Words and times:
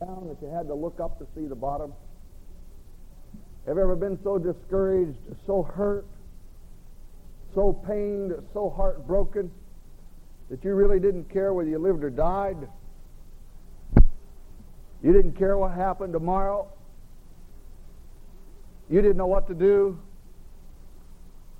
down 0.00 0.28
that 0.28 0.40
you 0.40 0.52
had 0.52 0.66
to 0.68 0.74
look 0.74 0.98
up 0.98 1.18
to 1.18 1.26
see 1.34 1.46
the 1.46 1.54
bottom? 1.54 1.92
Have 3.66 3.76
you 3.76 3.82
ever 3.82 3.96
been 3.96 4.18
so 4.24 4.38
discouraged, 4.38 5.18
so 5.46 5.62
hurt, 5.62 6.06
so 7.54 7.72
pained, 7.72 8.32
so 8.54 8.70
heartbroken 8.70 9.50
that 10.48 10.64
you 10.64 10.74
really 10.74 10.98
didn't 10.98 11.30
care 11.30 11.52
whether 11.52 11.68
you 11.68 11.78
lived 11.78 12.02
or 12.02 12.10
died? 12.10 12.56
You 15.02 15.12
didn't 15.12 15.32
care 15.32 15.56
what 15.56 15.72
happened 15.72 16.12
tomorrow? 16.12 16.66
You 18.88 19.02
didn't 19.02 19.18
know 19.18 19.26
what 19.26 19.46
to 19.48 19.54
do? 19.54 19.98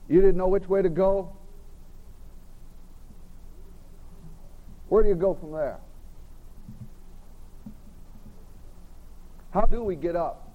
You 0.09 0.21
didn't 0.21 0.37
know 0.37 0.49
which 0.49 0.69
way 0.69 0.83
to 0.83 0.89
go? 0.89 1.37
Where 4.89 5.03
do 5.03 5.09
you 5.09 5.15
go 5.15 5.35
from 5.35 5.53
there? 5.53 5.79
How 9.51 9.63
do 9.63 9.83
we 9.83 9.97
get 9.97 10.17
up 10.17 10.51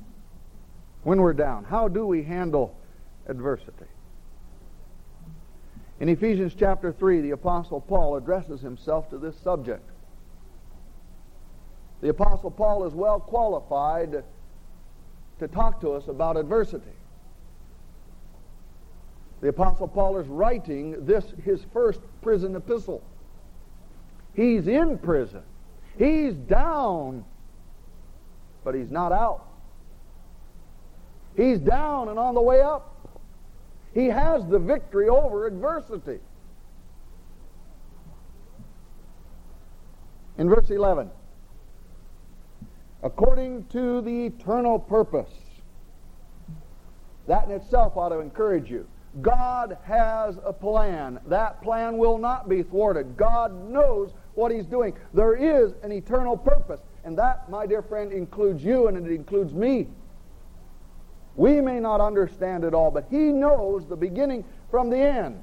when 1.03 1.21
we're 1.21 1.33
down? 1.33 1.65
How 1.65 1.87
do 1.87 2.05
we 2.05 2.23
handle 2.23 2.75
adversity? 3.27 3.85
In 5.99 6.09
Ephesians 6.09 6.53
chapter 6.57 6.91
3, 6.91 7.21
the 7.21 7.31
Apostle 7.31 7.81
Paul 7.81 8.17
addresses 8.17 8.61
himself 8.61 9.09
to 9.09 9.17
this 9.17 9.35
subject. 9.37 9.89
The 12.01 12.09
Apostle 12.09 12.51
Paul 12.51 12.85
is 12.85 12.93
well 12.93 13.19
qualified 13.19 14.23
to 15.39 15.47
talk 15.47 15.81
to 15.81 15.93
us 15.93 16.07
about 16.07 16.37
adversity. 16.37 16.85
The 19.41 19.49
Apostle 19.49 19.87
Paul 19.87 20.17
is 20.17 20.27
writing 20.27 21.05
this, 21.05 21.25
his 21.43 21.63
first 21.71 22.01
prison 22.21 22.55
epistle. 22.55 23.03
He's 24.33 24.67
in 24.67 24.97
prison. 24.97 25.43
He's 25.97 26.33
down, 26.33 27.23
but 28.65 28.75
he's 28.75 28.91
not 28.91 29.13
out. 29.13 29.45
He's 31.37 31.59
down 31.59 32.09
and 32.09 32.19
on 32.19 32.33
the 32.33 32.41
way 32.41 32.61
up. 32.61 32.91
He 33.93 34.07
has 34.07 34.45
the 34.47 34.59
victory 34.59 35.07
over 35.07 35.47
adversity. 35.47 36.19
In 40.37 40.49
verse 40.49 40.69
11, 40.69 41.09
according 43.03 43.65
to 43.67 44.01
the 44.01 44.25
eternal 44.25 44.79
purpose, 44.79 45.31
that 47.27 47.45
in 47.45 47.51
itself 47.51 47.95
ought 47.95 48.09
to 48.09 48.19
encourage 48.19 48.69
you. 48.69 48.85
God 49.21 49.77
has 49.83 50.37
a 50.43 50.51
plan. 50.51 51.19
That 51.27 51.61
plan 51.61 51.97
will 51.97 52.17
not 52.17 52.49
be 52.49 52.63
thwarted. 52.63 53.15
God 53.15 53.69
knows 53.71 54.11
what 54.33 54.51
He's 54.51 54.65
doing. 54.65 54.93
There 55.13 55.35
is 55.35 55.73
an 55.83 55.93
eternal 55.93 56.35
purpose. 56.35 56.81
And 57.05 57.15
that, 57.19 57.49
my 57.51 57.67
dear 57.67 57.83
friend, 57.83 58.11
includes 58.11 58.63
you 58.63 58.87
and 58.87 58.97
it 58.97 59.11
includes 59.11 59.53
me. 59.53 59.87
We 61.35 61.61
may 61.61 61.79
not 61.79 62.01
understand 62.01 62.63
it 62.63 62.73
all, 62.73 62.89
but 62.89 63.05
He 63.11 63.31
knows 63.31 63.85
the 63.85 63.95
beginning 63.95 64.43
from 64.71 64.89
the 64.89 64.97
end. 64.97 65.41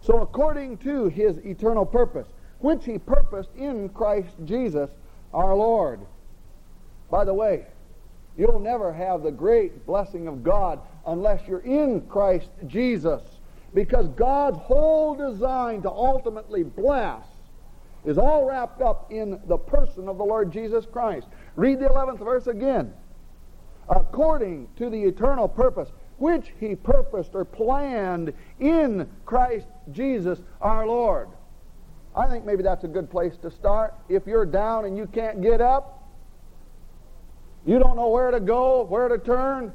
So, 0.00 0.20
according 0.20 0.78
to 0.78 1.06
His 1.06 1.38
eternal 1.38 1.86
purpose, 1.86 2.26
which 2.58 2.84
He 2.84 2.98
purposed 2.98 3.50
in 3.56 3.90
Christ 3.90 4.34
Jesus 4.44 4.90
our 5.32 5.54
Lord. 5.54 6.00
By 7.08 7.24
the 7.24 7.34
way, 7.34 7.66
you'll 8.36 8.58
never 8.58 8.92
have 8.92 9.22
the 9.22 9.30
great 9.30 9.86
blessing 9.86 10.26
of 10.26 10.42
God 10.42 10.80
unless 11.06 11.46
you're 11.46 11.60
in 11.60 12.00
Christ 12.08 12.48
Jesus. 12.66 13.22
Because 13.72 14.08
God's 14.08 14.58
whole 14.58 15.14
design 15.14 15.82
to 15.82 15.90
ultimately 15.90 16.64
bless 16.64 17.24
is 18.04 18.18
all 18.18 18.44
wrapped 18.44 18.82
up 18.82 19.12
in 19.12 19.40
the 19.46 19.56
person 19.56 20.08
of 20.08 20.18
the 20.18 20.24
Lord 20.24 20.52
Jesus 20.52 20.86
Christ. 20.86 21.26
Read 21.56 21.78
the 21.78 21.86
11th 21.86 22.18
verse 22.18 22.46
again. 22.46 22.92
According 23.88 24.68
to 24.76 24.90
the 24.90 25.02
eternal 25.02 25.48
purpose 25.48 25.90
which 26.18 26.52
he 26.60 26.76
purposed 26.76 27.30
or 27.34 27.44
planned 27.44 28.32
in 28.60 29.08
Christ 29.24 29.66
Jesus 29.90 30.38
our 30.60 30.86
Lord. 30.86 31.28
I 32.14 32.28
think 32.28 32.44
maybe 32.44 32.62
that's 32.62 32.84
a 32.84 32.88
good 32.88 33.10
place 33.10 33.36
to 33.38 33.50
start. 33.50 33.94
If 34.08 34.26
you're 34.26 34.46
down 34.46 34.84
and 34.84 34.96
you 34.96 35.06
can't 35.06 35.42
get 35.42 35.60
up, 35.60 36.08
you 37.66 37.78
don't 37.78 37.96
know 37.96 38.08
where 38.08 38.30
to 38.30 38.38
go, 38.38 38.84
where 38.84 39.08
to 39.08 39.18
turn, 39.18 39.72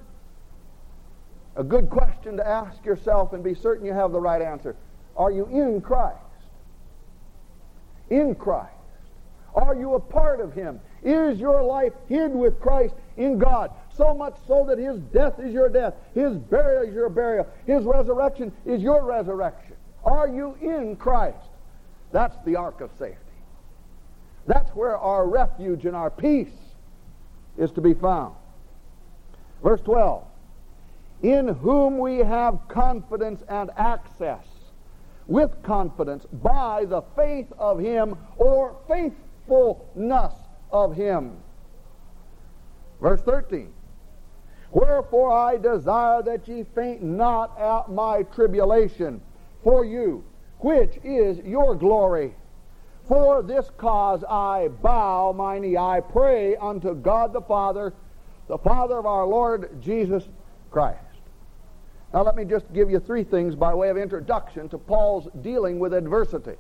a 1.57 1.63
good 1.63 1.89
question 1.89 2.37
to 2.37 2.47
ask 2.47 2.85
yourself 2.85 3.33
and 3.33 3.43
be 3.43 3.55
certain 3.55 3.85
you 3.85 3.93
have 3.93 4.11
the 4.11 4.21
right 4.21 4.41
answer. 4.41 4.75
Are 5.17 5.31
you 5.31 5.47
in 5.47 5.81
Christ? 5.81 6.19
In 8.09 8.35
Christ. 8.35 8.73
Are 9.56 9.75
you 9.75 9.95
a 9.95 10.00
part 10.00 10.40
of 10.40 10.53
Him? 10.53 10.79
Is 11.03 11.40
your 11.40 11.63
life 11.63 11.94
hid 12.07 12.31
with 12.31 12.59
Christ 12.59 12.94
in 13.18 13.40
God? 13.40 13.72
So 13.95 14.13
much 14.13 14.35
so 14.47 14.66
that 14.66 14.78
His 14.78 15.00
death 15.00 15.40
is 15.40 15.53
your 15.53 15.69
death, 15.69 15.95
His 16.13 16.35
burial 16.38 16.84
is 16.84 16.94
your 16.94 17.09
burial, 17.09 17.47
His 17.66 17.84
resurrection 17.84 18.51
is 18.66 18.81
your 18.81 19.03
resurrection. 19.03 19.75
Are 20.03 20.28
you 20.28 20.56
in 20.62 20.96
Christ? 20.96 21.38
That's 22.12 22.38
the 22.46 22.56
ark 22.56 22.81
of 22.81 22.91
safety. 23.00 23.17
That's 24.46 24.69
where 24.75 24.97
our 24.97 25.28
refuge 25.28 25.85
and 25.85 25.96
our 25.96 26.09
peace 26.09 26.53
is 27.57 27.72
to 27.72 27.81
be 27.81 27.94
found. 27.94 28.35
Verse 29.63 29.81
12 29.81 30.23
in 31.23 31.47
whom 31.47 31.97
we 31.97 32.19
have 32.19 32.59
confidence 32.67 33.41
and 33.50 33.72
access 33.75 34.46
with 35.27 35.61
confidence 35.61 36.25
by 36.31 36.85
the 36.85 37.01
faith 37.15 37.51
of 37.57 37.79
him 37.79 38.17
or 38.38 38.77
faithfulness 38.88 40.33
of 40.71 40.95
him. 40.95 41.38
Verse 43.01 43.21
13. 43.21 43.73
Wherefore 44.71 45.31
I 45.31 45.57
desire 45.57 46.21
that 46.23 46.47
ye 46.47 46.66
faint 46.75 47.01
not 47.01 47.59
at 47.59 47.91
my 47.91 48.23
tribulation 48.23 49.21
for 49.63 49.85
you, 49.85 50.23
which 50.59 50.97
is 51.03 51.39
your 51.39 51.75
glory. 51.75 52.33
For 53.07 53.41
this 53.41 53.69
cause 53.77 54.23
I 54.29 54.67
bow 54.67 55.31
my 55.31 55.59
knee. 55.59 55.77
I 55.77 56.01
pray 56.01 56.57
unto 56.57 56.93
God 56.93 57.31
the 57.31 57.41
Father, 57.41 57.93
the 58.47 58.57
Father 58.57 58.97
of 58.97 59.05
our 59.05 59.25
Lord 59.25 59.81
Jesus 59.81 60.27
Christ. 60.69 61.06
Now, 62.13 62.23
let 62.23 62.35
me 62.35 62.45
just 62.45 62.72
give 62.73 62.90
you 62.90 63.00
three 63.00 63.23
things 63.23 63.56
by 63.56 63.73
way 63.73 63.90
of 63.90 63.97
introduction 63.97 64.69
to 64.69 64.78
Paul's 64.78 65.28
dealing 65.41 65.78
with 65.78 65.94
adversity. 65.94 66.56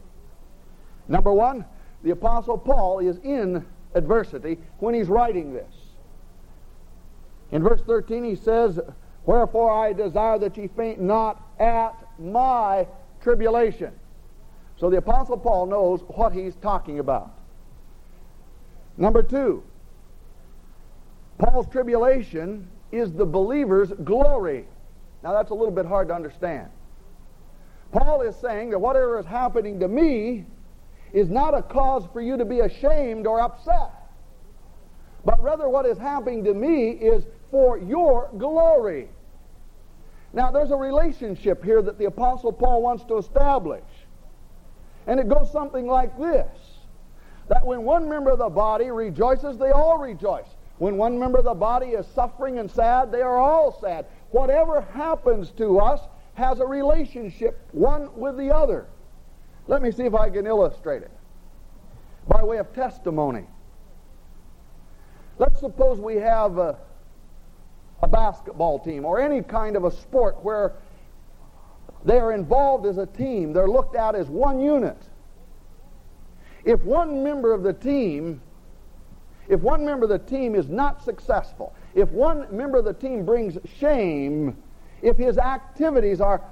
Number 1.07 1.31
one, 1.31 1.65
the 2.03 2.11
Apostle 2.11 2.57
Paul 2.57 2.99
is 2.99 3.17
in 3.19 3.65
adversity 3.95 4.57
when 4.79 4.93
he's 4.93 5.07
writing 5.07 5.53
this. 5.53 5.73
In 7.51 7.63
verse 7.63 7.81
13, 7.87 8.23
he 8.23 8.35
says, 8.35 8.79
Wherefore 9.25 9.71
I 9.71 9.93
desire 9.93 10.37
that 10.39 10.57
ye 10.57 10.67
faint 10.67 10.99
not 10.99 11.41
at 11.59 11.95
my 12.19 12.87
tribulation. 13.21 13.93
So 14.77 14.89
the 14.89 14.97
Apostle 14.97 15.37
Paul 15.37 15.65
knows 15.65 16.01
what 16.07 16.33
he's 16.33 16.55
talking 16.55 16.99
about. 16.99 17.31
Number 18.97 19.23
two, 19.23 19.63
Paul's 21.37 21.67
tribulation 21.67 22.67
is 22.91 23.11
the 23.11 23.25
believer's 23.25 23.91
glory. 24.03 24.65
Now 25.23 25.33
that's 25.33 25.51
a 25.51 25.53
little 25.53 25.71
bit 25.71 25.85
hard 25.85 26.09
to 26.09 26.13
understand. 26.13 26.69
Paul 27.91 28.21
is 28.21 28.35
saying 28.35 28.71
that 28.71 28.79
whatever 28.79 29.19
is 29.19 29.25
happening 29.25 29.79
to 29.79 29.87
me 29.87 30.45
is 31.13 31.29
not 31.29 31.57
a 31.57 31.61
cause 31.61 32.03
for 32.11 32.21
you 32.21 32.37
to 32.37 32.45
be 32.45 32.59
ashamed 32.59 33.25
or 33.25 33.39
upset. 33.39 33.91
But 35.25 35.41
rather 35.41 35.69
what 35.69 35.85
is 35.85 35.97
happening 35.97 36.43
to 36.45 36.53
me 36.53 36.91
is 36.91 37.25
for 37.51 37.77
your 37.77 38.29
glory. 38.37 39.09
Now 40.33 40.51
there's 40.51 40.71
a 40.71 40.75
relationship 40.75 41.63
here 41.63 41.81
that 41.81 41.97
the 41.97 42.05
Apostle 42.05 42.51
Paul 42.51 42.81
wants 42.81 43.03
to 43.05 43.17
establish. 43.17 43.83
And 45.07 45.19
it 45.19 45.29
goes 45.29 45.51
something 45.51 45.87
like 45.87 46.17
this. 46.19 46.47
That 47.47 47.65
when 47.65 47.83
one 47.83 48.09
member 48.09 48.29
of 48.29 48.39
the 48.39 48.49
body 48.49 48.91
rejoices, 48.91 49.57
they 49.57 49.71
all 49.71 49.97
rejoice. 49.97 50.47
When 50.79 50.97
one 50.97 51.17
member 51.17 51.39
of 51.39 51.45
the 51.45 51.53
body 51.53 51.87
is 51.87 52.05
suffering 52.07 52.59
and 52.59 52.69
sad, 52.69 53.11
they 53.11 53.21
are 53.21 53.37
all 53.37 53.79
sad 53.81 54.05
whatever 54.31 54.81
happens 54.81 55.51
to 55.51 55.79
us 55.79 56.01
has 56.35 56.59
a 56.59 56.65
relationship 56.65 57.59
one 57.71 58.09
with 58.15 58.37
the 58.37 58.53
other. 58.53 58.85
Let 59.67 59.81
me 59.81 59.91
see 59.91 60.03
if 60.03 60.13
I 60.13 60.29
can 60.29 60.45
illustrate 60.45 61.01
it 61.01 61.11
by 62.27 62.43
way 62.43 62.57
of 62.57 62.73
testimony. 62.73 63.45
Let's 65.39 65.59
suppose 65.59 65.99
we 65.99 66.15
have 66.15 66.57
a, 66.57 66.77
a 68.01 68.07
basketball 68.07 68.79
team 68.79 69.05
or 69.05 69.19
any 69.19 69.41
kind 69.41 69.75
of 69.75 69.83
a 69.83 69.91
sport 69.91 70.43
where 70.43 70.73
they 72.05 72.19
are 72.19 72.33
involved 72.33 72.85
as 72.85 72.97
a 72.97 73.05
team. 73.05 73.53
They're 73.53 73.67
looked 73.67 73.95
at 73.95 74.15
as 74.15 74.27
one 74.27 74.59
unit. 74.59 74.97
If 76.63 76.81
one 76.81 77.23
member 77.23 77.53
of 77.53 77.63
the 77.63 77.73
team, 77.73 78.41
if 79.47 79.61
one 79.61 79.85
member 79.85 80.03
of 80.03 80.09
the 80.09 80.19
team 80.19 80.55
is 80.55 80.67
not 80.67 81.03
successful, 81.03 81.73
if 81.97 82.11
one 82.11 82.45
member 82.55 82.77
of 82.77 82.85
the 82.85 82.93
team 82.93 83.25
brings 83.25 83.57
shame, 83.79 84.55
if 85.01 85.17
his 85.17 85.39
activities 85.39 86.21
are 86.21 86.43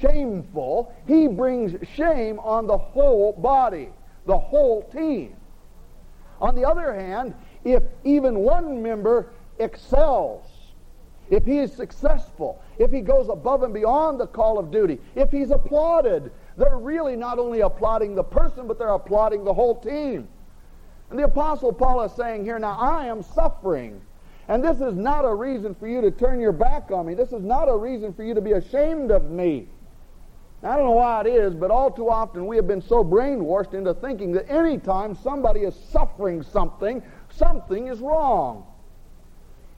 shameful, 0.00 0.94
he 1.06 1.26
brings 1.28 1.76
shame 1.94 2.38
on 2.38 2.66
the 2.66 2.78
whole 2.78 3.32
body, 3.34 3.90
the 4.24 4.36
whole 4.36 4.82
team. 4.84 5.36
On 6.40 6.54
the 6.54 6.66
other 6.66 6.94
hand, 6.94 7.34
if 7.64 7.82
even 8.04 8.38
one 8.38 8.82
member 8.82 9.28
excels, 9.58 10.46
if 11.28 11.44
he 11.44 11.58
is 11.58 11.70
successful, 11.70 12.62
if 12.78 12.90
he 12.90 13.02
goes 13.02 13.28
above 13.28 13.62
and 13.62 13.74
beyond 13.74 14.18
the 14.18 14.26
call 14.26 14.58
of 14.58 14.70
duty, 14.70 14.98
if 15.14 15.30
he's 15.30 15.50
applauded, 15.50 16.32
they're 16.56 16.78
really 16.78 17.14
not 17.14 17.38
only 17.38 17.60
applauding 17.60 18.14
the 18.14 18.24
person, 18.24 18.66
but 18.66 18.78
they're 18.78 18.88
applauding 18.88 19.44
the 19.44 19.52
whole 19.52 19.74
team. 19.74 20.26
And 21.10 21.18
the 21.18 21.24
Apostle 21.24 21.74
Paul 21.74 22.02
is 22.04 22.12
saying 22.12 22.44
here, 22.44 22.58
now 22.58 22.78
I 22.80 23.04
am 23.04 23.22
suffering. 23.22 24.00
And 24.48 24.62
this 24.62 24.80
is 24.80 24.94
not 24.94 25.24
a 25.24 25.34
reason 25.34 25.74
for 25.74 25.88
you 25.88 26.00
to 26.02 26.10
turn 26.10 26.40
your 26.40 26.52
back 26.52 26.90
on 26.90 27.06
me. 27.06 27.14
This 27.14 27.32
is 27.32 27.42
not 27.42 27.68
a 27.68 27.76
reason 27.76 28.12
for 28.12 28.22
you 28.22 28.34
to 28.34 28.40
be 28.40 28.52
ashamed 28.52 29.10
of 29.10 29.30
me. 29.30 29.68
I 30.62 30.76
don't 30.76 30.86
know 30.86 30.92
why 30.92 31.20
it 31.20 31.26
is, 31.26 31.54
but 31.54 31.70
all 31.70 31.90
too 31.90 32.08
often 32.08 32.46
we 32.46 32.56
have 32.56 32.66
been 32.66 32.80
so 32.80 33.04
brainwashed 33.04 33.74
into 33.74 33.92
thinking 33.94 34.32
that 34.32 34.50
any 34.50 34.78
time 34.78 35.14
somebody 35.14 35.60
is 35.60 35.74
suffering 35.74 36.42
something, 36.42 37.02
something 37.30 37.88
is 37.88 38.00
wrong. 38.00 38.66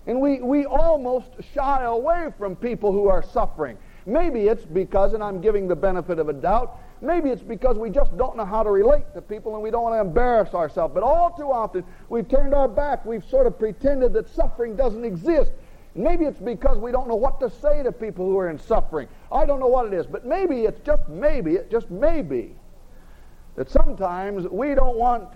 And 0.07 0.21
we, 0.21 0.41
we 0.41 0.65
almost 0.65 1.31
shy 1.53 1.83
away 1.83 2.29
from 2.39 2.55
people 2.55 2.93
who 2.93 3.09
are 3.09 3.23
suffering. 3.23 3.77
Maybe 4.07 4.47
it's 4.47 4.65
because, 4.65 5.15
and 5.15 5.23
I'm 5.23 5.41
giving 5.41 5.67
the 5.67 5.75
benefit 5.75 6.21
of 6.21 6.29
a 6.29 6.33
doubt, 6.33 6.79
maybe 7.01 7.31
it's 7.31 7.43
because 7.43 7.79
we 7.79 7.91
just 7.91 8.17
don't 8.17 8.37
know 8.37 8.45
how 8.45 8.63
to 8.63 8.71
relate 8.71 9.05
to 9.15 9.23
people 9.23 9.55
and 9.55 9.63
we 9.63 9.71
don't 9.71 9.83
want 9.83 9.95
to 9.95 10.01
embarrass 10.01 10.55
ourselves. 10.55 10.95
But 10.95 11.03
all 11.03 11.31
too 11.31 11.51
often, 11.51 11.85
we've 12.09 12.29
turned 12.29 12.55
our 12.55 12.69
back. 12.69 13.05
We've 13.05 13.25
sort 13.25 13.47
of 13.47 13.59
pretended 13.59 14.13
that 14.15 14.29
suffering 14.29 14.77
doesn't 14.77 15.05
exist. 15.05 15.53
Maybe 15.95 16.27
it's 16.27 16.39
because 16.39 16.77
we 16.79 16.93
don't 16.93 17.09
know 17.09 17.17
what 17.17 17.41
to 17.41 17.49
say 17.49 17.83
to 17.83 17.91
people 17.91 18.27
who 18.27 18.39
are 18.39 18.51
in 18.51 18.59
suffering. 18.59 19.09
I 19.33 19.47
don't 19.47 19.61
know 19.61 19.67
what 19.67 19.87
it 19.87 19.95
is, 19.95 20.07
but 20.07 20.27
maybe 20.27 20.63
it's 20.63 20.81
just 20.81 21.09
maybe, 21.09 21.55
it 21.55 21.71
just 21.71 21.91
maybe, 21.91 22.55
that 23.57 23.71
sometimes 23.71 24.47
we 24.49 24.75
don't 24.75 24.97
want 24.97 25.29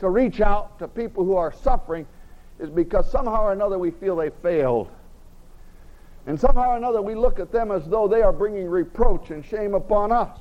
to 0.00 0.10
reach 0.10 0.42
out 0.42 0.78
to 0.78 0.88
people 0.88 1.24
who 1.24 1.36
are 1.36 1.52
suffering 1.52 2.06
is 2.58 2.68
because 2.68 3.10
somehow 3.10 3.44
or 3.44 3.52
another 3.52 3.78
we 3.78 3.90
feel 3.90 4.16
they 4.16 4.30
failed. 4.30 4.90
And 6.26 6.38
somehow 6.38 6.70
or 6.70 6.76
another 6.76 7.00
we 7.00 7.14
look 7.14 7.38
at 7.38 7.50
them 7.50 7.70
as 7.70 7.86
though 7.86 8.06
they 8.06 8.22
are 8.22 8.32
bringing 8.32 8.68
reproach 8.68 9.30
and 9.30 9.44
shame 9.44 9.74
upon 9.74 10.12
us. 10.12 10.38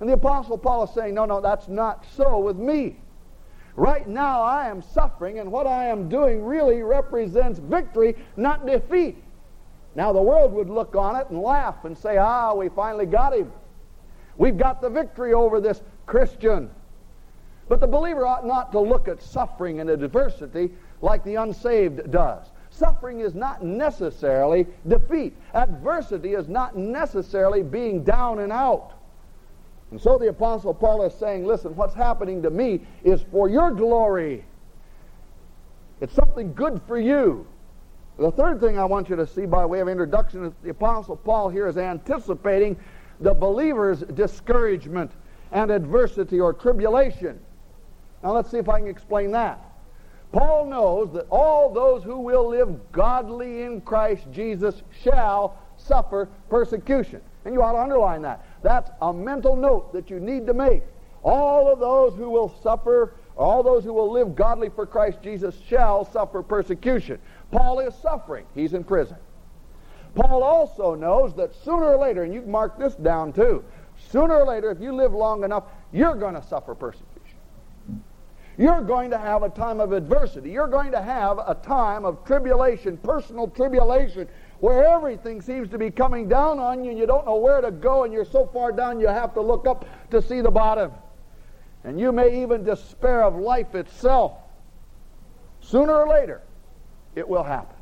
And 0.00 0.08
the 0.08 0.14
Apostle 0.14 0.58
Paul 0.58 0.84
is 0.84 0.90
saying, 0.90 1.14
no, 1.14 1.24
no, 1.24 1.40
that's 1.40 1.68
not 1.68 2.04
so 2.14 2.38
with 2.38 2.56
me. 2.56 2.96
Right 3.76 4.08
now 4.08 4.42
I 4.42 4.68
am 4.68 4.82
suffering, 4.82 5.38
and 5.38 5.52
what 5.52 5.66
I 5.66 5.86
am 5.86 6.08
doing 6.08 6.44
really 6.44 6.82
represents 6.82 7.58
victory, 7.58 8.16
not 8.36 8.66
defeat. 8.66 9.22
Now 9.94 10.12
the 10.12 10.22
world 10.22 10.52
would 10.52 10.68
look 10.68 10.94
on 10.96 11.16
it 11.16 11.28
and 11.30 11.40
laugh 11.40 11.84
and 11.84 11.96
say, 11.96 12.16
ah, 12.16 12.54
we 12.54 12.68
finally 12.68 13.06
got 13.06 13.34
him. 13.34 13.52
We've 14.36 14.56
got 14.56 14.80
the 14.80 14.90
victory 14.90 15.32
over 15.32 15.60
this 15.60 15.82
Christian. 16.06 16.70
But 17.68 17.80
the 17.80 17.86
believer 17.86 18.26
ought 18.26 18.46
not 18.46 18.72
to 18.72 18.80
look 18.80 19.08
at 19.08 19.22
suffering 19.22 19.80
and 19.80 19.90
adversity 19.90 20.70
like 21.02 21.22
the 21.24 21.36
unsaved 21.36 22.10
does. 22.10 22.46
Suffering 22.70 23.20
is 23.20 23.34
not 23.34 23.64
necessarily 23.64 24.66
defeat. 24.86 25.36
Adversity 25.54 26.34
is 26.34 26.48
not 26.48 26.76
necessarily 26.76 27.62
being 27.62 28.04
down 28.04 28.38
and 28.38 28.52
out. 28.52 28.92
And 29.90 30.00
so 30.00 30.18
the 30.18 30.28
Apostle 30.28 30.74
Paul 30.74 31.02
is 31.02 31.14
saying, 31.14 31.46
listen, 31.46 31.74
what's 31.74 31.94
happening 31.94 32.42
to 32.42 32.50
me 32.50 32.80
is 33.04 33.22
for 33.30 33.48
your 33.48 33.70
glory. 33.70 34.44
It's 36.00 36.14
something 36.14 36.52
good 36.52 36.80
for 36.86 36.98
you. 36.98 37.46
The 38.18 38.30
third 38.32 38.60
thing 38.60 38.78
I 38.78 38.84
want 38.84 39.08
you 39.08 39.16
to 39.16 39.26
see 39.26 39.46
by 39.46 39.64
way 39.64 39.80
of 39.80 39.88
introduction 39.88 40.44
is 40.44 40.52
the 40.62 40.70
Apostle 40.70 41.16
Paul 41.16 41.48
here 41.48 41.68
is 41.68 41.78
anticipating 41.78 42.76
the 43.20 43.32
believer's 43.32 44.00
discouragement 44.00 45.12
and 45.52 45.70
adversity 45.70 46.40
or 46.40 46.52
tribulation. 46.52 47.38
Now 48.22 48.32
let's 48.32 48.50
see 48.50 48.58
if 48.58 48.68
I 48.68 48.80
can 48.80 48.88
explain 48.88 49.30
that. 49.32 49.60
Paul 50.32 50.66
knows 50.66 51.12
that 51.14 51.26
all 51.30 51.72
those 51.72 52.02
who 52.02 52.18
will 52.18 52.48
live 52.48 52.92
godly 52.92 53.62
in 53.62 53.80
Christ 53.80 54.24
Jesus 54.32 54.82
shall 55.02 55.56
suffer 55.78 56.28
persecution. 56.50 57.22
And 57.44 57.54
you 57.54 57.62
ought 57.62 57.72
to 57.72 57.78
underline 57.78 58.22
that. 58.22 58.44
That's 58.62 58.90
a 59.00 59.12
mental 59.12 59.56
note 59.56 59.92
that 59.92 60.10
you 60.10 60.20
need 60.20 60.46
to 60.46 60.54
make. 60.54 60.82
All 61.22 61.70
of 61.70 61.78
those 61.78 62.14
who 62.14 62.30
will 62.30 62.54
suffer, 62.62 63.14
all 63.36 63.62
those 63.62 63.84
who 63.84 63.92
will 63.92 64.10
live 64.10 64.34
godly 64.34 64.68
for 64.68 64.86
Christ 64.86 65.22
Jesus 65.22 65.54
shall 65.68 66.04
suffer 66.04 66.42
persecution. 66.42 67.18
Paul 67.50 67.80
is 67.80 67.94
suffering. 67.94 68.46
He's 68.54 68.74
in 68.74 68.84
prison. 68.84 69.16
Paul 70.14 70.42
also 70.42 70.94
knows 70.94 71.34
that 71.36 71.54
sooner 71.54 71.84
or 71.84 71.96
later, 71.96 72.24
and 72.24 72.32
you 72.34 72.42
can 72.42 72.50
mark 72.50 72.78
this 72.78 72.94
down 72.94 73.32
too, 73.32 73.64
sooner 74.10 74.34
or 74.34 74.46
later, 74.46 74.70
if 74.70 74.80
you 74.80 74.92
live 74.92 75.12
long 75.12 75.44
enough, 75.44 75.64
you're 75.92 76.14
going 76.14 76.34
to 76.34 76.42
suffer 76.42 76.74
persecution. 76.74 77.08
You're 78.56 78.82
going 78.82 79.10
to 79.10 79.18
have 79.18 79.44
a 79.44 79.48
time 79.48 79.78
of 79.78 79.92
adversity. 79.92 80.50
You're 80.50 80.66
going 80.66 80.90
to 80.90 81.00
have 81.00 81.38
a 81.38 81.54
time 81.54 82.04
of 82.04 82.24
tribulation, 82.24 82.96
personal 82.96 83.46
tribulation, 83.46 84.28
where 84.60 84.84
everything 84.84 85.40
seems 85.40 85.68
to 85.70 85.78
be 85.78 85.90
coming 85.90 86.28
down 86.28 86.58
on 86.58 86.82
you 86.84 86.90
and 86.90 86.98
you 86.98 87.06
don't 87.06 87.26
know 87.26 87.36
where 87.36 87.60
to 87.60 87.70
go 87.70 88.04
and 88.04 88.12
you're 88.12 88.24
so 88.24 88.46
far 88.46 88.72
down 88.72 88.98
you 88.98 89.06
have 89.06 89.32
to 89.34 89.40
look 89.40 89.66
up 89.66 89.84
to 90.10 90.20
see 90.20 90.40
the 90.40 90.50
bottom. 90.50 90.92
And 91.84 91.98
you 91.98 92.10
may 92.10 92.42
even 92.42 92.64
despair 92.64 93.22
of 93.22 93.36
life 93.36 93.74
itself. 93.74 94.32
Sooner 95.60 95.92
or 95.92 96.08
later, 96.08 96.42
it 97.14 97.28
will 97.28 97.44
happen. 97.44 97.76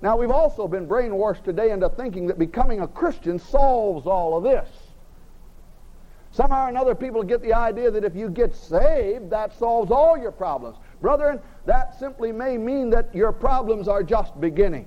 Now, 0.00 0.16
we've 0.16 0.30
also 0.30 0.68
been 0.68 0.86
brainwashed 0.86 1.42
today 1.42 1.70
into 1.70 1.88
thinking 1.88 2.28
that 2.28 2.38
becoming 2.38 2.80
a 2.80 2.88
Christian 2.88 3.38
solves 3.38 4.06
all 4.06 4.38
of 4.38 4.44
this. 4.44 4.68
Somehow 6.30 6.66
or 6.66 6.68
another, 6.68 6.94
people 6.94 7.22
get 7.22 7.42
the 7.42 7.52
idea 7.52 7.90
that 7.90 8.04
if 8.04 8.14
you 8.14 8.30
get 8.30 8.54
saved, 8.54 9.30
that 9.30 9.58
solves 9.58 9.90
all 9.90 10.16
your 10.16 10.30
problems. 10.30 10.76
Brethren, 11.00 11.40
that 11.66 11.98
simply 11.98 12.32
may 12.32 12.56
mean 12.56 12.90
that 12.90 13.12
your 13.14 13.32
problems 13.32 13.88
are 13.88 14.02
just 14.02 14.40
beginning. 14.40 14.86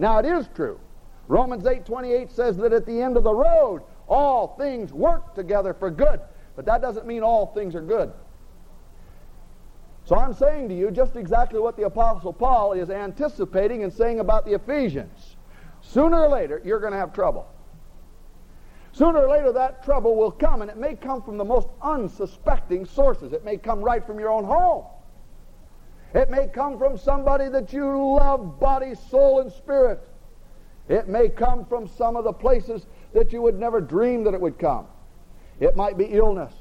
Now, 0.00 0.18
it 0.18 0.24
is 0.24 0.48
true. 0.54 0.80
Romans 1.28 1.66
8:28 1.66 2.30
says 2.30 2.56
that 2.56 2.72
at 2.72 2.86
the 2.86 3.02
end 3.02 3.18
of 3.18 3.22
the 3.22 3.34
road, 3.34 3.82
all 4.08 4.56
things 4.56 4.94
work 4.94 5.34
together 5.34 5.74
for 5.74 5.90
good. 5.90 6.20
But 6.56 6.64
that 6.64 6.80
doesn't 6.80 7.06
mean 7.06 7.22
all 7.22 7.48
things 7.48 7.74
are 7.74 7.82
good. 7.82 8.10
So 10.04 10.16
I'm 10.16 10.32
saying 10.32 10.70
to 10.70 10.74
you 10.74 10.90
just 10.90 11.16
exactly 11.16 11.60
what 11.60 11.76
the 11.76 11.82
Apostle 11.82 12.32
Paul 12.32 12.72
is 12.72 12.88
anticipating 12.88 13.84
and 13.84 13.92
saying 13.92 14.20
about 14.20 14.46
the 14.46 14.54
Ephesians. 14.54 15.36
Sooner 15.82 16.18
or 16.22 16.28
later, 16.30 16.62
you're 16.64 16.80
going 16.80 16.92
to 16.92 16.98
have 16.98 17.12
trouble. 17.12 17.46
Sooner 18.92 19.20
or 19.20 19.28
later, 19.28 19.52
that 19.52 19.84
trouble 19.84 20.16
will 20.16 20.32
come, 20.32 20.62
and 20.62 20.70
it 20.70 20.78
may 20.78 20.94
come 20.94 21.22
from 21.22 21.36
the 21.36 21.44
most 21.44 21.68
unsuspecting 21.82 22.86
sources. 22.86 23.34
It 23.34 23.44
may 23.44 23.58
come 23.58 23.82
right 23.82 24.04
from 24.04 24.18
your 24.18 24.30
own 24.30 24.44
home. 24.44 24.86
It 26.14 26.30
may 26.30 26.48
come 26.48 26.78
from 26.78 26.98
somebody 26.98 27.48
that 27.48 27.72
you 27.72 27.86
love, 28.16 28.58
body, 28.58 28.94
soul, 28.94 29.40
and 29.40 29.52
spirit. 29.52 30.00
It 30.88 31.08
may 31.08 31.28
come 31.28 31.64
from 31.64 31.86
some 31.86 32.16
of 32.16 32.24
the 32.24 32.32
places 32.32 32.86
that 33.12 33.32
you 33.32 33.42
would 33.42 33.58
never 33.58 33.80
dream 33.80 34.24
that 34.24 34.34
it 34.34 34.40
would 34.40 34.58
come. 34.58 34.86
It 35.60 35.76
might 35.76 35.96
be 35.96 36.06
illness. 36.06 36.52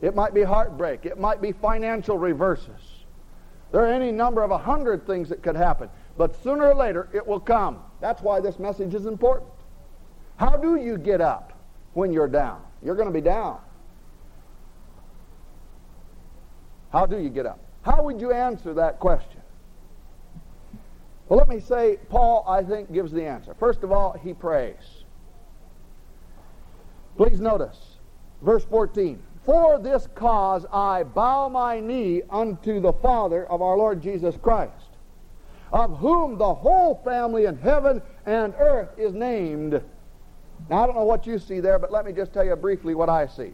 It 0.00 0.16
might 0.16 0.34
be 0.34 0.42
heartbreak. 0.42 1.06
It 1.06 1.18
might 1.18 1.40
be 1.40 1.52
financial 1.52 2.18
reverses. 2.18 3.04
There 3.70 3.82
are 3.82 3.92
any 3.92 4.10
number 4.10 4.42
of 4.42 4.50
a 4.50 4.58
hundred 4.58 5.06
things 5.06 5.28
that 5.28 5.42
could 5.42 5.54
happen. 5.54 5.88
But 6.16 6.42
sooner 6.42 6.66
or 6.66 6.74
later, 6.74 7.08
it 7.12 7.24
will 7.24 7.38
come. 7.38 7.78
That's 8.00 8.20
why 8.20 8.40
this 8.40 8.58
message 8.58 8.94
is 8.94 9.06
important. 9.06 9.50
How 10.36 10.56
do 10.56 10.76
you 10.76 10.98
get 10.98 11.20
up 11.20 11.52
when 11.92 12.12
you're 12.12 12.28
down? 12.28 12.62
You're 12.82 12.96
going 12.96 13.08
to 13.08 13.14
be 13.14 13.20
down. 13.20 13.60
How 16.90 17.06
do 17.06 17.18
you 17.18 17.28
get 17.28 17.46
up? 17.46 17.60
How 17.82 18.02
would 18.02 18.20
you 18.20 18.32
answer 18.32 18.74
that 18.74 18.98
question? 18.98 19.40
Well, 21.28 21.38
let 21.38 21.48
me 21.48 21.60
say, 21.60 21.98
Paul, 22.08 22.44
I 22.46 22.62
think, 22.62 22.92
gives 22.92 23.12
the 23.12 23.24
answer. 23.24 23.54
First 23.58 23.82
of 23.82 23.92
all, 23.92 24.12
he 24.12 24.34
prays. 24.34 25.04
Please 27.16 27.40
notice, 27.40 27.98
verse 28.42 28.64
14. 28.64 29.22
For 29.44 29.78
this 29.78 30.08
cause 30.14 30.66
I 30.72 31.04
bow 31.04 31.48
my 31.48 31.80
knee 31.80 32.22
unto 32.30 32.80
the 32.80 32.92
Father 32.92 33.46
of 33.46 33.62
our 33.62 33.76
Lord 33.76 34.02
Jesus 34.02 34.36
Christ, 34.36 34.72
of 35.72 35.98
whom 35.98 36.36
the 36.36 36.54
whole 36.54 37.00
family 37.04 37.46
in 37.46 37.56
heaven 37.58 38.02
and 38.26 38.54
earth 38.58 38.98
is 38.98 39.14
named 39.14 39.82
now, 40.68 40.82
I 40.82 40.86
don't 40.86 40.96
know 40.96 41.04
what 41.04 41.26
you 41.26 41.38
see 41.38 41.60
there, 41.60 41.78
but 41.78 41.90
let 41.92 42.04
me 42.04 42.12
just 42.12 42.32
tell 42.32 42.44
you 42.44 42.54
briefly 42.56 42.94
what 42.94 43.08
I 43.08 43.26
see. 43.26 43.52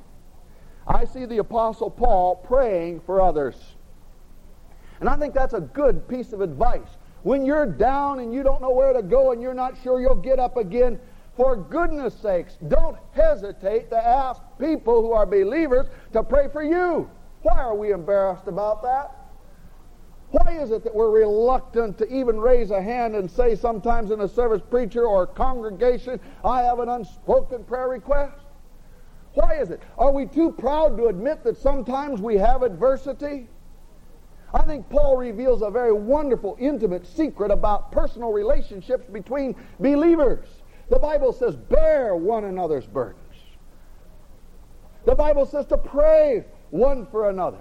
I 0.87 1.05
see 1.05 1.27
the 1.27 1.39
Apostle 1.39 1.91
Paul 1.91 2.37
praying 2.37 3.01
for 3.01 3.21
others. 3.21 3.76
And 5.01 5.09
I 5.09 5.17
think 5.17 5.35
that's 5.35 5.55
a 5.55 5.61
good 5.61 6.09
piece 6.09 6.33
of 6.33 6.41
advice. 6.41 6.97
When 7.23 7.45
you're 7.45 7.67
down 7.67 8.21
and 8.21 8.33
you 8.33 8.43
don't 8.43 8.63
know 8.63 8.71
where 8.71 8.93
to 8.93 9.03
go 9.03 9.33
and 9.33 9.43
you're 9.43 9.55
not 9.55 9.75
sure 9.83 10.01
you'll 10.01 10.15
get 10.15 10.39
up 10.39 10.57
again, 10.57 10.99
for 11.37 11.55
goodness 11.57 12.15
sakes, 12.15 12.57
don't 12.69 12.97
hesitate 13.13 13.91
to 13.91 13.97
ask 13.97 14.41
people 14.59 15.03
who 15.03 15.13
are 15.13 15.27
believers 15.27 15.87
to 16.13 16.23
pray 16.23 16.49
for 16.49 16.63
you. 16.63 17.11
Why 17.43 17.59
are 17.59 17.75
we 17.75 17.93
embarrassed 17.93 18.47
about 18.47 18.83
that? 18.83 19.13
Why 20.31 20.59
is 20.59 20.71
it 20.71 20.83
that 20.85 20.95
we're 20.95 21.11
reluctant 21.11 21.99
to 21.99 22.13
even 22.13 22.39
raise 22.39 22.71
a 22.71 22.83
hand 22.83 23.15
and 23.15 23.31
say 23.31 23.55
sometimes 23.55 24.11
in 24.11 24.21
a 24.21 24.29
service 24.29 24.63
preacher 24.69 25.05
or 25.07 25.27
congregation, 25.27 26.19
I 26.45 26.63
have 26.63 26.79
an 26.81 26.89
unspoken 26.89 27.65
prayer 27.65 27.89
request? 27.89 28.39
Why 29.35 29.59
is 29.61 29.71
it? 29.71 29.83
Are 29.99 30.13
we 30.13 30.27
too 30.27 30.51
proud 30.53 30.97
to 30.97 31.07
admit 31.07 31.45
that 31.45 31.59
sometimes 31.59 32.21
we 32.21 32.37
have 32.37 32.63
adversity? 32.63 33.49
Think 34.67 34.89
Paul 34.91 35.17
reveals 35.17 35.63
a 35.63 35.71
very 35.71 35.93
wonderful, 35.93 36.57
intimate 36.59 37.07
secret 37.07 37.51
about 37.51 37.93
personal 37.93 38.33
relationships 38.33 39.07
between 39.07 39.55
believers. 39.81 40.47
The 40.91 40.99
Bible 40.99 41.33
says, 41.33 41.57
bear 41.57 42.15
one 42.15 42.45
another's 42.45 42.87
burdens. 42.87 43.23
The 45.05 45.15
Bible 45.15 45.47
says 45.47 45.67
to 45.67 45.79
pray 45.79 46.45
one 46.71 47.07
for 47.07 47.31
another. 47.31 47.61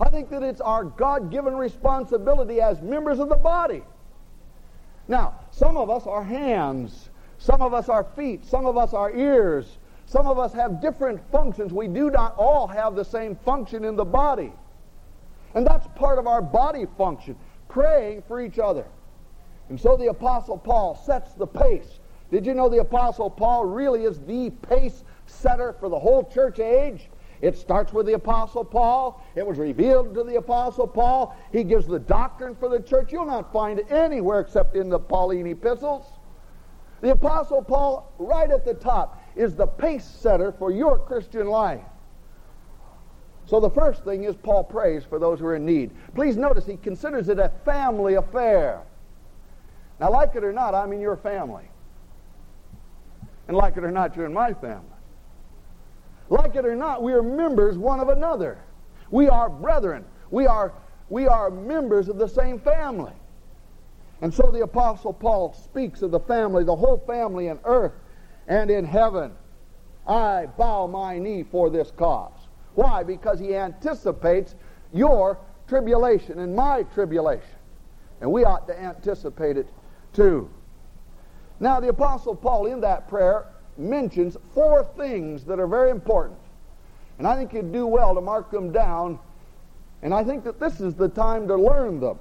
I 0.00 0.10
think 0.10 0.30
that 0.30 0.42
it's 0.42 0.60
our 0.60 0.84
God 0.84 1.30
given 1.30 1.56
responsibility 1.56 2.60
as 2.60 2.80
members 2.80 3.18
of 3.18 3.28
the 3.28 3.36
body. 3.36 3.82
Now, 5.08 5.40
some 5.50 5.76
of 5.76 5.88
us 5.90 6.06
are 6.06 6.22
hands, 6.22 7.10
some 7.38 7.62
of 7.62 7.72
us 7.72 7.88
are 7.88 8.04
feet, 8.16 8.44
some 8.44 8.66
of 8.66 8.76
us 8.76 8.92
are 8.92 9.10
ears, 9.12 9.78
some 10.04 10.26
of 10.26 10.38
us 10.38 10.52
have 10.52 10.80
different 10.80 11.20
functions. 11.30 11.72
We 11.72 11.88
do 11.88 12.10
not 12.10 12.36
all 12.36 12.66
have 12.66 12.94
the 12.94 13.04
same 13.04 13.36
function 13.36 13.84
in 13.84 13.96
the 13.96 14.04
body. 14.04 14.52
And 15.56 15.66
that's 15.66 15.88
part 15.96 16.18
of 16.18 16.26
our 16.26 16.42
body 16.42 16.86
function, 16.98 17.34
praying 17.68 18.22
for 18.28 18.42
each 18.42 18.58
other. 18.58 18.86
And 19.70 19.80
so 19.80 19.96
the 19.96 20.08
Apostle 20.08 20.58
Paul 20.58 20.94
sets 20.94 21.32
the 21.32 21.46
pace. 21.46 21.98
Did 22.30 22.44
you 22.44 22.52
know 22.52 22.68
the 22.68 22.80
Apostle 22.80 23.30
Paul 23.30 23.64
really 23.64 24.04
is 24.04 24.20
the 24.20 24.50
pace 24.50 25.02
setter 25.24 25.72
for 25.72 25.88
the 25.88 25.98
whole 25.98 26.24
church 26.24 26.60
age? 26.60 27.08
It 27.40 27.56
starts 27.56 27.94
with 27.94 28.04
the 28.04 28.12
Apostle 28.12 28.64
Paul. 28.64 29.24
It 29.34 29.46
was 29.46 29.56
revealed 29.56 30.14
to 30.14 30.24
the 30.24 30.36
Apostle 30.36 30.86
Paul. 30.86 31.34
He 31.52 31.64
gives 31.64 31.86
the 31.86 32.00
doctrine 32.00 32.54
for 32.54 32.68
the 32.68 32.80
church. 32.80 33.10
You'll 33.10 33.24
not 33.24 33.50
find 33.50 33.78
it 33.78 33.90
anywhere 33.90 34.40
except 34.40 34.76
in 34.76 34.90
the 34.90 34.98
Pauline 34.98 35.46
epistles. 35.46 36.04
The 37.00 37.12
Apostle 37.12 37.62
Paul, 37.62 38.12
right 38.18 38.50
at 38.50 38.66
the 38.66 38.74
top, 38.74 39.22
is 39.34 39.54
the 39.54 39.66
pace 39.66 40.04
setter 40.04 40.52
for 40.52 40.70
your 40.70 40.98
Christian 40.98 41.46
life. 41.46 41.84
So 43.46 43.60
the 43.60 43.70
first 43.70 44.04
thing 44.04 44.24
is 44.24 44.34
Paul 44.34 44.64
prays 44.64 45.04
for 45.04 45.18
those 45.18 45.38
who 45.38 45.46
are 45.46 45.56
in 45.56 45.64
need. 45.64 45.92
Please 46.14 46.36
notice 46.36 46.66
he 46.66 46.76
considers 46.76 47.28
it 47.28 47.38
a 47.38 47.50
family 47.64 48.14
affair. 48.14 48.82
Now, 50.00 50.10
like 50.10 50.34
it 50.34 50.44
or 50.44 50.52
not, 50.52 50.74
I'm 50.74 50.92
in 50.92 51.00
your 51.00 51.16
family. 51.16 51.64
And 53.48 53.56
like 53.56 53.76
it 53.76 53.84
or 53.84 53.92
not, 53.92 54.16
you're 54.16 54.26
in 54.26 54.34
my 54.34 54.52
family. 54.52 54.82
Like 56.28 56.56
it 56.56 56.66
or 56.66 56.74
not, 56.74 57.02
we 57.02 57.12
are 57.12 57.22
members 57.22 57.78
one 57.78 58.00
of 58.00 58.08
another. 58.08 58.58
We 59.10 59.28
are 59.28 59.48
brethren. 59.48 60.04
We 60.30 60.46
are, 60.46 60.72
we 61.08 61.28
are 61.28 61.48
members 61.48 62.08
of 62.08 62.18
the 62.18 62.28
same 62.28 62.58
family. 62.58 63.12
And 64.22 64.34
so 64.34 64.50
the 64.50 64.62
Apostle 64.62 65.12
Paul 65.12 65.52
speaks 65.52 66.02
of 66.02 66.10
the 66.10 66.20
family, 66.20 66.64
the 66.64 66.74
whole 66.74 66.98
family 67.06 67.46
in 67.46 67.60
earth 67.64 67.92
and 68.48 68.70
in 68.70 68.84
heaven. 68.84 69.32
I 70.06 70.46
bow 70.46 70.88
my 70.88 71.18
knee 71.18 71.44
for 71.44 71.70
this 71.70 71.92
cause. 71.92 72.35
Why? 72.76 73.02
Because 73.02 73.40
he 73.40 73.56
anticipates 73.56 74.54
your 74.92 75.38
tribulation 75.66 76.38
and 76.38 76.54
my 76.54 76.84
tribulation. 76.94 77.48
And 78.20 78.30
we 78.30 78.44
ought 78.44 78.66
to 78.68 78.80
anticipate 78.80 79.56
it 79.56 79.68
too. 80.12 80.48
Now, 81.58 81.80
the 81.80 81.88
Apostle 81.88 82.36
Paul, 82.36 82.66
in 82.66 82.80
that 82.82 83.08
prayer, 83.08 83.46
mentions 83.78 84.36
four 84.54 84.84
things 84.96 85.44
that 85.44 85.58
are 85.58 85.66
very 85.66 85.90
important. 85.90 86.38
And 87.18 87.26
I 87.26 87.34
think 87.34 87.52
you'd 87.52 87.72
do 87.72 87.86
well 87.86 88.14
to 88.14 88.20
mark 88.20 88.50
them 88.50 88.72
down. 88.72 89.18
And 90.02 90.12
I 90.12 90.22
think 90.22 90.44
that 90.44 90.60
this 90.60 90.80
is 90.80 90.94
the 90.94 91.08
time 91.08 91.48
to 91.48 91.56
learn 91.56 91.98
them. 91.98 92.18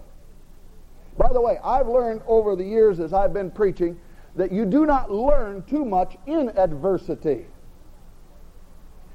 By 1.18 1.32
the 1.32 1.42
way, 1.42 1.58
I've 1.64 1.88
learned 1.88 2.22
over 2.28 2.56
the 2.56 2.64
years 2.64 3.00
as 3.00 3.14
I've 3.14 3.34
been 3.34 3.52
preaching 3.52 4.00
that 4.36 4.52
you 4.52 4.66
do 4.66 4.86
not 4.86 5.12
learn 5.12 5.64
too 5.64 5.86
much 5.86 6.16
in 6.26 6.50
adversity. 6.58 7.46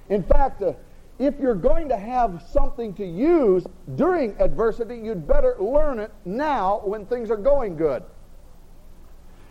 In 0.08 0.22
fact, 0.22 0.62
uh, 0.62 0.72
if 1.20 1.38
you're 1.38 1.54
going 1.54 1.86
to 1.90 1.98
have 1.98 2.42
something 2.50 2.94
to 2.94 3.04
use 3.04 3.66
during 3.94 4.34
adversity, 4.40 4.96
you'd 4.96 5.28
better 5.28 5.54
learn 5.60 5.98
it 5.98 6.10
now 6.24 6.80
when 6.82 7.04
things 7.04 7.30
are 7.30 7.36
going 7.36 7.76
good. 7.76 8.02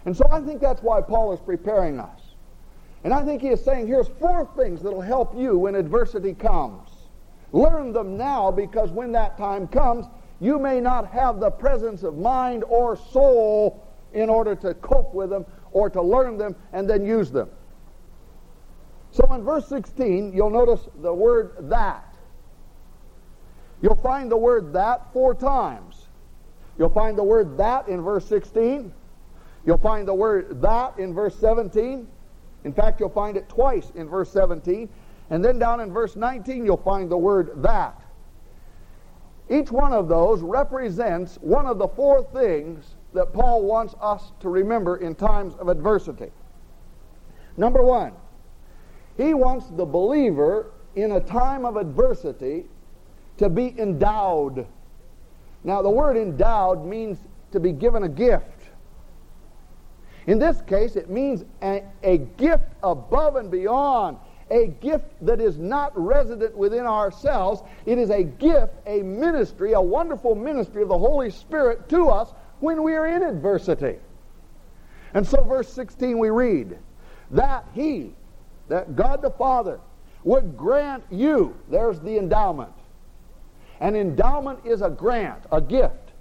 And 0.05 0.17
so 0.17 0.25
I 0.31 0.41
think 0.41 0.61
that's 0.61 0.81
why 0.81 0.99
Paul 0.99 1.31
is 1.31 1.39
preparing 1.39 1.99
us. 1.99 2.19
And 3.03 3.13
I 3.13 3.23
think 3.23 3.43
he 3.43 3.49
is 3.49 3.63
saying 3.63 3.85
here's 3.85 4.07
four 4.07 4.49
things 4.57 4.81
that 4.81 4.91
will 4.91 4.99
help 4.99 5.37
you 5.37 5.59
when 5.59 5.75
adversity 5.75 6.33
comes. 6.33 6.89
Learn 7.51 7.93
them 7.93 8.17
now 8.17 8.49
because 8.49 8.89
when 8.89 9.11
that 9.11 9.37
time 9.37 9.67
comes, 9.67 10.07
you 10.39 10.57
may 10.57 10.81
not 10.81 11.07
have 11.11 11.39
the 11.39 11.51
presence 11.51 12.01
of 12.01 12.17
mind 12.17 12.63
or 12.63 12.97
soul 12.97 13.85
in 14.13 14.27
order 14.27 14.55
to 14.55 14.73
cope 14.75 15.13
with 15.13 15.29
them 15.29 15.45
or 15.71 15.87
to 15.91 16.01
learn 16.01 16.35
them 16.35 16.55
and 16.73 16.89
then 16.89 17.05
use 17.05 17.29
them. 17.29 17.47
So 19.19 19.33
in 19.33 19.43
verse 19.43 19.67
16, 19.67 20.31
you'll 20.31 20.49
notice 20.49 20.87
the 21.01 21.13
word 21.13 21.51
that. 21.69 22.15
You'll 23.81 23.95
find 23.97 24.31
the 24.31 24.37
word 24.37 24.71
that 24.73 25.11
four 25.11 25.35
times. 25.35 26.07
You'll 26.77 26.89
find 26.89 27.17
the 27.17 27.23
word 27.23 27.57
that 27.57 27.89
in 27.89 28.01
verse 28.01 28.25
16. 28.27 28.93
You'll 29.65 29.77
find 29.77 30.07
the 30.07 30.13
word 30.13 30.61
that 30.61 30.97
in 30.97 31.13
verse 31.13 31.35
17. 31.35 32.07
In 32.63 32.73
fact, 32.73 33.01
you'll 33.01 33.09
find 33.09 33.35
it 33.35 33.49
twice 33.49 33.91
in 33.95 34.07
verse 34.07 34.31
17. 34.31 34.87
And 35.31 35.43
then 35.43 35.59
down 35.59 35.81
in 35.81 35.91
verse 35.91 36.15
19, 36.15 36.63
you'll 36.63 36.77
find 36.77 37.11
the 37.11 37.17
word 37.17 37.61
that. 37.61 38.01
Each 39.49 39.69
one 39.69 39.91
of 39.91 40.07
those 40.07 40.41
represents 40.41 41.37
one 41.41 41.65
of 41.65 41.77
the 41.77 41.89
four 41.89 42.23
things 42.23 42.95
that 43.13 43.33
Paul 43.33 43.63
wants 43.63 43.95
us 43.99 44.31
to 44.39 44.47
remember 44.47 44.95
in 44.97 45.13
times 45.13 45.55
of 45.55 45.67
adversity. 45.67 46.31
Number 47.57 47.83
one, 47.83 48.13
he 49.19 49.33
wants 49.33 49.67
the 49.67 49.85
believer 49.85 50.71
in 50.95 51.11
a 51.11 51.19
time 51.19 51.65
of 51.65 51.75
adversity 51.75 52.63
to 53.35 53.49
be 53.49 53.77
endowed. 53.77 54.65
Now, 55.65 55.81
the 55.81 55.89
word 55.89 56.15
endowed 56.15 56.85
means 56.85 57.17
to 57.51 57.59
be 57.59 57.73
given 57.73 58.03
a 58.03 58.09
gift. 58.09 58.69
In 60.25 60.39
this 60.39 60.61
case, 60.61 60.95
it 60.95 61.09
means 61.09 61.43
a, 61.61 61.83
a, 62.01 62.19
gift 62.19 62.63
above 62.81 63.35
and 63.35 63.51
beyond, 63.51 64.15
a 64.51 64.67
gift 64.67 65.07
that 65.25 65.41
is 65.41 65.57
not 65.57 65.91
resident 65.95 66.55
within 66.55 66.85
ourselves. 66.85 67.61
It 67.85 67.97
is 67.97 68.11
a 68.11 68.23
gift, 68.23 68.75
a 68.85 69.01
ministry, 69.01 69.73
a 69.73 69.81
wonderful 69.81 70.33
ministry 70.33 70.81
of 70.81 70.87
the 70.87 70.97
Holy 70.97 71.29
Spirit 71.29 71.89
to 71.89 72.07
us 72.07 72.33
when 72.61 72.83
we 72.83 72.93
are 72.93 73.07
in 73.07 73.23
adversity. 73.23 73.97
And 75.13 75.27
so, 75.27 75.43
verse 75.43 75.67
16, 75.73 76.17
we 76.17 76.29
read 76.29 76.77
that 77.31 77.65
He, 77.73 78.13
that 78.69 78.95
God 78.95 79.21
the 79.21 79.31
Father, 79.31 79.79
would 80.23 80.57
grant 80.57 81.03
you, 81.11 81.55
there's 81.69 81.99
the 81.99 82.17
endowment. 82.17 82.73
An 83.79 83.95
endowment 83.95 84.59
is 84.65 84.81
a 84.81 84.89
grant, 84.89 85.43
a 85.51 85.61
gift, 85.61 86.13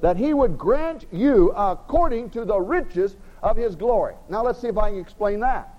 that 0.00 0.16
He 0.16 0.34
would 0.34 0.58
grant 0.58 1.06
you 1.12 1.52
according 1.52 2.30
to 2.30 2.44
the 2.44 2.58
riches 2.58 3.16
of 3.44 3.56
his 3.56 3.76
glory. 3.76 4.14
Now 4.28 4.42
let's 4.42 4.58
see 4.60 4.68
if 4.68 4.78
I 4.78 4.90
can 4.90 4.98
explain 4.98 5.38
that. 5.40 5.78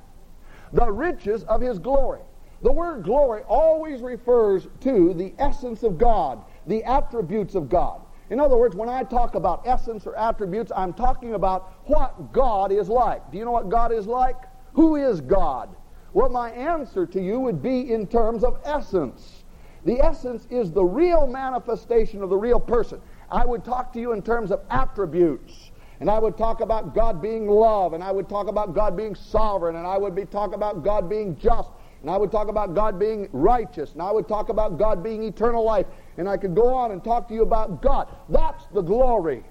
The 0.72 0.89
riches 0.89 1.44
of 1.44 1.60
his 1.62 1.79
glory. 1.79 2.22
The 2.62 2.72
word 2.72 3.03
glory 3.03 3.41
always 3.48 4.01
refers 4.01 4.67
to 4.82 5.13
the 5.13 5.34
essence 5.39 5.84
of 5.84 5.98
God, 5.98 6.44
the 6.67 6.84
attributes 6.84 7.55
of 7.55 7.67
God. 7.67 8.01
In 8.29 8.39
other 8.39 8.55
words, 8.55 8.75
when 8.75 8.89
I 8.89 9.03
talk 9.03 9.36
about 9.36 9.67
essence 9.67 10.08
or 10.08 10.15
attributes, 10.15 10.72
I'm 10.75 10.94
talking 10.94 11.34
about 11.34 11.74
what 11.86 12.32
God 12.32 12.72
is 12.72 12.88
like. 12.88 13.29
Do 13.32 13.38
you 13.38 13.46
know 13.46 13.51
what 13.51 13.70
God 13.70 13.91
is 13.91 14.08
like? 14.08 14.38
Who 14.74 14.96
is 14.96 15.22
God? 15.22 15.75
Well, 16.15 16.29
my 16.29 16.50
answer 16.51 17.05
to 17.07 17.22
you 17.22 17.41
would 17.41 17.62
be 17.62 17.91
in 17.91 18.07
terms 18.07 18.45
of 18.45 18.57
essence. 18.63 19.43
The 19.84 20.00
essence 20.00 20.48
is 20.50 20.72
the 20.72 20.86
real 20.86 21.27
manifestation 21.27 22.24
of 22.24 22.29
the 22.29 22.38
real 22.38 22.57
person. 22.60 23.01
I 23.29 23.45
would 23.45 23.65
talk 23.65 23.91
to 23.91 24.00
you 24.00 24.13
in 24.13 24.22
terms 24.22 24.50
of 24.50 24.62
attributes. 24.69 25.72
And 26.00 26.10
I 26.10 26.17
would 26.17 26.38
talk 26.38 26.62
about 26.62 26.95
God 26.95 27.22
being 27.22 27.50
love, 27.50 27.91
and 27.91 28.01
I 28.01 28.13
would 28.13 28.29
talk 28.29 28.48
about 28.48 28.74
God 28.74 28.95
being 28.95 29.13
sovereign, 29.13 29.75
and 29.75 29.86
I 29.86 29.98
would 29.98 30.15
be 30.15 30.24
talk 30.24 30.55
about 30.55 30.86
God 30.86 31.10
being 31.10 31.38
just, 31.38 31.69
and 32.00 32.10
I 32.10 32.15
would 32.15 32.31
talk 32.31 32.48
about 32.48 32.74
God 32.74 32.98
being 32.98 33.27
righteous, 33.34 33.91
and 33.91 34.01
I 34.01 34.12
would 34.12 34.27
talk 34.29 34.48
about 34.48 34.77
God 34.77 35.03
being 35.03 35.22
eternal 35.22 35.65
life, 35.65 35.86
and 36.17 36.29
I 36.29 36.38
could 36.38 36.55
go 36.55 36.74
on 36.74 36.91
and 36.91 37.03
talk 37.03 37.27
to 37.27 37.34
you 37.34 37.41
about 37.41 37.81
God. 37.81 38.07
That's 38.29 38.65
the 38.67 38.81
glory. 38.81 39.43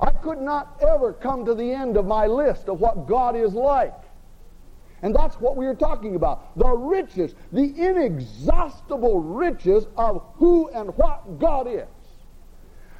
I 0.00 0.10
could 0.10 0.40
not 0.40 0.80
ever 0.80 1.12
come 1.12 1.44
to 1.44 1.54
the 1.54 1.70
end 1.70 1.98
of 1.98 2.06
my 2.06 2.26
list 2.26 2.70
of 2.70 2.80
what 2.80 3.06
God 3.06 3.36
is 3.36 3.52
like. 3.52 3.94
And 5.04 5.14
that's 5.14 5.38
what 5.38 5.54
we 5.54 5.66
are 5.66 5.74
talking 5.74 6.16
about. 6.16 6.58
The 6.58 6.70
riches, 6.70 7.34
the 7.52 7.74
inexhaustible 7.76 9.20
riches 9.20 9.86
of 9.98 10.22
who 10.36 10.70
and 10.70 10.96
what 10.96 11.38
God 11.38 11.68
is. 11.68 11.86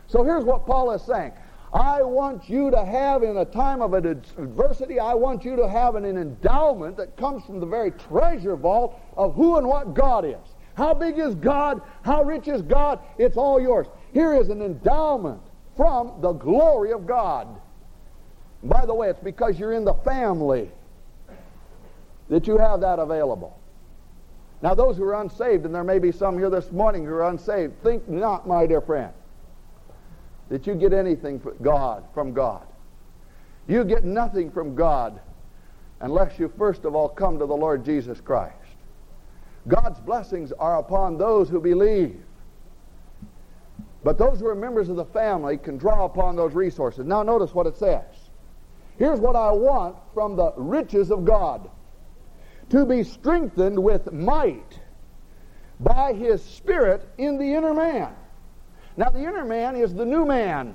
So 0.06 0.22
here's 0.22 0.44
what 0.44 0.66
Paul 0.66 0.92
is 0.92 1.00
saying. 1.00 1.32
I 1.72 2.02
want 2.02 2.46
you 2.50 2.70
to 2.70 2.84
have, 2.84 3.22
in 3.22 3.38
a 3.38 3.44
time 3.46 3.80
of 3.80 3.94
adversity, 3.94 5.00
I 5.00 5.14
want 5.14 5.46
you 5.46 5.56
to 5.56 5.66
have 5.66 5.94
an, 5.94 6.04
endowment 6.04 6.98
that 6.98 7.16
comes 7.16 7.42
from 7.46 7.58
the 7.58 7.64
very 7.64 7.90
treasure 7.92 8.54
vault 8.54 9.00
of 9.16 9.34
who 9.34 9.56
and 9.56 9.66
what 9.66 9.94
God 9.94 10.26
is. 10.26 10.36
How 10.74 10.92
big 10.92 11.18
is 11.18 11.34
God? 11.34 11.80
How 12.02 12.22
rich 12.22 12.48
is 12.48 12.60
God? 12.60 12.98
It's 13.16 13.38
all 13.38 13.58
yours. 13.58 13.86
Here 14.12 14.34
is 14.34 14.50
an 14.50 14.60
endowment 14.60 15.40
from 15.74 16.20
the 16.20 16.32
glory 16.32 16.92
of 16.92 17.06
God. 17.06 17.48
By 18.62 18.84
the 18.84 18.92
way, 18.92 19.08
it's 19.08 19.20
because 19.20 19.58
you're 19.58 19.72
in 19.72 19.86
the 19.86 19.94
family 20.04 20.70
that 22.28 22.46
you 22.46 22.58
have 22.58 22.80
that 22.80 22.98
available. 22.98 23.58
Now, 24.62 24.74
those 24.74 24.96
who 24.96 25.04
are 25.04 25.20
unsaved, 25.20 25.66
and 25.66 25.74
there 25.74 25.84
may 25.84 25.98
be 25.98 26.10
some 26.10 26.38
here 26.38 26.48
this 26.48 26.72
morning 26.72 27.04
who 27.04 27.12
are 27.12 27.28
unsaved, 27.28 27.82
think 27.82 28.08
not, 28.08 28.48
my 28.48 28.66
dear 28.66 28.80
friend, 28.80 29.12
that 30.48 30.66
you 30.66 30.74
get 30.74 30.92
anything 30.92 31.38
from 31.38 31.56
God, 31.60 32.04
from 32.14 32.32
God. 32.32 32.66
You 33.66 33.84
get 33.84 34.04
nothing 34.04 34.50
from 34.50 34.74
God 34.74 35.20
unless 36.00 36.38
you 36.38 36.52
first 36.56 36.84
of 36.84 36.94
all 36.94 37.08
come 37.08 37.38
to 37.38 37.46
the 37.46 37.56
Lord 37.56 37.84
Jesus 37.84 38.20
Christ. 38.20 38.56
God's 39.68 40.00
blessings 40.00 40.52
are 40.52 40.78
upon 40.78 41.16
those 41.16 41.48
who 41.48 41.60
believe. 41.60 42.20
But 44.02 44.18
those 44.18 44.40
who 44.40 44.46
are 44.46 44.54
members 44.54 44.90
of 44.90 44.96
the 44.96 45.06
family 45.06 45.56
can 45.56 45.78
draw 45.78 46.04
upon 46.04 46.36
those 46.36 46.52
resources. 46.52 47.06
Now, 47.06 47.22
notice 47.22 47.54
what 47.54 47.66
it 47.66 47.76
says. 47.76 48.04
Here's 48.98 49.18
what 49.18 49.34
I 49.34 49.50
want 49.50 49.96
from 50.12 50.36
the 50.36 50.52
riches 50.56 51.10
of 51.10 51.24
God 51.24 51.70
to 52.70 52.84
be 52.86 53.02
strengthened 53.02 53.82
with 53.82 54.12
might 54.12 54.80
by 55.80 56.12
his 56.12 56.42
Spirit 56.42 57.08
in 57.18 57.38
the 57.38 57.54
inner 57.54 57.74
man. 57.74 58.14
Now, 58.96 59.10
the 59.10 59.20
inner 59.20 59.44
man 59.44 59.76
is 59.76 59.94
the 59.94 60.04
new 60.04 60.24
man. 60.24 60.74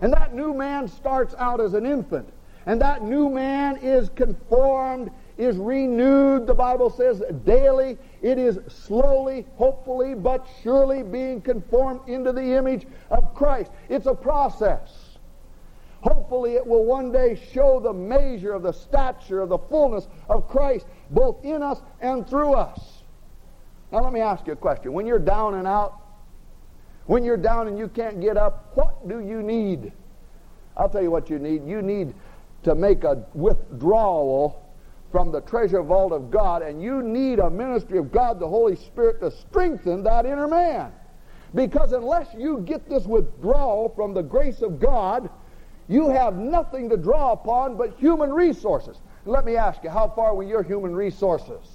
And 0.00 0.12
that 0.12 0.34
new 0.34 0.54
man 0.54 0.88
starts 0.88 1.34
out 1.38 1.60
as 1.60 1.74
an 1.74 1.84
infant. 1.84 2.32
And 2.66 2.80
that 2.80 3.02
new 3.02 3.28
man 3.28 3.76
is 3.78 4.08
conformed, 4.10 5.10
is 5.36 5.56
renewed, 5.56 6.46
the 6.46 6.54
Bible 6.54 6.90
says, 6.90 7.22
daily. 7.44 7.98
It 8.22 8.38
is 8.38 8.58
slowly, 8.68 9.46
hopefully, 9.56 10.14
but 10.14 10.46
surely 10.62 11.02
being 11.02 11.40
conformed 11.40 12.00
into 12.08 12.32
the 12.32 12.56
image 12.56 12.86
of 13.10 13.34
Christ. 13.34 13.70
It's 13.88 14.06
a 14.06 14.14
process. 14.14 14.99
Hopefully, 16.02 16.54
it 16.54 16.66
will 16.66 16.84
one 16.84 17.12
day 17.12 17.38
show 17.52 17.78
the 17.78 17.92
measure 17.92 18.52
of 18.52 18.62
the 18.62 18.72
stature 18.72 19.40
of 19.40 19.50
the 19.50 19.58
fullness 19.58 20.08
of 20.28 20.48
Christ, 20.48 20.86
both 21.10 21.44
in 21.44 21.62
us 21.62 21.80
and 22.00 22.26
through 22.28 22.54
us. 22.54 23.02
Now, 23.92 24.00
let 24.00 24.12
me 24.12 24.20
ask 24.20 24.46
you 24.46 24.52
a 24.54 24.56
question. 24.56 24.92
When 24.92 25.06
you're 25.06 25.18
down 25.18 25.54
and 25.54 25.66
out, 25.66 26.00
when 27.06 27.24
you're 27.24 27.36
down 27.36 27.68
and 27.68 27.76
you 27.76 27.88
can't 27.88 28.20
get 28.20 28.36
up, 28.36 28.70
what 28.74 29.08
do 29.08 29.20
you 29.20 29.42
need? 29.42 29.92
I'll 30.76 30.88
tell 30.88 31.02
you 31.02 31.10
what 31.10 31.28
you 31.28 31.38
need. 31.38 31.66
You 31.66 31.82
need 31.82 32.14
to 32.62 32.74
make 32.74 33.04
a 33.04 33.24
withdrawal 33.34 34.64
from 35.10 35.32
the 35.32 35.40
treasure 35.40 35.82
vault 35.82 36.12
of 36.12 36.30
God, 36.30 36.62
and 36.62 36.80
you 36.80 37.02
need 37.02 37.40
a 37.40 37.50
ministry 37.50 37.98
of 37.98 38.12
God, 38.12 38.38
the 38.38 38.48
Holy 38.48 38.76
Spirit, 38.76 39.20
to 39.20 39.30
strengthen 39.30 40.04
that 40.04 40.24
inner 40.24 40.46
man. 40.46 40.92
Because 41.54 41.92
unless 41.92 42.28
you 42.38 42.60
get 42.60 42.88
this 42.88 43.06
withdrawal 43.06 43.88
from 43.96 44.14
the 44.14 44.22
grace 44.22 44.62
of 44.62 44.78
God, 44.78 45.28
you 45.90 46.08
have 46.08 46.36
nothing 46.36 46.88
to 46.90 46.96
draw 46.96 47.32
upon 47.32 47.76
but 47.76 47.98
human 47.98 48.32
resources. 48.32 48.96
Let 49.24 49.44
me 49.44 49.56
ask 49.56 49.82
you, 49.82 49.90
how 49.90 50.08
far 50.14 50.36
were 50.36 50.44
your 50.44 50.62
human 50.62 50.94
resources? 50.94 51.66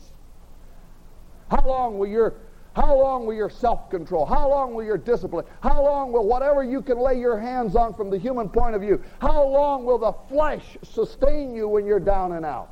How 1.52 1.68
long 1.68 2.00
will 2.00 2.08
your 2.08 2.34
how 2.76 2.98
long 2.98 3.26
will 3.26 3.34
your 3.34 3.50
self-control? 3.50 4.26
How 4.26 4.50
long 4.50 4.74
will 4.74 4.84
your 4.84 4.98
discipline? 4.98 5.46
How 5.62 5.82
long 5.82 6.12
will 6.12 6.26
whatever 6.28 6.62
you 6.62 6.82
can 6.82 6.98
lay 6.98 7.18
your 7.18 7.38
hands 7.38 7.76
on 7.76 7.94
from 7.94 8.10
the 8.10 8.18
human 8.18 8.50
point 8.50 8.76
of 8.76 8.82
view? 8.82 9.02
How 9.20 9.48
long 9.48 9.86
will 9.86 9.98
the 9.98 10.12
flesh 10.28 10.78
sustain 10.84 11.56
you 11.56 11.70
when 11.70 11.86
you're 11.86 12.02
down 12.02 12.34
and 12.34 12.46
out? 12.46 12.70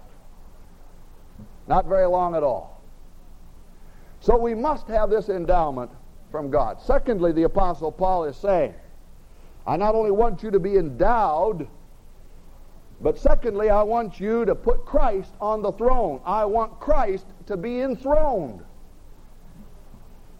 Not 1.68 1.86
very 1.86 2.06
long 2.06 2.36
at 2.36 2.44
all. 2.44 2.82
So 4.20 4.38
we 4.38 4.54
must 4.54 4.88
have 4.88 5.10
this 5.10 5.30
endowment 5.30 5.92
from 6.32 6.50
God. 6.50 6.82
Secondly, 6.82 7.32
the 7.32 7.44
Apostle 7.44 7.92
Paul 7.92 8.26
is 8.26 8.36
saying, 8.36 8.74
I 9.66 9.78
not 9.78 9.96
only 9.96 10.12
want 10.12 10.44
you 10.44 10.52
to 10.52 10.60
be 10.60 10.78
endowed, 10.78 11.68
but 13.02 13.18
secondly, 13.18 13.70
I 13.70 13.84
want 13.84 14.20
you 14.20 14.46
to 14.46 14.56
put 14.56 14.86
Christ 14.86 15.34
on 15.42 15.62
the 15.62 15.72
throne. 15.72 16.22
I 16.26 16.46
want 16.46 16.80
Christ 16.80 17.26
to 17.48 17.58
be 17.58 17.82
enthroned. 17.82 18.64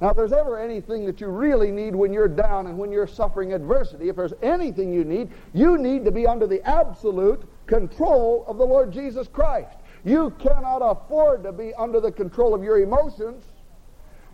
Now, 0.02 0.10
if 0.10 0.18
there's 0.18 0.34
ever 0.34 0.60
anything 0.60 1.06
that 1.06 1.22
you 1.22 1.28
really 1.28 1.72
need 1.72 1.96
when 1.96 2.12
you're 2.12 2.28
down 2.28 2.68
and 2.68 2.78
when 2.78 2.92
you're 2.92 3.08
suffering 3.08 3.54
adversity, 3.54 4.10
if 4.10 4.16
there's 4.16 4.34
anything 4.42 4.94
you 4.94 5.06
need, 5.06 5.32
you 5.54 5.78
need 5.78 6.04
to 6.04 6.12
be 6.12 6.28
under 6.28 6.46
the 6.46 6.62
absolute 6.68 7.44
control 7.68 8.44
of 8.48 8.58
the 8.58 8.66
Lord 8.66 8.92
Jesus 8.92 9.28
Christ. 9.28 9.78
You 10.04 10.32
cannot 10.32 10.80
afford 10.80 11.44
to 11.44 11.54
be 11.54 11.74
under 11.76 12.02
the 12.02 12.12
control 12.12 12.54
of 12.54 12.64
your 12.64 12.80
emotions. 12.80 13.46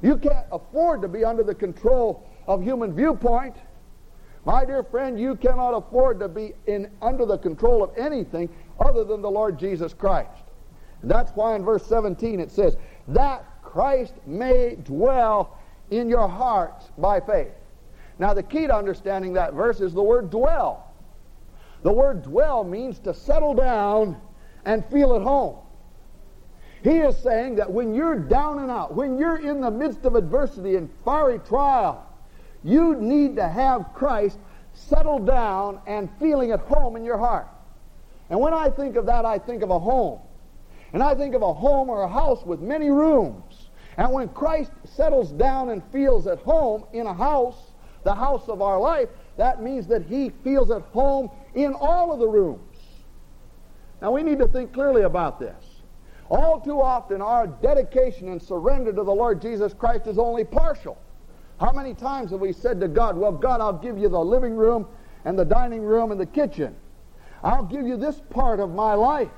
You 0.02 0.18
can't 0.18 0.48
afford 0.52 1.02
to 1.04 1.08
be 1.08 1.24
under 1.24 1.44
the 1.44 1.54
control 1.54 2.28
of 2.48 2.64
human 2.64 2.96
viewpoint. 2.96 3.56
My 4.46 4.66
dear 4.66 4.84
friend, 4.84 5.20
you 5.20 5.36
cannot 5.36 5.72
afford 5.72 6.20
to 6.20 6.28
be 6.28 6.54
in, 6.66 6.90
under 7.02 7.26
the 7.26 7.38
control 7.38 7.84
of 7.84 7.92
anything 7.98 8.50
other 8.80 9.04
than 9.04 9.22
the 9.22 9.30
Lord 9.30 9.60
Jesus 9.60 9.94
Christ. 9.94 10.44
And 11.02 11.12
that's 11.12 11.32
why 11.32 11.56
in 11.56 11.64
verse 11.64 11.86
17 11.86 12.40
it 12.40 12.52
says, 12.52 12.78
that 13.10 13.46
Christ 13.62 14.14
may 14.26 14.78
dwell 14.84 15.60
in 15.92 16.10
your 16.10 16.28
hearts 16.28 16.90
by 16.98 17.20
faith. 17.20 17.52
Now, 18.18 18.34
the 18.34 18.44
key 18.44 18.68
to 18.68 18.76
understanding 18.76 19.34
that 19.34 19.54
verse 19.54 19.80
is 19.80 19.94
the 19.94 20.04
word 20.04 20.30
dwell. 20.30 20.94
The 21.84 21.94
word 21.94 22.24
dwell 22.24 22.64
means 22.64 23.00
to 23.00 23.14
settle 23.14 23.54
down 23.54 24.20
and 24.66 24.86
feel 24.88 25.16
at 25.16 25.22
home. 25.22 25.58
He 26.84 26.98
is 26.98 27.18
saying 27.18 27.56
that 27.56 27.72
when 27.72 27.94
you're 27.94 28.20
down 28.20 28.60
and 28.60 28.72
out, 28.72 28.94
when 28.94 29.18
you're 29.18 29.38
in 29.38 29.62
the 29.62 29.72
midst 29.72 30.06
of 30.06 30.16
adversity 30.16 30.76
and 30.76 30.90
fiery 31.04 31.40
trial, 31.40 32.06
you 32.64 32.96
need 32.96 33.36
to 33.38 33.48
have 33.48 33.94
Christ 33.94 34.38
settled 34.74 35.26
down 35.26 35.80
and 35.88 36.10
feeling 36.20 36.52
at 36.52 36.60
home 36.62 36.96
in 36.96 37.04
your 37.04 37.18
heart. 37.18 37.48
And 38.30 38.40
when 38.40 38.54
I 38.54 38.70
think 38.70 38.96
of 38.96 39.06
that, 39.08 39.26
I 39.26 39.40
think 39.40 39.64
of 39.64 39.70
a 39.70 39.80
home. 39.80 40.20
And 40.94 41.04
I 41.04 41.16
think 41.16 41.36
of 41.36 41.42
a 41.42 41.54
home 41.54 41.90
or 41.90 42.04
a 42.04 42.08
house 42.08 42.44
with 42.46 42.62
many 42.62 42.90
rooms. 42.90 43.70
And 43.98 44.12
when 44.12 44.30
Christ 44.30 44.72
settles 44.86 45.32
down 45.32 45.70
and 45.70 45.84
feels 45.92 46.28
at 46.28 46.40
home 46.40 46.86
in 46.94 47.06
a 47.06 47.14
house, 47.14 47.72
the 48.04 48.16
house 48.16 48.48
of 48.48 48.62
our 48.62 48.80
life, 48.80 49.10
that 49.38 49.62
means 49.62 49.88
that 49.88 50.04
he 50.04 50.32
feels 50.44 50.72
at 50.72 50.82
home 50.84 51.30
in 51.54 51.74
all 51.74 52.14
of 52.14 52.20
the 52.20 52.28
rooms. 52.28 52.78
Now 54.02 54.12
we 54.12 54.24
need 54.24 54.40
to 54.40 54.48
think 54.48 54.74
clearly 54.74 55.02
about 55.02 55.40
this. 55.40 55.64
All 56.30 56.60
too 56.62 56.80
often, 56.82 57.22
our 57.22 57.48
dedication 57.48 58.30
and 58.30 58.42
surrender 58.42 58.94
to 58.94 59.04
the 59.04 59.14
Lord 59.14 59.42
Jesus 59.42 59.74
Christ 59.74 60.08
is 60.08 60.18
only 60.18 60.44
partial. 60.44 60.98
How 61.60 61.72
many 61.74 61.94
times 61.94 62.32
have 62.32 62.40
we 62.40 62.54
said 62.54 62.80
to 62.80 62.88
God, 62.88 63.18
Well, 63.18 63.32
God, 63.32 63.62
I'll 63.62 63.74
give 63.74 63.98
you 63.98 64.10
the 64.10 64.20
living 64.20 64.56
room 64.56 64.88
and 65.26 65.38
the 65.38 65.46
dining 65.46 65.82
room 65.82 66.12
and 66.12 66.20
the 66.20 66.26
kitchen. 66.26 66.76
I'll 67.44 67.66
give 67.66 67.86
you 67.86 67.98
this 67.98 68.22
part 68.30 68.60
of 68.60 68.72
my 68.72 68.94
life. 68.94 69.30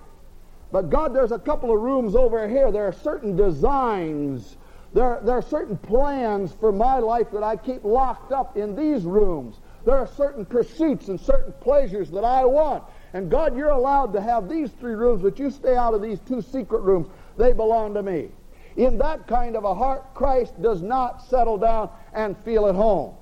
But 0.71 0.89
God, 0.89 1.13
there's 1.13 1.31
a 1.31 1.39
couple 1.39 1.73
of 1.73 1.81
rooms 1.81 2.15
over 2.15 2.47
here. 2.47 2.71
There 2.71 2.88
are 2.88 2.93
certain 2.93 3.36
designs. 3.36 4.57
There, 4.93 5.19
there 5.23 5.36
are 5.36 5.41
certain 5.41 5.77
plans 5.77 6.53
for 6.53 6.71
my 6.71 6.99
life 6.99 7.31
that 7.31 7.43
I 7.43 7.55
keep 7.55 7.84
locked 7.84 8.31
up 8.31 8.55
in 8.55 8.75
these 8.75 9.03
rooms. 9.03 9.60
There 9.86 9.97
are 9.97 10.07
certain 10.07 10.45
pursuits 10.45 11.07
and 11.07 11.19
certain 11.19 11.53
pleasures 11.62 12.12
that 12.12 12.23
I 12.23 12.45
want. 12.45 12.84
And 13.13 13.29
God, 13.29 13.57
you're 13.57 13.69
allowed 13.69 14.13
to 14.13 14.21
have 14.21 14.47
these 14.47 14.71
three 14.71 14.93
rooms, 14.93 15.21
but 15.21 15.39
you 15.39 15.49
stay 15.49 15.75
out 15.75 15.93
of 15.93 16.01
these 16.01 16.19
two 16.19 16.41
secret 16.41 16.81
rooms. 16.81 17.07
They 17.38 17.51
belong 17.51 17.93
to 17.95 18.03
me. 18.03 18.29
In 18.77 18.97
that 18.99 19.27
kind 19.27 19.55
of 19.55 19.63
a 19.63 19.73
heart, 19.73 20.13
Christ 20.13 20.62
does 20.62 20.81
not 20.81 21.23
settle 21.23 21.57
down 21.57 21.89
and 22.13 22.38
feel 22.45 22.67
at 22.67 22.75
home. 22.75 23.15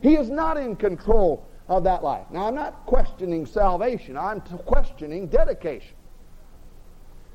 He 0.00 0.16
is 0.16 0.28
not 0.28 0.56
in 0.56 0.76
control 0.76 1.46
of 1.68 1.84
that 1.84 2.02
life. 2.02 2.26
Now, 2.30 2.46
I'm 2.46 2.54
not 2.54 2.86
questioning 2.86 3.46
salvation, 3.46 4.16
I'm 4.16 4.40
questioning 4.40 5.26
dedication. 5.28 5.94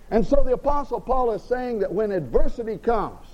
And 0.09 0.25
so 0.25 0.43
the 0.43 0.53
Apostle 0.53 0.99
Paul 0.99 1.31
is 1.31 1.41
saying 1.41 1.79
that 1.79 1.91
when 1.91 2.11
adversity 2.11 2.77
comes, 2.77 3.27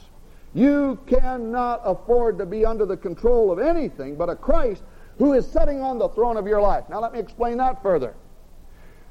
you 0.54 1.00
cannot 1.08 1.82
afford 1.84 2.38
to 2.38 2.46
be 2.46 2.66
under 2.66 2.86
the 2.86 2.98
control 2.98 3.52
of 3.52 3.60
anything 3.60 4.16
but 4.16 4.30
a 4.30 4.36
Christ 4.36 4.84
who 5.18 5.34
is 5.34 5.46
sitting 5.48 5.82
on 5.82 5.98
the 5.98 6.10
throne 6.10 6.38
of 6.38 6.48
your 6.48 6.62
life. 6.62 6.86
Now, 6.90 7.00
let 7.00 7.14
me 7.14 7.20
explain 7.20 7.58
that 7.58 7.82
further. 7.82 8.14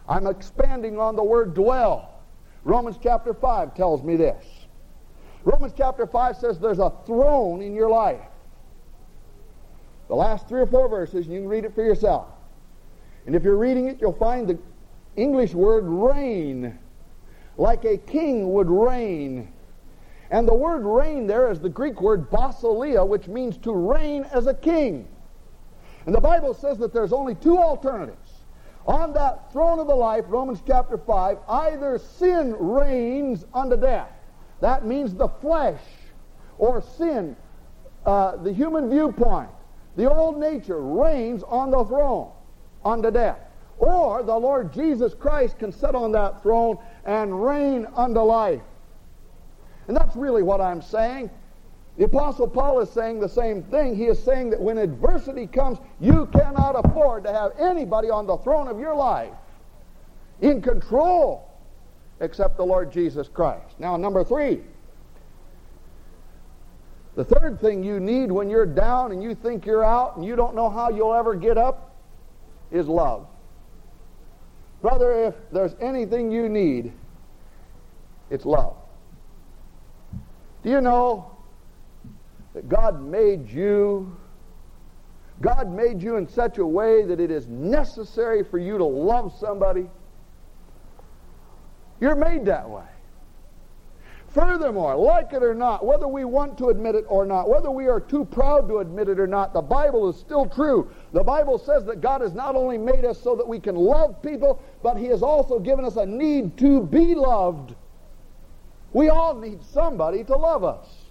I'm 0.09 0.27
expanding 0.27 0.99
on 0.99 1.17
the 1.17 1.25
word 1.25 1.55
dwell. 1.55 2.16
Romans 2.67 2.99
chapter 3.01 3.33
5 3.33 3.77
tells 3.77 4.03
me 4.03 4.17
this. 4.17 4.45
Romans 5.45 5.73
chapter 5.77 6.05
5 6.05 6.37
says 6.37 6.59
there's 6.59 6.81
a 6.81 6.93
throne 7.07 7.63
in 7.63 7.75
your 7.75 7.89
life. 7.89 8.27
The 10.09 10.17
last 10.17 10.49
three 10.49 10.61
or 10.61 10.67
four 10.67 10.89
verses, 10.89 11.29
you 11.29 11.39
can 11.39 11.49
read 11.49 11.65
it 11.65 11.77
for 11.77 11.85
yourself. 11.85 12.27
And 13.25 13.37
if 13.37 13.45
you're 13.45 13.57
reading 13.57 13.87
it, 13.87 13.99
you'll 14.01 14.13
find 14.13 14.49
the 14.49 14.59
English 15.15 15.55
word 15.55 15.85
reign, 15.85 16.77
like 17.57 17.85
a 17.85 17.99
king 17.99 18.53
would 18.53 18.69
reign. 18.69 19.53
And 20.33 20.49
the 20.49 20.55
word 20.55 20.83
reign 20.85 21.29
there 21.29 21.53
is 21.53 21.61
the 21.61 21.69
Greek 21.69 22.01
word 22.01 22.29
basileia, 22.33 23.07
which 23.07 23.29
means 23.29 23.57
to 23.59 23.73
reign 23.73 24.27
as 24.33 24.49
a 24.49 24.55
king. 24.55 25.07
And 26.05 26.13
the 26.13 26.21
Bible 26.21 26.53
says 26.53 26.79
that 26.79 26.93
there's 26.93 27.13
only 27.13 27.37
two 27.37 27.59
alternatives. 27.59 28.26
On 28.87 29.13
that 29.15 29.53
throne 29.53 29.81
of 29.81 29.89
the 29.89 29.95
life, 29.95 30.25
Romans 30.29 30.63
chapter 30.67 30.97
5, 30.97 31.39
either 31.49 31.99
sin 31.99 32.55
reigns 32.59 33.45
unto 33.53 33.77
death. 33.77 34.11
That 34.61 34.87
means 34.87 35.13
the 35.15 35.29
flesh 35.29 35.81
or 36.59 36.81
sin, 36.97 37.37
uh, 38.05 38.37
the 38.37 38.53
human 38.53 38.89
viewpoint, 38.89 39.51
the 39.97 40.11
old 40.11 40.39
nature 40.39 40.81
reigns 40.81 41.43
on 41.43 41.71
the 41.71 41.85
throne 41.85 42.31
unto 42.85 43.11
death. 43.11 43.39
Or 43.79 44.23
the 44.23 44.37
Lord 44.37 44.73
Jesus 44.73 45.15
Christ 45.15 45.59
can 45.59 45.73
sit 45.73 45.95
on 45.95 46.13
that 46.13 46.43
throne 46.43 46.79
and 47.05 47.45
reign 47.45 47.87
unto 47.95 48.21
life. 48.21 48.63
And 49.89 49.97
that's 49.97 50.17
really 50.17 50.43
what 50.43 50.61
I'm 50.61 50.81
saying. 50.81 51.31
The 51.97 52.05
Apostle 52.05 52.47
Paul 52.47 52.81
is 52.81 52.91
saying 52.91 53.21
the 53.21 53.29
same 53.29 53.63
thing. 53.63 53.97
He 53.97 54.05
is 54.05 54.23
saying 54.23 54.51
that 54.51 54.61
when 54.61 54.77
adversity 54.77 55.47
comes, 55.47 55.79
you 55.99 56.27
cannot 56.27 56.85
afford 56.85 57.25
to 57.25 57.33
have 57.33 57.53
anybody 57.59 58.11
on 58.11 58.27
the 58.27 58.37
throne 58.39 58.69
of 58.69 58.79
your 58.79 58.95
life 58.95 59.33
in 60.43 60.61
control 60.61 61.51
except 62.21 62.59
the 62.59 62.65
Lord 62.65 62.93
Jesus 62.93 63.29
Christ. 63.29 63.79
Now, 63.79 63.97
number 63.97 64.25
three. 64.25 64.61
The 67.15 67.25
third 67.25 67.61
thing 67.63 67.83
you 67.83 67.99
need 67.99 68.31
when 68.31 68.51
you're 68.51 68.67
down 68.67 69.13
and 69.13 69.23
you 69.23 69.35
think 69.35 69.65
you're 69.65 69.85
out 69.85 70.17
and 70.17 70.25
you 70.25 70.37
don't 70.37 70.55
know 70.55 70.69
how 70.69 70.91
you'll 70.91 71.15
ever 71.15 71.35
get 71.35 71.57
up 71.57 71.95
is 72.71 72.87
love. 72.87 73.27
Brother, 74.83 75.13
if 75.13 75.35
there's 75.51 75.75
anything 75.81 76.31
you 76.31 76.51
need, 76.51 76.93
it's 78.29 78.45
love. 78.45 78.77
Do 80.63 80.69
you 80.71 80.83
know 80.83 81.36
that 82.57 82.71
God 82.71 83.03
made 83.03 83.51
you? 83.51 84.17
God 85.43 85.71
made 85.71 86.03
you 86.03 86.17
in 86.17 86.27
such 86.27 86.57
a 86.57 86.67
way 86.67 87.05
that 87.05 87.21
it 87.21 87.31
is 87.31 87.47
necessary 87.47 88.43
for 88.43 88.59
you 88.59 88.79
to 88.79 88.85
love 88.85 89.37
somebody. 89.39 89.91
You're 92.01 92.17
made 92.17 92.47
that 92.47 92.71
way. 92.71 92.87
Furthermore, 94.29 94.97
like 94.97 95.35
it 95.35 95.43
or 95.43 95.55
not, 95.55 95.85
whether 95.85 96.09
we 96.09 96.25
want 96.25 96.57
to 96.57 96.71
admit 96.71 96.95
it 96.95 97.05
or 97.09 97.27
not, 97.27 97.47
whether 97.47 97.71
we 97.71 97.89
are 97.89 98.01
too 98.01 98.25
proud 98.25 98.69
to 98.69 98.79
admit 98.79 99.11
it 99.11 99.21
or 99.21 99.27
not, 99.27 99.53
the 99.53 99.61
Bible 99.61 100.09
is 100.09 100.17
still 100.17 100.47
true. 100.47 100.91
The 101.13 101.25
Bible 101.25 101.59
says 101.59 101.85
that 101.85 102.01
God 102.01 102.23
has 102.23 102.33
not 102.33 102.57
only 102.57 102.79
made 102.79 103.05
us 103.05 103.21
so 103.21 103.37
that 103.37 103.47
we 103.47 103.61
can 103.61 103.75
love 103.75 104.23
people, 104.23 104.63
but 104.83 104.97
He 104.97 105.07
has 105.07 105.23
also 105.23 105.59
given 105.59 105.85
us 105.85 105.97
a 105.97 106.07
need 106.07 106.57
to 106.57 106.85
be 106.85 107.15
loved. 107.15 107.75
We 108.95 109.11
all 109.11 109.35
need 109.35 109.63
somebody 109.63 110.25
to 110.25 110.37
love 110.37 110.65
us. 110.65 111.06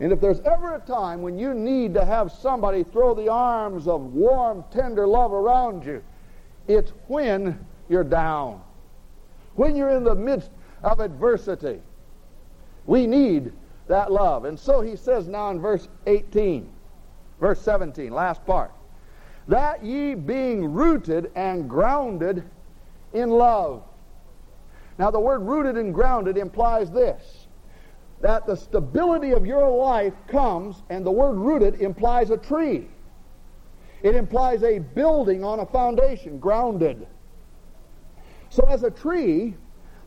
And 0.00 0.12
if 0.12 0.20
there's 0.20 0.40
ever 0.40 0.74
a 0.74 0.80
time 0.80 1.22
when 1.22 1.38
you 1.38 1.54
need 1.54 1.94
to 1.94 2.04
have 2.04 2.32
somebody 2.32 2.82
throw 2.82 3.14
the 3.14 3.28
arms 3.28 3.86
of 3.86 4.14
warm, 4.14 4.64
tender 4.70 5.06
love 5.06 5.32
around 5.32 5.84
you, 5.84 6.02
it's 6.66 6.92
when 7.08 7.64
you're 7.88 8.04
down, 8.04 8.60
when 9.54 9.76
you're 9.76 9.90
in 9.90 10.04
the 10.04 10.14
midst 10.14 10.50
of 10.82 11.00
adversity. 11.00 11.80
We 12.86 13.06
need 13.06 13.52
that 13.88 14.10
love. 14.10 14.44
And 14.44 14.58
so 14.58 14.80
he 14.80 14.96
says 14.96 15.28
now 15.28 15.50
in 15.50 15.60
verse 15.60 15.88
18, 16.06 16.68
verse 17.40 17.60
17, 17.60 18.12
last 18.12 18.44
part, 18.46 18.72
that 19.48 19.84
ye 19.84 20.14
being 20.14 20.72
rooted 20.72 21.30
and 21.34 21.68
grounded 21.68 22.44
in 23.12 23.30
love. 23.30 23.82
Now, 24.98 25.10
the 25.10 25.20
word 25.20 25.42
rooted 25.42 25.76
and 25.76 25.92
grounded 25.92 26.36
implies 26.36 26.90
this 26.90 27.41
that 28.22 28.46
the 28.46 28.56
stability 28.56 29.32
of 29.32 29.44
your 29.44 29.68
life 29.68 30.14
comes, 30.28 30.82
and 30.88 31.04
the 31.04 31.10
word 31.10 31.34
rooted 31.34 31.80
implies 31.80 32.30
a 32.30 32.36
tree. 32.36 32.88
It 34.02 34.14
implies 34.14 34.62
a 34.62 34.78
building 34.78 35.44
on 35.44 35.60
a 35.60 35.66
foundation, 35.66 36.38
grounded. 36.38 37.06
So, 38.48 38.64
as 38.68 38.84
a 38.84 38.90
tree, 38.90 39.54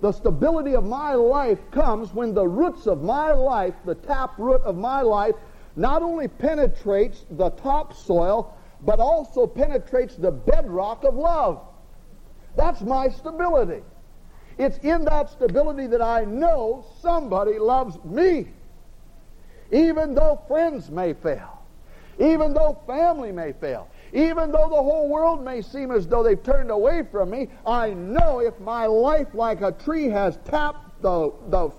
the 0.01 0.13
stability 0.13 0.75
of 0.75 0.85
my 0.85 1.13
life 1.13 1.59
comes 1.71 2.13
when 2.13 2.33
the 2.33 2.47
roots 2.47 2.87
of 2.87 3.03
my 3.03 3.31
life, 3.31 3.73
the 3.85 3.95
tap 3.95 4.37
root 4.37 4.61
of 4.61 4.77
my 4.77 5.01
life, 5.01 5.35
not 5.75 6.01
only 6.01 6.29
penetrates 6.29 7.25
the 7.31 7.49
topsoil, 7.51 8.55
but 8.81 8.99
also 8.99 9.45
penetrates 9.45 10.15
the 10.15 10.31
bedrock 10.31 11.03
of 11.03 11.15
love. 11.15 11.61
That's 12.55 12.81
my 12.81 13.09
stability. 13.09 13.83
It's 14.57 14.77
in 14.79 15.05
that 15.05 15.29
stability 15.29 15.87
that 15.87 16.01
I 16.01 16.23
know 16.23 16.85
somebody 17.01 17.59
loves 17.59 17.97
me. 18.03 18.47
Even 19.71 20.15
though 20.15 20.41
friends 20.47 20.89
may 20.89 21.13
fail, 21.13 21.61
even 22.19 22.53
though 22.53 22.79
family 22.87 23.31
may 23.31 23.51
fail, 23.51 23.89
even 24.13 24.51
though 24.51 24.69
the 24.69 24.75
whole 24.75 25.09
world 25.09 25.43
may 25.43 25.61
seem 25.61 25.91
as 25.91 26.07
though 26.07 26.23
they've 26.23 26.41
turned 26.41 26.71
away 26.71 27.03
from 27.11 27.29
me, 27.29 27.49
I 27.65 27.89
know 27.89 28.39
if 28.39 28.57
my 28.59 28.85
life, 28.85 29.27
like 29.33 29.61
a 29.61 29.71
tree, 29.73 30.05
has 30.05 30.37
tapped 30.45 31.01
the, 31.01 31.33
the 31.49 31.71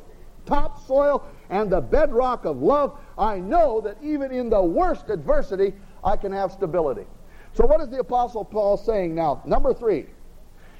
topsoil 0.45 1.25
and 1.49 1.71
the 1.71 1.81
bedrock 1.81 2.45
of 2.45 2.61
love, 2.61 2.99
I 3.17 3.39
know 3.39 3.81
that 3.83 3.97
even 4.03 4.31
in 4.33 4.51
the 4.51 4.62
worst 4.62 5.09
adversity, 5.09 5.73
I 6.05 6.17
can 6.17 6.33
have 6.33 6.53
stability. 6.53 7.07
So, 7.55 7.65
what 7.65 7.81
is 7.81 7.89
the 7.89 8.01
Apostle 8.01 8.45
Paul 8.45 8.77
saying 8.77 9.15
now? 9.15 9.43
Number 9.47 9.73
three, 9.73 10.07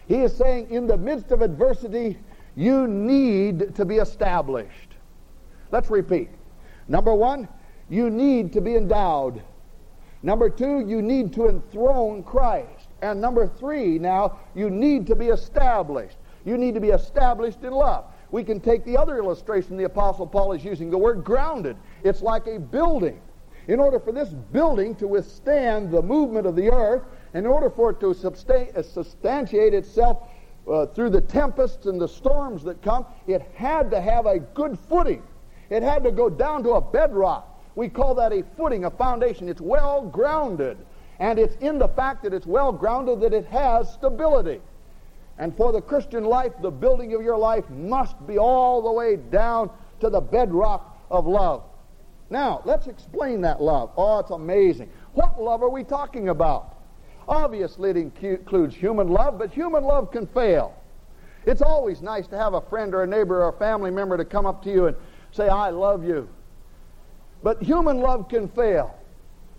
he 0.09 0.17
is 0.17 0.37
saying 0.37 0.71
in 0.71 0.87
the 0.87 0.97
midst 0.97 1.33
of 1.33 1.43
adversity, 1.43 2.19
you 2.55 2.87
need 2.87 3.75
to 3.75 3.85
be 3.85 3.97
established. 3.97 4.97
Let's 5.73 5.91
repeat. 5.91 6.31
Number 6.89 7.15
one, 7.15 7.49
you 7.89 8.11
need 8.11 8.53
to 8.53 8.61
be 8.61 8.77
endowed. 8.77 9.43
Number 10.23 10.49
two, 10.49 10.81
you 10.81 11.03
need 11.03 11.33
to 11.35 11.49
enthrone 11.49 12.23
Christ. 12.23 12.89
And 13.03 13.21
number 13.21 13.47
three, 13.47 13.99
now, 13.99 14.39
you 14.55 14.71
need 14.71 15.07
to 15.09 15.15
be 15.15 15.27
established. 15.27 16.17
You 16.45 16.57
need 16.57 16.75
to 16.75 16.81
be 16.81 16.91
established 16.91 17.63
in 17.63 17.73
love. 17.73 18.05
We 18.31 18.43
can 18.43 18.61
take 18.61 18.85
the 18.85 18.97
other 18.97 19.19
illustration 19.19 19.77
the 19.77 19.85
Apostle 19.85 20.27
Paul 20.27 20.53
is 20.53 20.65
using, 20.65 20.91
the 20.91 20.99
word 20.99 21.25
grounded. 21.25 21.77
It's 22.03 22.23
like 22.23 22.47
a 22.47 22.59
building. 22.59 23.21
In 23.69 23.81
order 23.81 23.99
for 23.99 24.13
this 24.13 24.29
building 24.29 24.95
to 24.97 25.09
withstand 25.09 25.91
the 25.91 26.03
movement 26.03 26.47
of 26.47 26.55
the 26.55 26.71
earth, 26.71 27.03
in 27.37 27.45
order 27.45 27.69
for 27.69 27.91
it 27.91 28.01
to 28.01 28.15
substantiate 28.15 29.75
itself 29.75 30.27
uh, 30.67 30.87
through 30.87 31.11
the 31.11 31.21
tempests 31.21 31.85
and 31.85 32.01
the 32.01 32.09
storms 32.09 32.65
that 32.65 32.81
come, 32.81 33.05
it 33.27 33.43
had 33.55 33.91
to 33.91 34.01
have 34.01 34.25
a 34.25 34.39
good 34.39 34.79
footing. 34.89 35.23
It 35.69 35.83
had 35.83 36.03
to 36.05 36.11
go 36.11 36.31
down 36.31 36.63
to 36.63 36.71
a 36.71 36.81
bedrock. 36.81 37.61
We 37.75 37.91
call 37.91 38.15
that 38.15 38.33
a 38.33 38.43
footing, 38.57 38.87
a 38.87 38.91
foundation. 38.91 39.51
It's 39.51 39.61
well 39.61 40.01
grounded. 40.01 40.79
And 41.19 41.39
it's 41.39 41.57
in 41.57 41.79
the 41.79 41.89
fact 41.89 42.23
that 42.23 42.33
it's 42.33 42.47
well 42.47 42.73
grounded 42.73 43.21
that 43.21 43.35
it 43.35 43.45
has 43.49 43.93
stability. 43.93 44.63
And 45.39 45.55
for 45.59 45.73
the 45.73 45.83
Christian 45.83 46.25
life, 46.25 46.53
the 46.63 46.71
building 46.71 47.13
of 47.13 47.21
your 47.21 47.37
life 47.37 47.69
must 47.69 48.27
be 48.27 48.39
all 48.39 48.81
the 48.81 48.93
way 48.93 49.17
down 49.17 49.69
to 50.01 50.09
the 50.09 50.23
bedrock 50.23 50.99
of 51.11 51.27
love. 51.27 51.65
Now, 52.31 52.63
let's 52.65 52.87
explain 52.87 53.43
that 53.43 53.61
love. 53.61 53.91
Oh, 53.99 54.21
it's 54.21 54.31
amazing. 54.31 54.89
What 55.13 55.41
love 55.41 55.63
are 55.63 55.69
we 55.69 55.85
talking 55.85 56.31
about? 56.31 56.76
Obviously, 57.29 57.91
it 57.91 57.97
includes 57.97 58.75
human 58.75 59.09
love, 59.09 59.39
but 59.39 59.51
human 59.51 59.85
love 59.85 60.11
can 60.13 60.27
fail. 60.29 60.75
It's 61.45 61.63
always 61.63 62.03
nice 62.03 62.27
to 62.29 62.37
have 62.37 62.55
a 62.55 62.61
friend 62.61 62.95
or 62.95 63.03
a 63.03 63.07
neighbor 63.07 63.43
or 63.43 63.49
a 63.49 63.53
family 63.53 63.91
member 63.91 64.17
to 64.17 64.25
come 64.25 64.47
up 64.47 64.63
to 64.65 64.71
you 64.71 64.87
and 64.87 64.97
say, 65.33 65.49
I 65.49 65.71
love 65.71 66.05
you. 66.05 66.29
But 67.43 67.63
human 67.63 68.01
love 68.01 68.29
can 68.29 68.49
fail. 68.49 68.99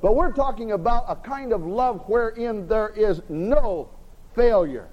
But 0.02 0.16
we're 0.16 0.32
talking 0.32 0.74
about 0.74 1.06
a 1.08 1.16
kind 1.16 1.54
of 1.54 1.66
love 1.66 2.04
wherein 2.08 2.68
there 2.68 2.90
is 2.90 3.22
no 3.30 3.90
failure. 4.36 4.90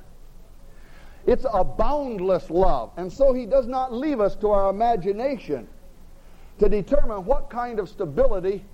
It's 1.26 1.46
a 1.52 1.64
boundless 1.64 2.50
love. 2.50 2.90
And 2.96 3.12
so 3.12 3.32
he 3.32 3.46
does 3.46 3.66
not 3.66 3.92
leave 3.92 4.20
us 4.20 4.36
to 4.36 4.50
our 4.50 4.70
imagination 4.70 5.68
to 6.58 6.68
determine 6.68 7.24
what 7.24 7.50
kind 7.50 7.78
of 7.78 7.88
stability 7.88 8.64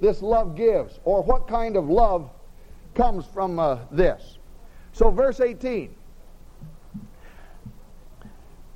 this 0.00 0.22
love 0.22 0.56
gives 0.56 0.98
or 1.04 1.22
what 1.22 1.48
kind 1.48 1.76
of 1.76 1.88
love 1.88 2.30
comes 2.98 3.24
from 3.32 3.60
uh, 3.60 3.78
this. 3.92 4.38
So, 4.92 5.10
verse 5.10 5.40
18 5.40 5.94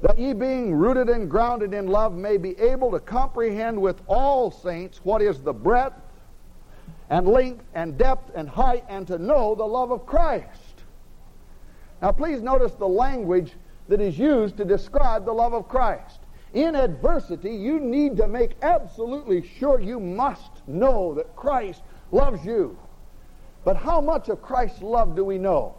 that 0.01 0.19
ye 0.19 0.33
being 0.33 0.75
rooted 0.75 1.09
and 1.09 1.31
grounded 1.31 1.73
in 1.73 1.87
love 1.87 2.13
may 2.15 2.37
be 2.37 2.59
able 2.59 2.91
to 2.91 2.99
comprehend 2.99 3.81
with 3.81 4.01
all 4.09 4.51
saints 4.51 5.01
what 5.05 5.23
is 5.23 5.41
the 5.41 5.53
breadth 5.53 5.95
and 7.09 7.29
length 7.29 7.65
and 7.75 7.97
depth 7.97 8.33
and 8.35 8.49
height, 8.49 8.85
and 8.89 9.07
to 9.07 9.19
know 9.19 9.55
the 9.55 9.65
love 9.65 9.93
of 9.93 10.07
Christ. 10.07 10.83
Now, 12.01 12.11
please 12.11 12.43
notice 12.43 12.73
the 12.73 12.89
language 12.89 13.53
that 13.89 14.01
is 14.01 14.19
used 14.19 14.57
to 14.57 14.65
describe 14.65 15.25
the 15.25 15.33
love 15.33 15.53
of 15.53 15.69
Christ. 15.69 16.21
In 16.55 16.75
adversity, 16.75 17.55
you 17.55 17.79
need 17.79 18.17
to 18.17 18.27
make 18.27 18.53
absolutely 18.63 19.47
sure 19.47 19.79
you 19.79 20.01
must 20.01 20.67
know 20.67 21.15
that 21.15 21.37
Christ 21.37 21.83
loves 22.11 22.45
you. 22.45 22.77
But 23.65 23.77
how 23.77 24.01
much 24.01 24.29
of 24.29 24.43
Christ's 24.43 24.83
love 24.83 25.15
do 25.15 25.25
we 25.25 25.39
know? 25.39 25.77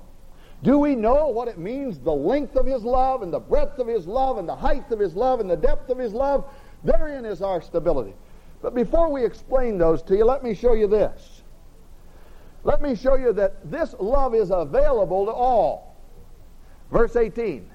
Do 0.64 0.80
we 0.80 0.96
know 0.96 1.28
what 1.28 1.50
it 1.50 1.58
means, 1.58 2.00
the 2.00 2.14
length 2.14 2.56
of 2.56 2.66
his 2.66 2.84
love, 2.84 3.22
and 3.22 3.34
the 3.34 3.40
breadth 3.40 3.80
of 3.80 3.88
his 3.88 4.08
love, 4.08 4.38
and 4.38 4.48
the 4.48 4.56
height 4.56 4.90
of 4.92 5.00
his 5.00 5.14
love, 5.16 5.42
and 5.42 5.50
the 5.50 5.58
depth 5.58 5.90
of 5.90 5.98
his 5.98 6.14
love? 6.14 6.46
Therein 6.86 7.26
is 7.26 7.42
our 7.42 7.62
stability. 7.62 8.14
But 8.62 8.74
before 8.74 9.12
we 9.12 9.26
explain 9.26 9.78
those 9.78 10.02
to 10.04 10.16
you, 10.16 10.24
let 10.24 10.42
me 10.42 10.54
show 10.54 10.74
you 10.74 10.88
this. 10.88 11.42
Let 12.64 12.82
me 12.82 12.96
show 12.96 13.16
you 13.16 13.34
that 13.34 13.70
this 13.70 13.94
love 14.00 14.34
is 14.34 14.52
available 14.52 15.26
to 15.26 15.34
all. 15.34 15.98
Verse 16.92 17.18
18 17.18 17.70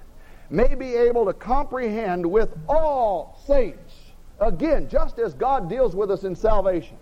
may 0.50 0.74
be 0.74 0.94
able 0.94 1.26
to 1.26 1.32
comprehend 1.32 2.24
with 2.24 2.56
all 2.68 3.38
saints. 3.46 3.94
Again, 4.40 4.88
just 4.88 5.18
as 5.18 5.34
God 5.34 5.68
deals 5.68 5.94
with 5.94 6.10
us 6.10 6.24
in 6.24 6.34
salvation. 6.34 6.96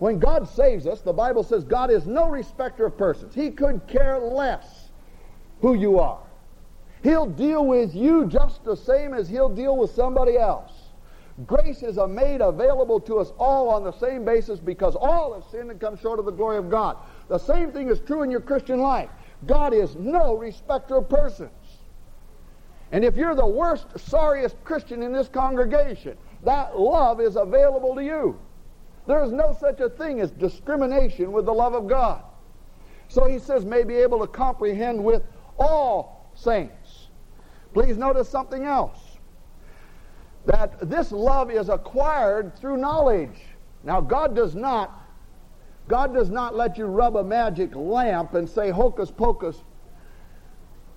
When 0.00 0.18
God 0.18 0.48
saves 0.48 0.86
us, 0.86 1.02
the 1.02 1.12
Bible 1.12 1.42
says 1.42 1.62
God 1.62 1.90
is 1.90 2.06
no 2.06 2.26
respecter 2.26 2.86
of 2.86 2.96
persons. 2.96 3.34
He 3.34 3.50
could 3.50 3.86
care 3.86 4.18
less 4.18 4.88
who 5.60 5.74
you 5.74 5.98
are. 5.98 6.22
He'll 7.02 7.26
deal 7.26 7.66
with 7.66 7.94
you 7.94 8.26
just 8.26 8.64
the 8.64 8.76
same 8.76 9.12
as 9.12 9.28
he'll 9.28 9.54
deal 9.54 9.76
with 9.76 9.90
somebody 9.90 10.38
else. 10.38 10.72
Grace 11.46 11.82
is 11.82 11.98
made 12.08 12.40
available 12.40 12.98
to 13.00 13.18
us 13.18 13.34
all 13.38 13.68
on 13.68 13.84
the 13.84 13.92
same 13.92 14.24
basis 14.24 14.58
because 14.58 14.96
all 14.96 15.34
have 15.34 15.44
sinned 15.50 15.70
and 15.70 15.78
come 15.78 15.98
short 15.98 16.18
of 16.18 16.24
the 16.24 16.32
glory 16.32 16.56
of 16.56 16.70
God. 16.70 16.96
The 17.28 17.38
same 17.38 17.70
thing 17.70 17.90
is 17.90 18.00
true 18.00 18.22
in 18.22 18.30
your 18.30 18.40
Christian 18.40 18.80
life. 18.80 19.10
God 19.46 19.74
is 19.74 19.96
no 19.96 20.34
respecter 20.34 20.96
of 20.96 21.10
persons. 21.10 21.50
And 22.90 23.04
if 23.04 23.16
you're 23.16 23.34
the 23.34 23.46
worst, 23.46 23.86
sorriest 23.98 24.56
Christian 24.64 25.02
in 25.02 25.12
this 25.12 25.28
congregation, 25.28 26.16
that 26.44 26.78
love 26.80 27.20
is 27.20 27.36
available 27.36 27.94
to 27.96 28.02
you. 28.02 28.38
There 29.06 29.22
is 29.24 29.32
no 29.32 29.56
such 29.58 29.80
a 29.80 29.88
thing 29.88 30.20
as 30.20 30.30
discrimination 30.30 31.32
with 31.32 31.46
the 31.46 31.52
love 31.52 31.74
of 31.74 31.88
God. 31.88 32.22
So 33.08 33.26
he 33.26 33.38
says, 33.38 33.64
may 33.64 33.82
be 33.82 33.96
able 33.96 34.20
to 34.20 34.26
comprehend 34.26 35.02
with 35.02 35.22
all 35.58 36.30
saints. 36.34 37.08
Please 37.74 37.96
notice 37.96 38.28
something 38.28 38.64
else 38.64 38.98
that 40.46 40.88
this 40.88 41.12
love 41.12 41.50
is 41.50 41.68
acquired 41.68 42.56
through 42.56 42.76
knowledge. 42.76 43.42
Now, 43.82 44.00
God 44.00 44.34
does 44.34 44.54
not. 44.54 44.96
God 45.88 46.14
does 46.14 46.30
not 46.30 46.54
let 46.54 46.78
you 46.78 46.86
rub 46.86 47.16
a 47.16 47.24
magic 47.24 47.74
lamp 47.74 48.34
and 48.34 48.48
say 48.48 48.70
hocus 48.70 49.10
pocus, 49.10 49.64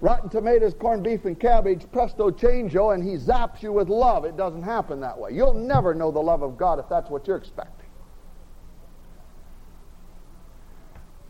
rotten 0.01 0.29
tomatoes, 0.29 0.75
corned 0.75 1.03
beef, 1.03 1.25
and 1.25 1.39
cabbage, 1.39 1.85
presto 1.91 2.29
changeo, 2.29 2.93
and 2.93 3.03
he 3.03 3.15
zaps 3.15 3.63
you 3.63 3.71
with 3.71 3.89
love. 3.89 4.23
It 4.23 4.37
doesn't 4.37 4.61
happen 4.61 4.99
that 4.99 5.17
way. 5.17 5.31
You'll 5.31 5.55
never 5.55 5.95
know 5.95 6.11
the 6.11 6.19
love 6.19 6.43
of 6.43 6.57
God 6.57 6.77
if 6.77 6.87
that's 6.89 7.09
what 7.09 7.25
you're 7.25 7.37
expecting. 7.37 7.82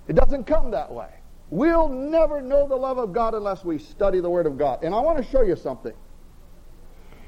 It 0.08 0.16
doesn't 0.16 0.46
come 0.46 0.72
that 0.72 0.92
way. 0.92 1.10
We'll 1.50 1.88
never 1.88 2.42
know 2.42 2.68
the 2.68 2.76
love 2.76 2.98
of 2.98 3.14
God 3.14 3.36
unless 3.36 3.64
we 3.64 3.78
study 3.78 4.20
the 4.20 4.30
Word 4.30 4.48
of 4.48 4.58
God. 4.58 4.84
And 4.84 4.94
I 4.94 5.00
want 5.00 5.18
to 5.18 5.24
show 5.24 5.44
you 5.44 5.56
something. 5.56 5.94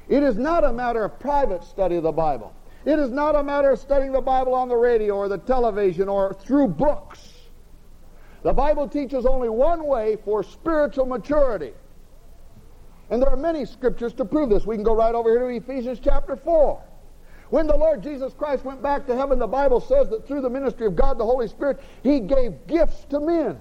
It 0.08 0.22
is 0.22 0.36
not 0.36 0.64
a 0.64 0.72
matter 0.72 1.04
of 1.04 1.18
private 1.18 1.64
study 1.64 1.96
of 1.96 2.02
the 2.02 2.12
Bible. 2.12 2.54
It 2.84 2.98
is 2.98 3.10
not 3.10 3.34
a 3.34 3.42
matter 3.42 3.70
of 3.70 3.78
studying 3.78 4.12
the 4.12 4.20
Bible 4.20 4.54
on 4.54 4.68
the 4.68 4.76
radio 4.76 5.14
or 5.16 5.28
the 5.28 5.38
television 5.38 6.08
or 6.08 6.34
through 6.34 6.68
books. 6.68 7.32
The 8.42 8.52
Bible 8.52 8.88
teaches 8.88 9.26
only 9.26 9.48
one 9.48 9.84
way 9.84 10.16
for 10.24 10.44
spiritual 10.44 11.06
maturity. 11.06 11.72
And 13.10 13.20
there 13.20 13.30
are 13.30 13.36
many 13.36 13.64
scriptures 13.64 14.12
to 14.14 14.24
prove 14.24 14.50
this. 14.50 14.66
We 14.66 14.76
can 14.76 14.84
go 14.84 14.94
right 14.94 15.14
over 15.14 15.30
here 15.30 15.48
to 15.48 15.56
Ephesians 15.56 15.98
chapter 16.02 16.36
4. 16.36 16.82
When 17.50 17.66
the 17.66 17.76
Lord 17.76 18.02
Jesus 18.02 18.32
Christ 18.34 18.64
went 18.64 18.82
back 18.82 19.06
to 19.06 19.16
heaven, 19.16 19.38
the 19.38 19.46
Bible 19.46 19.80
says 19.80 20.08
that 20.10 20.26
through 20.26 20.40
the 20.40 20.50
ministry 20.50 20.86
of 20.86 20.96
God 20.96 21.18
the 21.18 21.24
Holy 21.24 21.48
Spirit, 21.48 21.80
He 22.02 22.20
gave 22.20 22.66
gifts 22.66 23.04
to 23.10 23.20
men. 23.20 23.58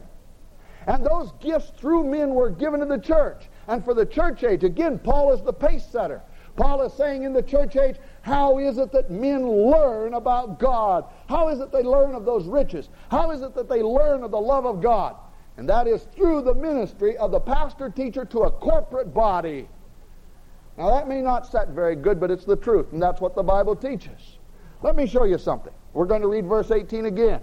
And 0.88 1.06
those 1.06 1.32
gifts 1.40 1.72
through 1.78 2.04
men 2.06 2.32
were 2.32 2.50
given 2.50 2.80
to 2.80 2.86
the 2.86 3.00
church. 3.00 3.46
And 3.68 3.84
for 3.84 3.94
the 3.94 4.06
church 4.06 4.44
age, 4.44 4.64
again, 4.64 5.00
Paul 5.00 5.34
is 5.34 5.42
the 5.42 5.54
pace 5.54 5.86
setter. 5.86 6.22
Paul 6.56 6.84
is 6.84 6.94
saying 6.94 7.24
in 7.24 7.34
the 7.34 7.44
church 7.44 7.76
age, 7.76 7.98
how 8.22 8.60
is 8.60 8.78
it 8.78 8.92
that 8.92 9.12
men 9.12 9.48
learn 9.48 10.14
about 10.14 10.60
God? 10.60 11.06
How 11.28 11.50
is 11.50 11.60
it 11.60 11.72
they 11.72 11.84
learn 11.84 12.16
of 12.16 12.26
those 12.26 12.46
riches? 12.46 12.90
How 13.10 13.32
is 13.32 13.42
it 13.42 13.56
that 13.56 13.68
they 13.68 13.82
learn 13.82 14.24
of 14.24 14.32
the 14.32 14.40
love 14.40 14.66
of 14.66 14.82
God? 14.82 15.16
And 15.58 15.68
that 15.70 15.88
is 15.88 16.04
through 16.16 16.42
the 16.44 16.54
ministry 16.54 17.18
of 17.18 17.32
the 17.32 17.40
pastor 17.40 17.90
teacher 17.90 18.26
to 18.26 18.42
a 18.42 18.52
corporate 18.52 19.14
body. 19.14 19.68
Now, 20.78 20.90
that 20.90 21.08
may 21.08 21.22
not 21.22 21.48
set 21.48 21.70
very 21.70 21.96
good, 21.96 22.20
but 22.20 22.30
it's 22.30 22.44
the 22.44 22.56
truth, 22.56 22.92
and 22.92 23.02
that's 23.02 23.22
what 23.22 23.36
the 23.36 23.44
Bible 23.44 23.76
teaches. 23.76 24.38
Let 24.82 24.96
me 24.96 25.08
show 25.08 25.24
you 25.24 25.38
something. 25.38 25.74
We're 25.94 26.06
going 26.06 26.22
to 26.22 26.28
read 26.28 26.46
verse 26.46 26.72
18 26.72 27.06
again. 27.06 27.42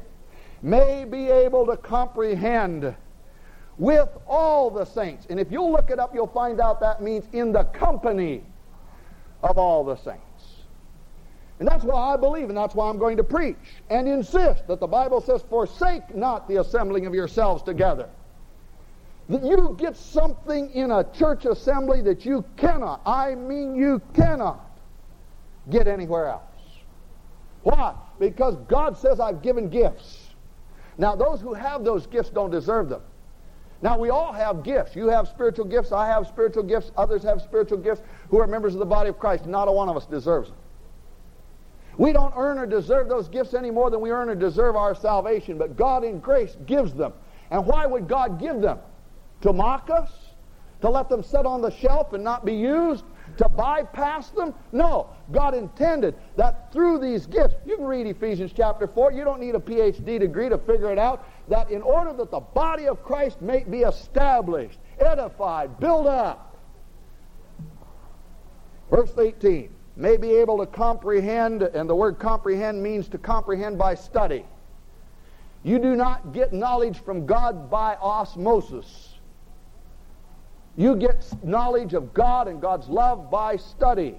May 0.61 1.05
be 1.05 1.29
able 1.29 1.67
to 1.67 1.77
comprehend 1.77 2.95
with 3.79 4.09
all 4.27 4.71
the 4.71 4.85
saints. 4.85 5.27
And 5.31 5.41
if 5.41 5.51
you'll 5.51 5.73
look 5.73 5.91
it 5.91 5.99
up, 5.99 6.15
you'll 6.15 6.27
find 6.27 6.61
out 6.61 6.81
that 6.81 7.03
means 7.03 7.25
in 7.33 7.53
the 7.53 7.65
company 7.65 8.45
of 9.43 9.57
all 9.59 9.83
the 9.83 9.97
saints. 9.97 10.21
And 11.59 11.69
that's 11.69 11.85
why 11.85 12.15
I 12.15 12.17
believe, 12.17 12.49
and 12.49 12.57
that's 12.57 12.75
why 12.75 12.89
I'm 12.89 12.99
going 12.99 13.17
to 13.17 13.25
preach 13.25 13.57
and 13.89 14.09
insist 14.09 14.67
that 14.67 14.81
the 14.81 14.87
Bible 14.87 15.21
says, 15.21 15.43
Forsake 15.49 16.15
not 16.15 16.49
the 16.49 16.61
assembling 16.61 17.07
of 17.07 17.15
yourselves 17.15 17.63
together. 17.63 18.09
That 19.33 19.45
you 19.45 19.75
get 19.79 19.97
something 19.97 20.71
in 20.73 20.91
a 20.91 21.05
church 21.11 21.47
assembly 21.47 22.03
that 22.03 22.27
you 22.27 22.45
cannot, 22.59 23.01
I 23.07 23.35
mean, 23.35 23.75
you 23.75 24.03
cannot 24.13 24.79
get 25.71 25.89
anywhere 25.89 26.27
else. 26.27 26.43
Why? 27.63 27.95
Because 28.19 28.57
God 28.69 28.99
says, 28.99 29.21
I've 29.21 29.41
given 29.41 29.71
gifts. 29.71 30.29
Now, 30.99 31.17
those 31.17 31.41
who 31.41 31.55
have 31.55 31.83
those 31.83 32.07
gifts 32.07 32.29
don't 32.29 32.51
deserve 32.51 32.91
them. 32.91 33.01
Now, 33.81 33.99
we 33.99 34.11
all 34.11 34.35
have 34.35 34.65
gifts. 34.65 34.95
You 34.95 35.09
have 35.09 35.27
spiritual 35.29 35.65
gifts. 35.65 35.93
I 35.93 36.07
have 36.09 36.27
spiritual 36.27 36.65
gifts. 36.65 36.93
Others 36.99 37.23
have 37.23 37.41
spiritual 37.41 37.79
gifts 37.79 38.03
who 38.29 38.39
are 38.39 38.47
members 38.47 38.75
of 38.75 38.81
the 38.81 38.87
body 38.87 39.09
of 39.09 39.19
Christ. 39.19 39.47
Not 39.47 39.67
a 39.67 39.73
one 39.73 39.89
of 39.89 39.97
us 39.97 40.05
deserves 40.05 40.51
them. 40.51 40.59
We 41.97 42.13
don't 42.13 42.35
earn 42.37 42.59
or 42.59 42.67
deserve 42.67 43.09
those 43.09 43.29
gifts 43.29 43.55
any 43.55 43.71
more 43.71 43.89
than 43.89 44.03
we 44.03 44.11
earn 44.11 44.29
or 44.29 44.35
deserve 44.35 44.77
our 44.77 44.95
salvation, 44.95 45.57
but 45.57 45.75
God 45.75 46.05
in 46.05 46.21
grace 46.21 46.55
gives 46.67 46.93
them. 46.93 47.15
And 47.51 47.65
why 47.65 47.87
would 47.87 48.09
God 48.09 48.39
give 48.39 48.61
them? 48.61 48.79
To 49.43 49.53
mock 49.53 49.91
us? 49.91 50.11
To 50.81 50.91
let 50.91 51.09
them 51.09 51.23
sit 51.23 51.47
on 51.47 51.63
the 51.63 51.71
shelf 51.71 52.13
and 52.13 52.25
not 52.25 52.45
be 52.45 52.55
used? 52.55 53.05
To 53.39 53.49
bypass 53.49 54.31
them? 54.31 54.55
No. 54.73 55.11
God 55.31 55.55
intended 55.55 56.15
that 56.37 56.73
through 56.73 56.99
these 56.99 57.27
gifts, 57.27 57.55
you 57.65 57.77
can 57.77 57.87
read 57.87 58.07
Ephesians 58.07 58.53
chapter 58.55 58.87
4, 58.87 59.13
you 59.13 59.25
don't 59.25 59.41
need 59.41 59.55
a 59.55 59.61
PhD 59.61 60.19
degree 60.19 60.49
to 60.49 60.59
figure 60.59 60.93
it 60.93 60.99
out 60.99 61.27
that 61.49 61.71
in 61.71 61.83
order 61.83 62.13
that 62.13 62.31
the 62.31 62.41
body 62.41 62.89
of 62.89 63.03
Christ 63.03 63.41
may 63.41 63.65
be 63.65 63.81
established, 63.81 64.79
edified, 64.99 65.79
built 65.79 66.07
up. 66.07 66.57
Verse 68.91 69.13
18, 69.17 69.71
may 69.97 70.17
be 70.17 70.33
able 70.33 70.59
to 70.59 70.67
comprehend, 70.67 71.63
and 71.63 71.89
the 71.89 71.95
word 71.95 72.19
comprehend 72.19 72.83
means 72.83 73.09
to 73.09 73.19
comprehend 73.19 73.79
by 73.79 73.95
study. 73.95 74.45
You 75.63 75.79
do 75.79 75.95
not 75.97 76.33
get 76.33 76.53
knowledge 76.53 76.99
from 77.03 77.25
God 77.25 77.71
by 77.71 77.95
osmosis. 77.95 79.12
You 80.77 80.97
get 80.97 81.33
knowledge 81.45 81.95
of 81.95 82.15
God 82.15 82.49
and 82.49 82.61
God's 82.61 82.89
love 82.89 83.31
by 83.31 83.57
study. 83.57 84.17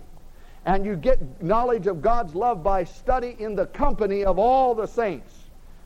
And 0.65 0.85
you 0.85 0.95
get 0.95 1.41
knowledge 1.41 1.87
of 1.87 2.01
God's 2.01 2.35
love 2.35 2.63
by 2.63 2.83
study 2.83 3.35
in 3.39 3.55
the 3.55 3.65
company 3.67 4.23
of 4.23 4.39
all 4.39 4.73
the 4.75 4.85
saints. 4.85 5.33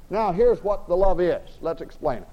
Now, 0.09 0.31
here's 0.31 0.63
what 0.63 0.87
the 0.87 0.95
love 0.95 1.19
is. 1.19 1.57
Let's 1.61 1.81
explain 1.81 2.19
it. 2.19 2.27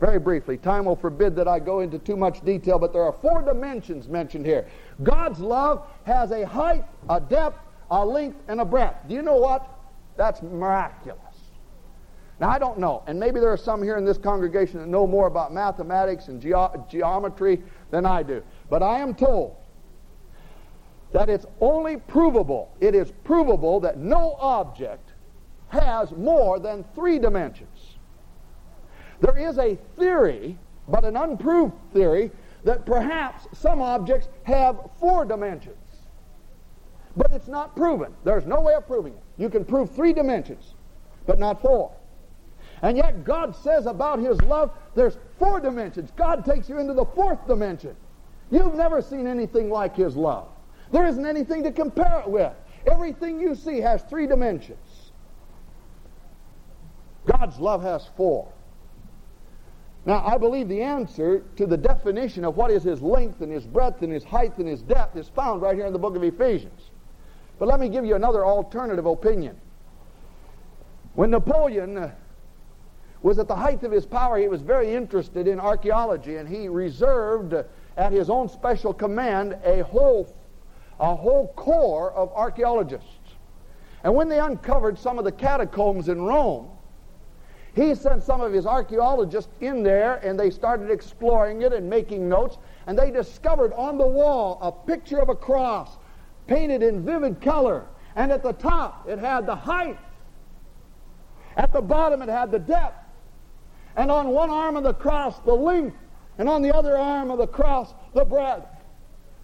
Very 0.00 0.18
briefly, 0.18 0.56
time 0.56 0.84
will 0.84 0.96
forbid 0.96 1.36
that 1.36 1.48
I 1.48 1.58
go 1.58 1.80
into 1.80 1.98
too 1.98 2.16
much 2.16 2.44
detail, 2.44 2.78
but 2.78 2.92
there 2.92 3.02
are 3.02 3.12
four 3.12 3.42
dimensions 3.42 4.08
mentioned 4.08 4.44
here. 4.44 4.66
God's 5.02 5.40
love 5.40 5.86
has 6.04 6.30
a 6.30 6.46
height, 6.46 6.84
a 7.08 7.20
depth, 7.20 7.58
a 7.90 8.04
length, 8.04 8.38
and 8.48 8.60
a 8.60 8.64
breadth. 8.64 9.08
Do 9.08 9.14
you 9.14 9.22
know 9.22 9.36
what? 9.36 9.66
That's 10.16 10.42
miraculous. 10.42 11.23
Now, 12.40 12.50
I 12.50 12.58
don't 12.58 12.78
know, 12.78 13.02
and 13.06 13.18
maybe 13.18 13.38
there 13.38 13.50
are 13.50 13.56
some 13.56 13.82
here 13.82 13.96
in 13.96 14.04
this 14.04 14.18
congregation 14.18 14.80
that 14.80 14.88
know 14.88 15.06
more 15.06 15.26
about 15.26 15.52
mathematics 15.52 16.28
and 16.28 16.40
ge- 16.40 16.90
geometry 16.90 17.62
than 17.90 18.04
I 18.04 18.22
do, 18.22 18.42
but 18.68 18.82
I 18.82 18.98
am 18.98 19.14
told 19.14 19.56
that 21.12 21.28
it's 21.28 21.46
only 21.60 21.96
provable, 21.96 22.74
it 22.80 22.94
is 22.94 23.12
provable 23.22 23.78
that 23.80 23.98
no 23.98 24.36
object 24.40 25.12
has 25.68 26.10
more 26.12 26.58
than 26.58 26.84
three 26.94 27.20
dimensions. 27.20 27.96
There 29.20 29.38
is 29.38 29.58
a 29.58 29.76
theory, 29.96 30.58
but 30.88 31.04
an 31.04 31.16
unproved 31.16 31.74
theory, 31.92 32.32
that 32.64 32.84
perhaps 32.84 33.46
some 33.52 33.80
objects 33.80 34.28
have 34.42 34.76
four 34.98 35.24
dimensions. 35.24 35.76
But 37.16 37.30
it's 37.30 37.46
not 37.46 37.76
proven. 37.76 38.12
There's 38.24 38.44
no 38.44 38.60
way 38.60 38.74
of 38.74 38.86
proving 38.88 39.12
it. 39.12 39.22
You 39.38 39.48
can 39.48 39.64
prove 39.64 39.94
three 39.94 40.12
dimensions, 40.12 40.74
but 41.26 41.38
not 41.38 41.62
four. 41.62 41.92
And 42.84 42.98
yet 42.98 43.24
God 43.24 43.56
says 43.56 43.86
about 43.86 44.18
his 44.18 44.38
love, 44.42 44.70
there's 44.94 45.16
four 45.38 45.58
dimensions. 45.58 46.10
God 46.16 46.44
takes 46.44 46.68
you 46.68 46.78
into 46.78 46.92
the 46.92 47.06
fourth 47.06 47.46
dimension. 47.46 47.96
You've 48.50 48.74
never 48.74 49.00
seen 49.00 49.26
anything 49.26 49.70
like 49.70 49.96
his 49.96 50.14
love. 50.16 50.48
There 50.92 51.06
isn't 51.06 51.24
anything 51.24 51.62
to 51.62 51.72
compare 51.72 52.20
it 52.20 52.28
with. 52.28 52.52
Everything 52.86 53.40
you 53.40 53.54
see 53.54 53.80
has 53.80 54.02
three 54.02 54.26
dimensions. 54.26 55.12
God's 57.24 57.58
love 57.58 57.82
has 57.82 58.06
four. 58.18 58.52
Now, 60.04 60.22
I 60.22 60.36
believe 60.36 60.68
the 60.68 60.82
answer 60.82 61.42
to 61.56 61.64
the 61.64 61.78
definition 61.78 62.44
of 62.44 62.58
what 62.58 62.70
is 62.70 62.82
his 62.82 63.00
length 63.00 63.40
and 63.40 63.50
his 63.50 63.64
breadth 63.64 64.02
and 64.02 64.12
his 64.12 64.24
height 64.24 64.58
and 64.58 64.68
his 64.68 64.82
depth 64.82 65.16
is 65.16 65.30
found 65.30 65.62
right 65.62 65.74
here 65.74 65.86
in 65.86 65.94
the 65.94 65.98
book 65.98 66.16
of 66.16 66.22
Ephesians. 66.22 66.90
But 67.58 67.68
let 67.68 67.80
me 67.80 67.88
give 67.88 68.04
you 68.04 68.14
another 68.14 68.44
alternative 68.44 69.06
opinion. 69.06 69.58
When 71.14 71.30
Napoleon 71.30 71.96
uh, 71.96 72.10
was 73.24 73.38
at 73.38 73.48
the 73.48 73.56
height 73.56 73.82
of 73.82 73.90
his 73.90 74.04
power, 74.04 74.36
he 74.36 74.48
was 74.48 74.60
very 74.60 74.92
interested 74.92 75.48
in 75.48 75.58
archaeology, 75.58 76.36
and 76.36 76.46
he 76.46 76.68
reserved 76.68 77.54
uh, 77.54 77.62
at 77.96 78.12
his 78.12 78.28
own 78.28 78.50
special 78.50 78.92
command 78.92 79.56
a 79.64 79.82
whole, 79.82 80.36
a 81.00 81.16
whole 81.16 81.48
corps 81.56 82.12
of 82.12 82.30
archaeologists. 82.34 83.08
And 84.02 84.14
when 84.14 84.28
they 84.28 84.38
uncovered 84.38 84.98
some 84.98 85.18
of 85.18 85.24
the 85.24 85.32
catacombs 85.32 86.10
in 86.10 86.20
Rome, 86.20 86.68
he 87.74 87.94
sent 87.94 88.22
some 88.22 88.42
of 88.42 88.52
his 88.52 88.66
archaeologists 88.66 89.50
in 89.62 89.82
there 89.82 90.16
and 90.16 90.38
they 90.38 90.50
started 90.50 90.90
exploring 90.90 91.62
it 91.62 91.72
and 91.72 91.88
making 91.88 92.28
notes. 92.28 92.58
And 92.86 92.96
they 92.96 93.10
discovered 93.10 93.72
on 93.72 93.96
the 93.96 94.06
wall 94.06 94.58
a 94.60 94.70
picture 94.70 95.18
of 95.18 95.30
a 95.30 95.34
cross 95.34 95.96
painted 96.46 96.82
in 96.82 97.04
vivid 97.04 97.40
color. 97.40 97.86
And 98.14 98.30
at 98.30 98.42
the 98.42 98.52
top, 98.52 99.08
it 99.08 99.18
had 99.18 99.46
the 99.46 99.56
height. 99.56 99.98
At 101.56 101.72
the 101.72 101.80
bottom, 101.80 102.20
it 102.22 102.28
had 102.28 102.52
the 102.52 102.60
depth. 102.60 103.03
And 103.96 104.10
on 104.10 104.28
one 104.28 104.50
arm 104.50 104.76
of 104.76 104.84
the 104.84 104.94
cross, 104.94 105.38
the 105.40 105.54
length. 105.54 105.96
And 106.38 106.48
on 106.48 106.62
the 106.62 106.74
other 106.74 106.96
arm 106.96 107.30
of 107.30 107.38
the 107.38 107.46
cross, 107.46 107.94
the 108.12 108.24
breadth. 108.24 108.66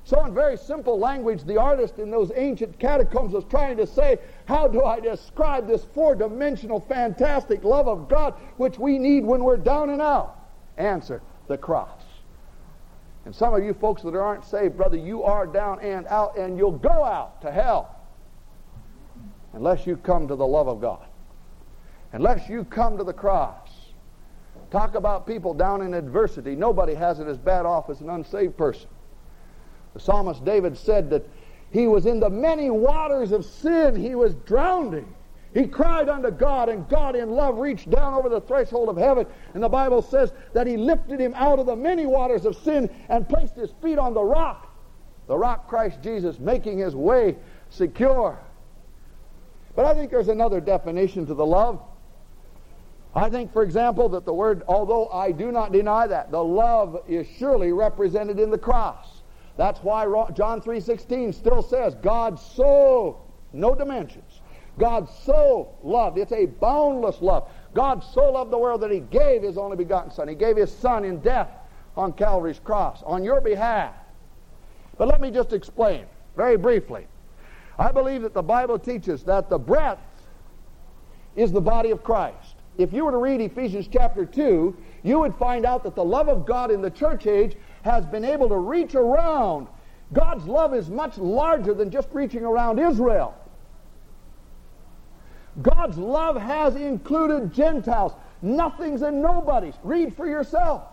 So, 0.04 0.24
in 0.24 0.34
very 0.34 0.56
simple 0.56 0.98
language, 0.98 1.44
the 1.44 1.56
artist 1.56 1.98
in 1.98 2.10
those 2.10 2.32
ancient 2.34 2.78
catacombs 2.78 3.32
was 3.32 3.44
trying 3.44 3.76
to 3.76 3.86
say, 3.86 4.18
How 4.46 4.66
do 4.66 4.82
I 4.82 4.98
describe 4.98 5.68
this 5.68 5.84
four 5.94 6.14
dimensional, 6.14 6.80
fantastic 6.80 7.62
love 7.62 7.86
of 7.86 8.08
God 8.08 8.34
which 8.56 8.78
we 8.78 8.98
need 8.98 9.24
when 9.24 9.44
we're 9.44 9.56
down 9.56 9.90
and 9.90 10.02
out? 10.02 10.36
Answer 10.78 11.22
the 11.46 11.58
cross. 11.58 12.02
And 13.24 13.34
some 13.34 13.54
of 13.54 13.62
you 13.62 13.74
folks 13.74 14.02
that 14.02 14.16
aren't 14.16 14.44
saved, 14.44 14.76
brother, 14.76 14.96
you 14.96 15.22
are 15.22 15.46
down 15.46 15.78
and 15.80 16.06
out, 16.06 16.36
and 16.36 16.56
you'll 16.56 16.72
go 16.72 17.04
out 17.04 17.42
to 17.42 17.52
hell 17.52 17.96
unless 19.52 19.86
you 19.86 19.96
come 19.96 20.26
to 20.28 20.36
the 20.36 20.46
love 20.46 20.68
of 20.68 20.80
God, 20.80 21.06
unless 22.12 22.48
you 22.48 22.64
come 22.64 22.96
to 22.96 23.04
the 23.04 23.12
cross. 23.12 23.69
Talk 24.70 24.94
about 24.94 25.26
people 25.26 25.52
down 25.52 25.82
in 25.82 25.94
adversity. 25.94 26.54
Nobody 26.54 26.94
has 26.94 27.18
it 27.18 27.26
as 27.26 27.38
bad 27.38 27.66
off 27.66 27.90
as 27.90 28.00
an 28.00 28.10
unsaved 28.10 28.56
person. 28.56 28.88
The 29.94 30.00
psalmist 30.00 30.44
David 30.44 30.76
said 30.78 31.10
that 31.10 31.26
he 31.72 31.86
was 31.86 32.06
in 32.06 32.20
the 32.20 32.30
many 32.30 32.70
waters 32.70 33.32
of 33.32 33.44
sin, 33.44 33.96
he 33.96 34.14
was 34.14 34.34
drowning. 34.34 35.14
He 35.52 35.66
cried 35.66 36.08
unto 36.08 36.30
God, 36.30 36.68
and 36.68 36.88
God 36.88 37.16
in 37.16 37.30
love 37.30 37.58
reached 37.58 37.90
down 37.90 38.14
over 38.14 38.28
the 38.28 38.40
threshold 38.40 38.88
of 38.88 38.96
heaven. 38.96 39.26
And 39.54 39.62
the 39.62 39.68
Bible 39.68 40.00
says 40.00 40.32
that 40.52 40.66
He 40.66 40.76
lifted 40.76 41.20
him 41.20 41.34
out 41.34 41.58
of 41.58 41.66
the 41.66 41.74
many 41.74 42.06
waters 42.06 42.44
of 42.44 42.54
sin 42.56 42.88
and 43.08 43.28
placed 43.28 43.56
his 43.56 43.70
feet 43.82 43.98
on 43.98 44.14
the 44.14 44.22
rock, 44.22 44.72
the 45.26 45.36
rock 45.36 45.68
Christ 45.68 45.98
Jesus, 46.02 46.38
making 46.38 46.78
his 46.78 46.94
way 46.94 47.36
secure. 47.68 48.38
But 49.74 49.86
I 49.86 49.94
think 49.94 50.12
there's 50.12 50.28
another 50.28 50.60
definition 50.60 51.26
to 51.26 51.34
the 51.34 51.46
love. 51.46 51.80
I 53.14 53.28
think, 53.28 53.52
for 53.52 53.62
example, 53.62 54.08
that 54.10 54.24
the 54.24 54.32
word, 54.32 54.62
although 54.68 55.08
I 55.08 55.32
do 55.32 55.50
not 55.50 55.72
deny 55.72 56.06
that, 56.06 56.30
the 56.30 56.42
love 56.42 57.02
is 57.08 57.26
surely 57.38 57.72
represented 57.72 58.38
in 58.38 58.50
the 58.50 58.58
cross. 58.58 59.22
That's 59.56 59.82
why 59.82 60.04
John 60.32 60.60
3.16 60.60 61.34
still 61.34 61.62
says, 61.62 61.96
God 61.96 62.38
so, 62.38 63.20
no 63.52 63.74
dimensions, 63.74 64.40
God 64.78 65.08
so 65.24 65.76
loved. 65.82 66.18
It's 66.18 66.32
a 66.32 66.46
boundless 66.46 67.20
love. 67.20 67.50
God 67.74 68.02
so 68.02 68.30
loved 68.30 68.52
the 68.52 68.58
world 68.58 68.80
that 68.82 68.90
he 68.90 69.00
gave 69.00 69.42
his 69.42 69.58
only 69.58 69.76
begotten 69.76 70.10
Son. 70.10 70.28
He 70.28 70.34
gave 70.34 70.56
his 70.56 70.72
Son 70.72 71.04
in 71.04 71.20
death 71.20 71.50
on 71.96 72.12
Calvary's 72.12 72.60
cross 72.60 73.02
on 73.04 73.24
your 73.24 73.40
behalf. 73.40 73.94
But 74.96 75.08
let 75.08 75.20
me 75.20 75.30
just 75.30 75.52
explain 75.52 76.06
very 76.36 76.56
briefly. 76.56 77.06
I 77.78 77.90
believe 77.90 78.22
that 78.22 78.34
the 78.34 78.42
Bible 78.42 78.78
teaches 78.78 79.24
that 79.24 79.50
the 79.50 79.58
breadth 79.58 80.00
is 81.34 81.52
the 81.52 81.60
body 81.60 81.90
of 81.90 82.04
Christ. 82.04 82.49
If 82.78 82.92
you 82.92 83.04
were 83.04 83.10
to 83.10 83.18
read 83.18 83.40
Ephesians 83.40 83.88
chapter 83.92 84.24
2, 84.24 84.76
you 85.02 85.18
would 85.18 85.34
find 85.36 85.66
out 85.66 85.82
that 85.84 85.94
the 85.94 86.04
love 86.04 86.28
of 86.28 86.46
God 86.46 86.70
in 86.70 86.80
the 86.80 86.90
church 86.90 87.26
age 87.26 87.56
has 87.82 88.06
been 88.06 88.24
able 88.24 88.48
to 88.48 88.56
reach 88.56 88.94
around. 88.94 89.66
God's 90.12 90.46
love 90.46 90.74
is 90.74 90.88
much 90.88 91.18
larger 91.18 91.74
than 91.74 91.90
just 91.90 92.08
reaching 92.12 92.44
around 92.44 92.78
Israel. 92.78 93.34
God's 95.62 95.98
love 95.98 96.36
has 96.36 96.76
included 96.76 97.52
Gentiles. 97.52 98.12
Nothings 98.42 99.02
and 99.02 99.20
nobodies. 99.20 99.74
Read 99.82 100.14
for 100.16 100.26
yourself. 100.26 100.84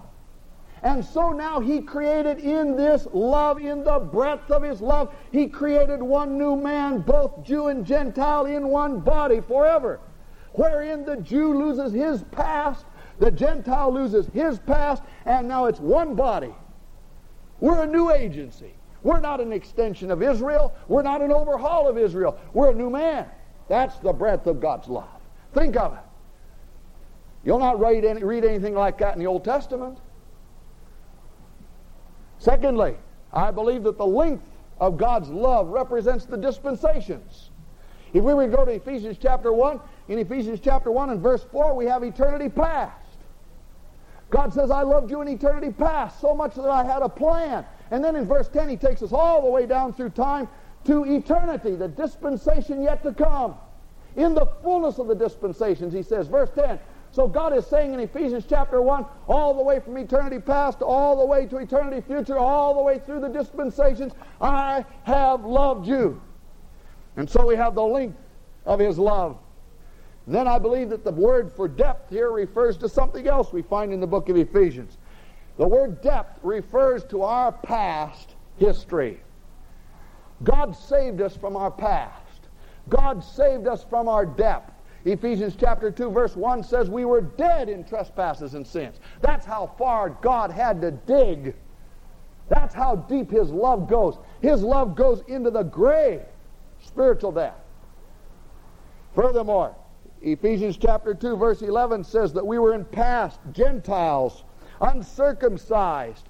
And 0.83 1.03
so 1.03 1.31
now 1.31 1.59
he 1.59 1.81
created 1.81 2.39
in 2.39 2.75
this 2.75 3.07
love, 3.11 3.59
in 3.59 3.83
the 3.83 3.99
breadth 3.99 4.51
of 4.51 4.61
his 4.61 4.79
love, 4.79 5.13
he 5.31 5.47
created 5.47 6.01
one 6.03 6.37
new 6.37 6.55
man, 6.55 6.99
both 6.99 7.43
Jew 7.43 7.67
and 7.67 7.85
Gentile, 7.85 8.45
in 8.45 8.67
one 8.67 8.99
body 8.99 9.41
forever. 9.41 9.99
Wherein 10.57 11.05
the 11.05 11.17
Jew 11.17 11.53
loses 11.53 11.93
his 11.93 12.23
past, 12.31 12.83
the 13.19 13.29
Gentile 13.29 13.93
loses 13.93 14.25
his 14.33 14.57
past, 14.57 15.03
and 15.25 15.47
now 15.47 15.65
it's 15.65 15.79
one 15.79 16.15
body. 16.15 16.53
We're 17.59 17.83
a 17.83 17.87
new 17.87 18.11
agency. 18.11 18.73
We're 19.03 19.19
not 19.19 19.39
an 19.39 19.53
extension 19.53 20.09
of 20.09 20.23
Israel. 20.23 20.73
We're 20.87 21.03
not 21.03 21.21
an 21.21 21.31
overhaul 21.31 21.87
of 21.87 21.99
Israel. 21.99 22.39
We're 22.53 22.71
a 22.71 22.73
new 22.73 22.89
man. 22.89 23.27
That's 23.69 23.99
the 23.99 24.11
breadth 24.11 24.47
of 24.47 24.59
God's 24.59 24.87
love. 24.87 25.21
Think 25.53 25.77
of 25.77 25.93
it. 25.93 25.99
You'll 27.45 27.59
not 27.59 27.79
read, 27.79 28.03
any, 28.03 28.23
read 28.23 28.43
anything 28.43 28.73
like 28.73 28.97
that 28.97 29.13
in 29.13 29.19
the 29.19 29.27
Old 29.27 29.45
Testament. 29.45 29.99
Secondly, 32.39 32.95
I 33.31 33.51
believe 33.51 33.83
that 33.83 33.99
the 33.99 34.07
length 34.07 34.43
of 34.79 34.97
God's 34.97 35.29
love 35.29 35.67
represents 35.67 36.25
the 36.25 36.37
dispensations. 36.37 37.51
If 38.13 38.23
we 38.23 38.33
to 38.45 38.47
go 38.49 38.65
to 38.65 38.71
Ephesians 38.71 39.17
chapter 39.21 39.53
1, 39.53 39.79
in 40.07 40.19
Ephesians 40.19 40.59
chapter 40.63 40.91
1 40.91 41.09
and 41.09 41.21
verse 41.21 41.45
4, 41.51 41.75
we 41.75 41.85
have 41.85 42.03
eternity 42.03 42.49
past. 42.49 42.95
God 44.29 44.53
says, 44.53 44.71
I 44.71 44.81
loved 44.81 45.09
you 45.09 45.21
in 45.21 45.27
eternity 45.27 45.71
past, 45.71 46.19
so 46.19 46.35
much 46.35 46.55
that 46.55 46.69
I 46.69 46.83
had 46.83 47.01
a 47.01 47.09
plan. 47.09 47.65
And 47.91 48.03
then 48.03 48.15
in 48.15 48.25
verse 48.25 48.49
10, 48.49 48.67
he 48.67 48.77
takes 48.77 49.01
us 49.01 49.13
all 49.13 49.41
the 49.41 49.49
way 49.49 49.65
down 49.65 49.93
through 49.93 50.09
time 50.09 50.47
to 50.85 51.05
eternity, 51.05 51.75
the 51.75 51.87
dispensation 51.87 52.81
yet 52.81 53.03
to 53.03 53.13
come. 53.13 53.55
In 54.15 54.33
the 54.33 54.45
fullness 54.63 54.97
of 54.97 55.07
the 55.07 55.15
dispensations, 55.15 55.93
he 55.93 56.01
says, 56.01 56.27
verse 56.27 56.49
10. 56.55 56.79
So 57.11 57.27
God 57.27 57.55
is 57.55 57.65
saying 57.65 57.93
in 57.93 57.99
Ephesians 57.99 58.45
chapter 58.47 58.81
1, 58.81 59.05
all 59.27 59.53
the 59.53 59.63
way 59.63 59.79
from 59.79 59.97
eternity 59.97 60.39
past, 60.39 60.81
all 60.81 61.17
the 61.17 61.25
way 61.25 61.45
to 61.45 61.57
eternity 61.57 62.01
future, 62.01 62.37
all 62.37 62.73
the 62.73 62.81
way 62.81 62.99
through 62.99 63.21
the 63.21 63.29
dispensations, 63.29 64.13
I 64.41 64.85
have 65.03 65.45
loved 65.45 65.87
you. 65.87 66.21
And 67.15 67.29
so 67.29 67.45
we 67.45 67.55
have 67.55 67.75
the 67.75 67.83
length 67.83 68.17
of 68.65 68.79
his 68.79 68.99
love. 68.99 69.37
Then 70.27 70.45
I 70.45 70.59
believe 70.59 70.89
that 70.89 71.05
the 71.05 71.11
word 71.11 71.51
for 71.53 71.69
depth 71.69 72.09
here 72.09 72.31
refers 72.31 72.77
to 72.77 72.89
something 72.89 73.27
else 73.27 73.53
we 73.53 73.61
find 73.61 73.93
in 73.93 74.01
the 74.01 74.07
book 74.07 74.27
of 74.27 74.35
Ephesians. 74.35 74.97
The 75.57 75.67
word 75.67 76.01
depth 76.01 76.39
refers 76.43 77.05
to 77.05 77.23
our 77.23 77.53
past 77.53 78.35
history. 78.57 79.21
God 80.43 80.75
saved 80.75 81.21
us 81.21 81.35
from 81.35 81.55
our 81.55 81.71
past. 81.71 82.49
God 82.89 83.23
saved 83.23 83.67
us 83.67 83.83
from 83.83 84.09
our 84.09 84.25
depth. 84.25 84.73
Ephesians 85.05 85.55
chapter 85.57 85.89
2 85.89 86.11
verse 86.11 86.35
1 86.35 86.63
says 86.63 86.89
we 86.89 87.05
were 87.05 87.21
dead 87.21 87.69
in 87.69 87.85
trespasses 87.85 88.53
and 88.53 88.67
sins. 88.67 88.99
That's 89.21 89.45
how 89.45 89.71
far 89.77 90.09
God 90.09 90.51
had 90.51 90.81
to 90.81 90.91
dig. 90.91 91.55
That's 92.49 92.75
how 92.75 92.97
deep 92.97 93.31
his 93.31 93.49
love 93.49 93.89
goes. 93.89 94.17
His 94.41 94.61
love 94.61 94.95
goes 94.95 95.21
into 95.27 95.51
the 95.51 95.63
grave, 95.63 96.21
spiritual 96.81 97.31
death. 97.31 97.55
Furthermore, 99.15 99.75
Ephesians 100.21 100.77
chapter 100.77 101.13
2 101.13 101.37
verse 101.37 101.61
11 101.61 102.03
says 102.03 102.33
that 102.33 102.45
we 102.45 102.59
were 102.59 102.73
in 102.73 102.85
past 102.85 103.39
Gentiles, 103.51 104.43
uncircumcised, 104.81 106.27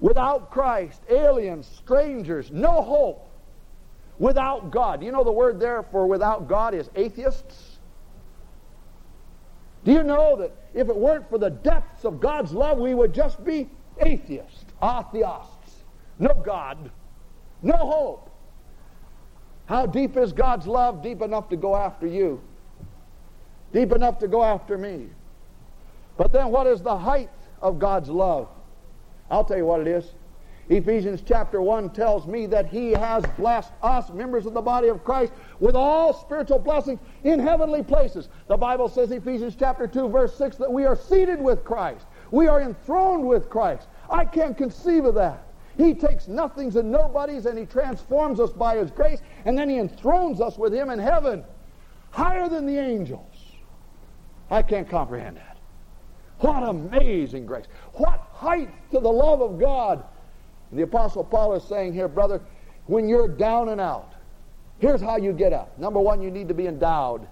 without 0.00 0.50
Christ, 0.50 1.00
aliens, 1.08 1.66
strangers, 1.66 2.50
no 2.50 2.82
hope, 2.82 3.28
without 4.18 4.70
God. 4.70 5.02
You 5.02 5.12
know 5.12 5.24
the 5.24 5.32
word 5.32 5.58
there 5.58 5.82
for 5.82 6.06
without 6.06 6.48
God 6.48 6.74
is 6.74 6.90
atheists? 6.94 7.78
Do 9.84 9.92
you 9.92 10.02
know 10.02 10.36
that 10.36 10.52
if 10.74 10.88
it 10.88 10.96
weren't 10.96 11.28
for 11.30 11.38
the 11.38 11.50
depths 11.50 12.04
of 12.04 12.20
God's 12.20 12.52
love, 12.52 12.78
we 12.78 12.92
would 12.92 13.14
just 13.14 13.44
be 13.44 13.70
atheists, 14.00 14.64
atheists, 14.82 15.84
no 16.18 16.34
God, 16.44 16.90
no 17.62 17.76
hope? 17.76 18.30
How 19.66 19.86
deep 19.86 20.16
is 20.16 20.32
God's 20.32 20.66
love? 20.66 21.02
Deep 21.02 21.22
enough 21.22 21.48
to 21.50 21.56
go 21.56 21.76
after 21.76 22.06
you, 22.06 22.40
deep 23.72 23.92
enough 23.92 24.18
to 24.20 24.28
go 24.28 24.42
after 24.42 24.78
me. 24.78 25.08
But 26.16 26.32
then 26.32 26.50
what 26.50 26.66
is 26.66 26.82
the 26.82 26.96
height 26.96 27.30
of 27.60 27.78
God's 27.78 28.08
love? 28.08 28.48
I'll 29.30 29.44
tell 29.44 29.56
you 29.56 29.66
what 29.66 29.80
it 29.80 29.88
is. 29.88 30.12
Ephesians 30.68 31.22
chapter 31.24 31.62
1 31.62 31.90
tells 31.90 32.26
me 32.26 32.46
that 32.46 32.66
He 32.66 32.90
has 32.90 33.24
blessed 33.38 33.72
us, 33.82 34.10
members 34.10 34.46
of 34.46 34.54
the 34.54 34.60
body 34.60 34.88
of 34.88 35.04
Christ, 35.04 35.32
with 35.60 35.76
all 35.76 36.12
spiritual 36.12 36.58
blessings 36.58 36.98
in 37.22 37.38
heavenly 37.38 37.84
places. 37.84 38.28
The 38.48 38.56
Bible 38.56 38.88
says, 38.88 39.12
Ephesians 39.12 39.54
chapter 39.56 39.86
2, 39.86 40.08
verse 40.08 40.36
6, 40.36 40.56
that 40.56 40.72
we 40.72 40.84
are 40.84 40.96
seated 40.96 41.40
with 41.40 41.64
Christ. 41.64 42.06
We 42.32 42.48
are 42.48 42.60
enthroned 42.60 43.26
with 43.26 43.48
Christ. 43.48 43.86
I 44.10 44.24
can't 44.24 44.56
conceive 44.56 45.04
of 45.04 45.14
that. 45.14 45.44
He 45.76 45.94
takes 45.94 46.26
nothings 46.26 46.74
and 46.74 46.90
nobodies 46.90 47.46
and 47.46 47.58
He 47.58 47.66
transforms 47.66 48.40
us 48.40 48.50
by 48.50 48.76
His 48.76 48.90
grace, 48.90 49.20
and 49.44 49.56
then 49.56 49.68
He 49.68 49.78
enthrones 49.78 50.40
us 50.40 50.58
with 50.58 50.74
Him 50.74 50.90
in 50.90 50.98
heaven, 50.98 51.44
higher 52.10 52.48
than 52.48 52.66
the 52.66 52.78
angels. 52.78 53.35
I 54.50 54.62
can't 54.62 54.88
comprehend 54.88 55.36
that. 55.36 55.56
What 56.40 56.68
amazing 56.68 57.46
grace. 57.46 57.66
What 57.94 58.28
height 58.32 58.68
to 58.92 59.00
the 59.00 59.10
love 59.10 59.40
of 59.40 59.58
God. 59.58 60.04
The 60.72 60.82
Apostle 60.82 61.24
Paul 61.24 61.54
is 61.54 61.64
saying 61.64 61.94
here, 61.94 62.08
brother, 62.08 62.40
when 62.86 63.08
you're 63.08 63.28
down 63.28 63.70
and 63.70 63.80
out, 63.80 64.14
here's 64.78 65.00
how 65.00 65.16
you 65.16 65.32
get 65.32 65.52
up. 65.52 65.78
Number 65.78 66.00
one, 66.00 66.20
you 66.20 66.30
need 66.30 66.48
to 66.48 66.54
be 66.54 66.66
endowed. 66.66 67.26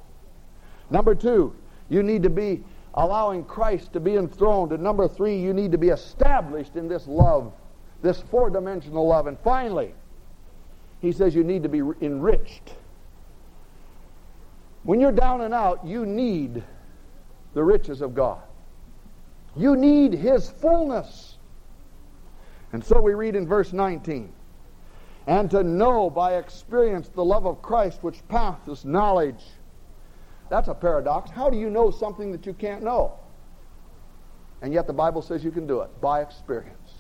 Number 0.91 1.15
two, 1.15 1.55
you 1.89 2.03
need 2.03 2.23
to 2.23 2.31
be 2.31 2.63
allowing 2.95 3.45
Christ 3.45 3.93
to 3.93 4.01
be 4.01 4.17
enthroned. 4.17 4.73
And 4.73 4.83
number 4.83 5.09
three, 5.09 5.37
you 5.37 5.53
need 5.53 5.73
to 5.73 5.79
be 5.79 5.89
established 5.89 6.77
in 6.77 6.89
this 6.89 7.07
love, 7.07 7.53
this 8.03 8.23
four 8.31 8.51
dimensional 8.51 9.07
love. 9.07 9.27
And 9.27 9.39
finally, 9.41 9.95
he 11.01 11.13
says 11.13 11.35
you 11.35 11.45
need 11.45 11.63
to 11.65 11.69
be 11.69 11.83
enriched. 12.01 12.75
When 14.85 15.01
you're 15.01 15.13
down 15.13 15.41
and 15.43 15.53
out, 15.53 15.85
you 15.85 16.07
need 16.07 16.63
the 17.55 17.63
riches 17.63 18.01
of 18.01 18.15
God. 18.15 18.43
You 19.57 19.77
need 19.77 20.13
His 20.13 20.51
fullness. 20.51 21.39
And 22.73 22.85
so 22.85 23.01
we 23.01 23.15
read 23.15 23.37
in 23.37 23.47
verse 23.47 23.73
19 23.73 24.33
and 25.27 25.51
to 25.51 25.63
know 25.63 26.11
by 26.11 26.37
experience 26.37 27.09
the 27.09 27.25
love 27.25 27.47
of 27.47 27.63
Christ 27.63 28.03
which 28.03 28.27
passeth 28.29 28.85
knowledge. 28.85 29.43
That's 30.51 30.69
a 30.69 30.75
paradox. 30.75 31.31
How 31.31 31.49
do 31.49 31.57
you 31.57 31.71
know 31.71 31.91
something 31.91 32.33
that 32.33 32.45
you 32.45 32.53
can't 32.53 32.83
know? 32.83 33.15
And 34.61 34.73
yet 34.73 34.87
the 34.87 34.93
Bible 34.93 35.23
says 35.23 35.45
you 35.45 35.51
can 35.51 35.67
do 35.67 35.81
it 35.81 36.01
by 36.01 36.21
experience. 36.21 36.95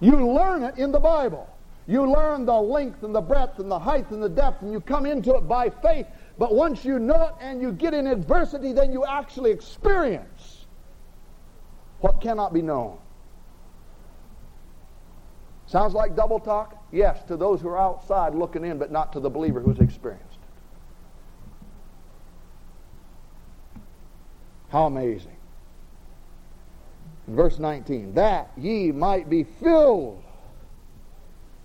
You 0.00 0.12
learn 0.32 0.62
it 0.62 0.78
in 0.78 0.92
the 0.92 1.00
Bible. 1.00 1.48
You 1.86 2.10
learn 2.10 2.44
the 2.44 2.60
length 2.60 3.02
and 3.02 3.14
the 3.14 3.20
breadth 3.20 3.58
and 3.58 3.70
the 3.70 3.78
height 3.78 4.10
and 4.10 4.22
the 4.22 4.28
depth, 4.28 4.62
and 4.62 4.70
you 4.70 4.80
come 4.80 5.06
into 5.06 5.34
it 5.34 5.48
by 5.48 5.70
faith. 5.70 6.06
But 6.38 6.54
once 6.54 6.84
you 6.84 6.98
know 7.00 7.24
it 7.24 7.34
and 7.40 7.60
you 7.60 7.72
get 7.72 7.94
in 7.94 8.06
adversity, 8.06 8.72
then 8.72 8.92
you 8.92 9.04
actually 9.04 9.50
experience 9.50 10.66
what 12.00 12.20
cannot 12.20 12.54
be 12.54 12.62
known. 12.62 12.98
Sounds 15.66 15.94
like 15.94 16.14
double 16.14 16.38
talk? 16.38 16.82
Yes, 16.92 17.22
to 17.24 17.36
those 17.36 17.60
who 17.60 17.68
are 17.68 17.78
outside 17.78 18.34
looking 18.34 18.64
in, 18.64 18.78
but 18.78 18.90
not 18.90 19.12
to 19.12 19.20
the 19.20 19.28
believer 19.28 19.60
who's 19.60 19.80
experienced 19.80 20.38
it. 23.74 23.80
How 24.70 24.84
amazing. 24.86 25.36
In 27.26 27.34
verse 27.34 27.58
19, 27.58 28.14
that 28.14 28.50
ye 28.56 28.92
might 28.92 29.28
be 29.28 29.42
filled 29.44 30.22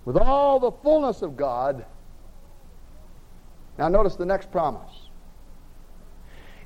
with 0.04 0.16
all 0.16 0.58
the 0.58 0.72
fullness 0.72 1.22
of 1.22 1.36
God. 1.36 1.86
Now, 3.78 3.88
notice 3.88 4.16
the 4.16 4.26
next 4.26 4.50
promise. 4.52 5.08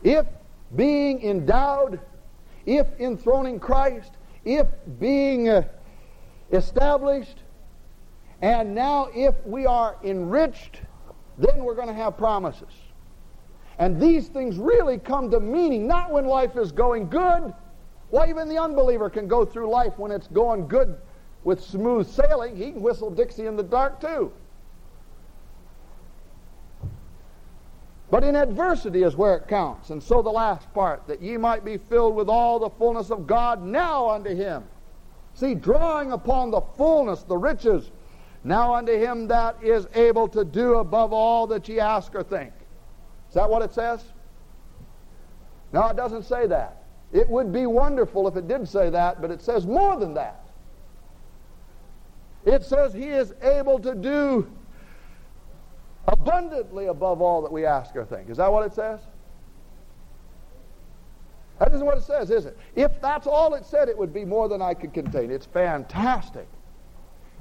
If 0.02 0.26
being 0.76 1.22
endowed, 1.22 2.00
if 2.66 2.86
enthroning 3.00 3.58
Christ, 3.58 4.12
if 4.44 4.66
being 4.98 5.48
uh, 5.48 5.62
established, 6.52 7.42
and 8.42 8.74
now 8.74 9.08
if 9.14 9.34
we 9.44 9.66
are 9.66 9.96
enriched, 10.04 10.80
then 11.38 11.64
we're 11.64 11.74
going 11.74 11.88
to 11.88 11.94
have 11.94 12.16
promises. 12.16 12.74
And 13.78 14.00
these 14.00 14.28
things 14.28 14.56
really 14.56 14.98
come 14.98 15.30
to 15.30 15.40
meaning 15.40 15.86
not 15.86 16.10
when 16.10 16.26
life 16.26 16.56
is 16.56 16.72
going 16.72 17.08
good. 17.08 17.54
Well, 18.10 18.28
even 18.28 18.48
the 18.48 18.58
unbeliever 18.58 19.08
can 19.08 19.28
go 19.28 19.44
through 19.44 19.70
life 19.70 19.98
when 19.98 20.10
it's 20.10 20.26
going 20.28 20.66
good 20.66 20.96
with 21.44 21.62
smooth 21.62 22.06
sailing, 22.06 22.56
he 22.56 22.72
can 22.72 22.82
whistle 22.82 23.10
Dixie 23.10 23.46
in 23.46 23.56
the 23.56 23.62
dark 23.62 24.00
too. 24.00 24.32
But 28.10 28.24
in 28.24 28.36
adversity 28.36 29.02
is 29.02 29.16
where 29.16 29.34
it 29.36 29.48
counts. 29.48 29.90
And 29.90 30.02
so 30.02 30.22
the 30.22 30.30
last 30.30 30.72
part, 30.72 31.06
that 31.08 31.20
ye 31.20 31.36
might 31.36 31.64
be 31.64 31.76
filled 31.76 32.14
with 32.14 32.28
all 32.28 32.58
the 32.58 32.70
fullness 32.70 33.10
of 33.10 33.26
God 33.26 33.62
now 33.62 34.08
unto 34.08 34.34
him. 34.34 34.64
See, 35.34 35.54
drawing 35.54 36.12
upon 36.12 36.50
the 36.50 36.60
fullness, 36.60 37.22
the 37.22 37.36
riches, 37.36 37.90
now 38.44 38.74
unto 38.74 38.92
him 38.92 39.28
that 39.28 39.62
is 39.62 39.86
able 39.94 40.26
to 40.28 40.44
do 40.44 40.76
above 40.76 41.12
all 41.12 41.46
that 41.48 41.68
ye 41.68 41.80
ask 41.80 42.14
or 42.14 42.22
think. 42.22 42.52
Is 43.28 43.34
that 43.34 43.48
what 43.48 43.62
it 43.62 43.74
says? 43.74 44.02
No, 45.72 45.86
it 45.88 45.96
doesn't 45.96 46.24
say 46.24 46.46
that. 46.46 46.84
It 47.12 47.28
would 47.28 47.52
be 47.52 47.66
wonderful 47.66 48.26
if 48.26 48.36
it 48.36 48.48
did 48.48 48.66
say 48.68 48.88
that, 48.90 49.20
but 49.20 49.30
it 49.30 49.42
says 49.42 49.66
more 49.66 49.98
than 49.98 50.14
that. 50.14 50.44
It 52.46 52.64
says 52.64 52.94
he 52.94 53.08
is 53.08 53.34
able 53.42 53.78
to 53.80 53.94
do 53.94 54.50
abundantly 56.08 56.86
above 56.86 57.20
all 57.20 57.42
that 57.42 57.52
we 57.52 57.66
ask 57.66 57.94
or 57.94 58.04
think. 58.04 58.30
Is 58.30 58.38
that 58.38 58.50
what 58.50 58.66
it 58.66 58.74
says? 58.74 59.00
That 61.58 61.72
isn't 61.74 61.84
what 61.84 61.98
it 61.98 62.04
says, 62.04 62.30
is 62.30 62.46
it? 62.46 62.56
If 62.76 63.00
that's 63.00 63.26
all 63.26 63.54
it 63.54 63.64
said, 63.64 63.88
it 63.88 63.98
would 63.98 64.14
be 64.14 64.24
more 64.24 64.48
than 64.48 64.62
I 64.62 64.74
could 64.74 64.94
contain. 64.94 65.30
It's 65.30 65.46
fantastic. 65.46 66.46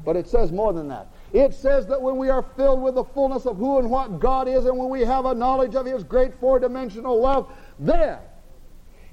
But 0.04 0.16
it 0.16 0.28
says 0.28 0.52
more 0.52 0.74
than 0.74 0.88
that. 0.90 1.08
It 1.34 1.54
says 1.54 1.88
that 1.88 2.02
when 2.02 2.18
we 2.18 2.30
are 2.30 2.44
filled 2.56 2.82
with 2.82 2.96
the 2.96 3.04
fullness 3.04 3.46
of 3.46 3.58
who 3.58 3.80
and 3.80 3.90
what 3.90 4.20
God 4.20 4.48
is, 4.48 4.66
and 4.66 4.78
when 4.78 4.90
we 4.90 5.02
have 5.02 5.26
a 5.26 5.34
knowledge 5.34 5.76
of 5.76 5.86
His 5.86 6.04
great 6.04 6.34
four 6.40 6.60
dimensional 6.60 7.20
love, 7.20 7.52
then 7.80 8.18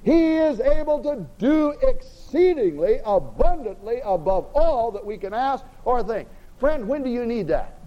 He 0.03 0.35
is 0.37 0.59
able 0.59 1.01
to 1.03 1.25
do 1.37 1.71
exceedingly 1.81 2.99
abundantly 3.05 4.01
above 4.03 4.47
all 4.53 4.91
that 4.91 5.05
we 5.05 5.17
can 5.17 5.33
ask 5.33 5.63
or 5.85 6.03
think. 6.03 6.27
Friend, 6.59 6.87
when 6.87 7.03
do 7.03 7.09
you 7.09 7.25
need 7.25 7.47
that? 7.47 7.79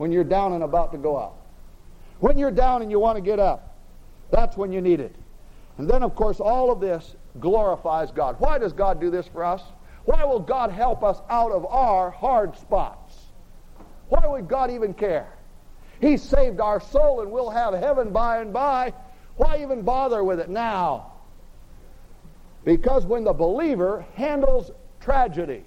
When 0.00 0.12
you're 0.12 0.24
down 0.24 0.54
and 0.54 0.64
about 0.64 0.92
to 0.92 0.98
go 0.98 1.18
out. 1.18 1.34
When 2.20 2.38
you're 2.38 2.50
down 2.50 2.80
and 2.80 2.90
you 2.90 2.98
want 2.98 3.16
to 3.16 3.20
get 3.20 3.38
up. 3.38 3.76
That's 4.30 4.56
when 4.56 4.72
you 4.72 4.80
need 4.80 4.98
it. 4.98 5.14
And 5.76 5.90
then, 5.90 6.02
of 6.02 6.14
course, 6.14 6.40
all 6.40 6.72
of 6.72 6.80
this 6.80 7.16
glorifies 7.38 8.10
God. 8.10 8.36
Why 8.38 8.56
does 8.56 8.72
God 8.72 8.98
do 8.98 9.10
this 9.10 9.26
for 9.26 9.44
us? 9.44 9.60
Why 10.06 10.24
will 10.24 10.40
God 10.40 10.70
help 10.70 11.04
us 11.04 11.20
out 11.28 11.52
of 11.52 11.66
our 11.66 12.10
hard 12.10 12.56
spots? 12.56 13.14
Why 14.08 14.26
would 14.26 14.48
God 14.48 14.70
even 14.70 14.94
care? 14.94 15.36
He 16.00 16.16
saved 16.16 16.60
our 16.60 16.80
soul 16.80 17.20
and 17.20 17.30
we'll 17.30 17.50
have 17.50 17.74
heaven 17.74 18.10
by 18.10 18.38
and 18.38 18.54
by. 18.54 18.94
Why 19.36 19.60
even 19.60 19.82
bother 19.82 20.24
with 20.24 20.40
it 20.40 20.48
now? 20.48 21.12
Because 22.64 23.04
when 23.04 23.24
the 23.24 23.34
believer 23.34 24.06
handles 24.14 24.70
tragedy, 25.00 25.62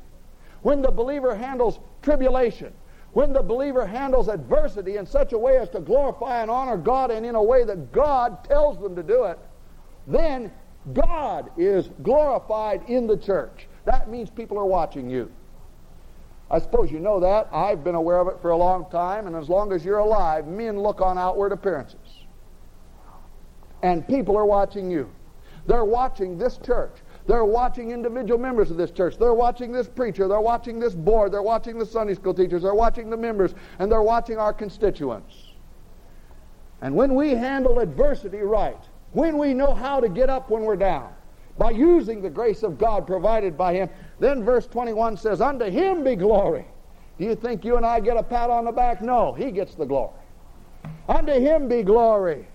when 0.63 0.81
the 0.81 0.89
believer 0.89 1.35
handles 1.35 1.77
tribulation, 2.01 2.73
when 3.13 3.31
the 3.31 3.43
believer 3.43 3.85
handles 3.85 4.27
adversity 4.27 4.97
in 4.97 5.05
such 5.05 5.33
a 5.33 5.37
way 5.37 5.57
as 5.57 5.69
to 5.69 5.79
glorify 5.79 6.41
and 6.41 6.49
honor 6.49 6.77
God 6.77 7.11
and 7.11 7.25
in 7.25 7.35
a 7.35 7.43
way 7.43 7.63
that 7.63 7.91
God 7.91 8.43
tells 8.43 8.79
them 8.79 8.95
to 8.95 9.03
do 9.03 9.25
it, 9.25 9.37
then 10.07 10.51
God 10.93 11.51
is 11.57 11.89
glorified 12.01 12.89
in 12.89 13.07
the 13.07 13.17
church. 13.17 13.67
That 13.85 14.09
means 14.09 14.29
people 14.29 14.57
are 14.57 14.65
watching 14.65 15.09
you. 15.09 15.31
I 16.49 16.59
suppose 16.59 16.91
you 16.91 16.99
know 16.99 17.19
that. 17.19 17.49
I've 17.51 17.83
been 17.83 17.95
aware 17.95 18.19
of 18.19 18.27
it 18.27 18.41
for 18.41 18.51
a 18.51 18.57
long 18.57 18.89
time, 18.91 19.27
and 19.27 19.35
as 19.35 19.49
long 19.49 19.71
as 19.71 19.85
you're 19.85 19.99
alive, 19.99 20.47
men 20.47 20.79
look 20.79 21.01
on 21.01 21.17
outward 21.17 21.51
appearances. 21.51 22.25
And 23.81 24.07
people 24.07 24.37
are 24.37 24.45
watching 24.45 24.89
you. 24.91 25.09
They're 25.67 25.85
watching 25.85 26.37
this 26.37 26.57
church. 26.57 26.95
They're 27.25 27.45
watching 27.45 27.91
individual 27.91 28.39
members 28.39 28.69
of 28.69 28.77
this 28.77 28.91
church. 28.91 29.17
They're 29.17 29.33
watching 29.33 29.71
this 29.71 29.87
preacher. 29.87 30.27
They're 30.27 30.41
watching 30.41 30.79
this 30.79 30.93
board. 30.93 31.31
They're 31.31 31.41
watching 31.41 31.79
the 31.79 31.85
Sunday 31.85 32.15
school 32.15 32.33
teachers. 32.33 32.63
They're 32.63 32.75
watching 32.75 33.09
the 33.09 33.17
members. 33.17 33.53
And 33.79 33.91
they're 33.91 34.01
watching 34.01 34.37
our 34.37 34.53
constituents. 34.53 35.51
And 36.81 36.95
when 36.95 37.15
we 37.15 37.29
handle 37.29 37.79
adversity 37.79 38.39
right, 38.39 38.79
when 39.13 39.37
we 39.37 39.53
know 39.53 39.73
how 39.73 40.01
to 40.01 40.09
get 40.09 40.29
up 40.29 40.49
when 40.49 40.63
we're 40.63 40.75
down, 40.75 41.13
by 41.57 41.69
using 41.71 42.21
the 42.21 42.29
grace 42.29 42.63
of 42.63 42.77
God 42.77 43.05
provided 43.05 43.57
by 43.57 43.73
Him, 43.73 43.89
then 44.19 44.43
verse 44.43 44.67
21 44.67 45.17
says, 45.17 45.39
Unto 45.39 45.65
Him 45.65 46.03
be 46.03 46.15
glory. 46.15 46.65
Do 47.17 47.25
you 47.25 47.35
think 47.35 47.63
you 47.63 47.77
and 47.77 47.85
I 47.85 47.99
get 47.99 48.17
a 48.17 48.23
pat 48.23 48.49
on 48.49 48.65
the 48.65 48.71
back? 48.71 49.01
No, 49.01 49.33
He 49.33 49.51
gets 49.51 49.75
the 49.75 49.85
glory. 49.85 50.19
Unto 51.07 51.33
Him 51.33 51.67
be 51.67 51.83
glory 51.83 52.47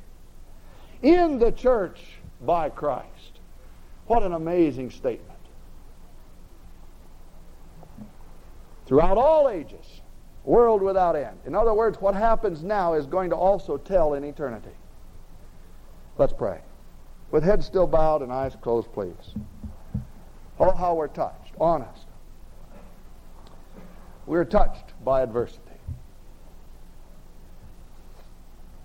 in 1.02 1.38
the 1.38 1.52
church 1.52 2.00
by 2.40 2.68
Christ. 2.68 3.27
What 4.08 4.22
an 4.22 4.32
amazing 4.32 4.90
statement. 4.90 5.38
Throughout 8.86 9.18
all 9.18 9.50
ages, 9.50 10.00
world 10.44 10.80
without 10.80 11.14
end. 11.14 11.36
In 11.44 11.54
other 11.54 11.74
words, 11.74 12.00
what 12.00 12.14
happens 12.14 12.62
now 12.62 12.94
is 12.94 13.06
going 13.06 13.28
to 13.30 13.36
also 13.36 13.76
tell 13.76 14.14
in 14.14 14.24
eternity. 14.24 14.74
Let's 16.16 16.32
pray. 16.32 16.60
With 17.30 17.44
heads 17.44 17.66
still 17.66 17.86
bowed 17.86 18.22
and 18.22 18.32
eyes 18.32 18.56
closed, 18.62 18.90
please. 18.94 19.34
Oh, 20.58 20.72
how 20.72 20.94
we're 20.94 21.08
touched. 21.08 21.52
Honest. 21.60 22.06
We're 24.24 24.46
touched 24.46 24.94
by 25.04 25.20
adversity. 25.20 25.62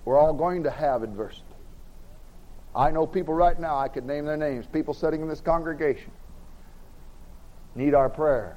We're 0.04 0.20
all 0.20 0.34
going 0.34 0.64
to 0.64 0.70
have 0.70 1.02
adversity. 1.02 1.53
I 2.76 2.92
know 2.92 3.06
people 3.06 3.34
right 3.34 3.60
now, 3.60 3.78
I 3.78 3.88
could 3.88 4.06
name 4.06 4.26
their 4.26 4.38
names, 4.38 4.66
people 4.66 4.94
sitting 4.94 5.22
in 5.22 5.28
this 5.28 5.42
congregation 5.42 6.12
need 7.76 7.94
our 7.94 8.10
prayers, 8.10 8.56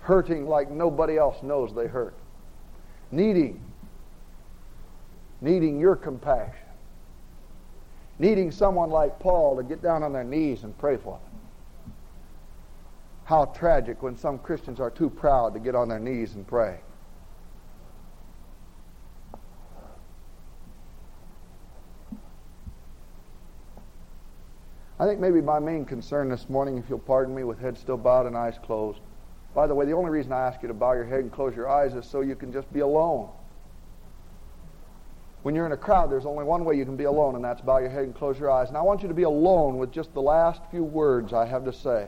hurting 0.00 0.46
like 0.46 0.70
nobody 0.70 1.18
else 1.18 1.42
knows 1.42 1.74
they 1.74 1.86
hurt, 1.86 2.14
needing, 3.10 3.62
needing 5.40 5.78
your 5.78 5.96
compassion, 5.96 6.54
needing 8.18 8.50
someone 8.50 8.90
like 8.90 9.18
Paul 9.18 9.56
to 9.56 9.62
get 9.62 9.82
down 9.82 10.02
on 10.02 10.12
their 10.12 10.24
knees 10.24 10.64
and 10.64 10.76
pray 10.78 10.96
for 10.96 11.18
them. 11.18 11.92
How 13.24 13.46
tragic 13.46 14.02
when 14.02 14.16
some 14.16 14.38
Christians 14.38 14.80
are 14.80 14.90
too 14.90 15.10
proud 15.10 15.54
to 15.54 15.60
get 15.60 15.74
on 15.74 15.88
their 15.88 16.00
knees 16.00 16.34
and 16.34 16.46
pray. 16.46 16.80
I 25.02 25.06
think 25.06 25.18
maybe 25.18 25.40
my 25.40 25.58
main 25.58 25.84
concern 25.84 26.28
this 26.28 26.48
morning, 26.48 26.78
if 26.78 26.88
you'll 26.88 27.00
pardon 27.00 27.34
me, 27.34 27.42
with 27.42 27.58
head 27.58 27.76
still 27.76 27.96
bowed 27.96 28.24
and 28.24 28.36
eyes 28.36 28.54
closed, 28.62 29.00
By 29.52 29.66
the 29.66 29.74
way, 29.74 29.84
the 29.84 29.94
only 29.94 30.10
reason 30.10 30.30
I 30.32 30.46
ask 30.46 30.62
you 30.62 30.68
to 30.68 30.74
bow 30.74 30.92
your 30.92 31.04
head 31.04 31.18
and 31.18 31.32
close 31.32 31.56
your 31.56 31.68
eyes 31.68 31.92
is 31.94 32.06
so 32.06 32.20
you 32.20 32.36
can 32.36 32.52
just 32.52 32.72
be 32.72 32.78
alone. 32.78 33.28
When 35.42 35.56
you're 35.56 35.66
in 35.66 35.72
a 35.72 35.76
crowd, 35.76 36.08
there's 36.08 36.24
only 36.24 36.44
one 36.44 36.64
way 36.64 36.76
you 36.76 36.84
can 36.84 36.94
be 36.94 37.02
alone, 37.02 37.34
and 37.34 37.44
that's 37.44 37.60
bow 37.60 37.78
your 37.78 37.88
head 37.88 38.04
and 38.04 38.14
close 38.14 38.38
your 38.38 38.48
eyes. 38.48 38.68
And 38.68 38.76
I 38.76 38.82
want 38.82 39.02
you 39.02 39.08
to 39.08 39.14
be 39.14 39.24
alone 39.24 39.76
with 39.76 39.90
just 39.90 40.14
the 40.14 40.22
last 40.22 40.62
few 40.70 40.84
words 40.84 41.32
I 41.32 41.46
have 41.46 41.64
to 41.64 41.72
say. 41.72 42.06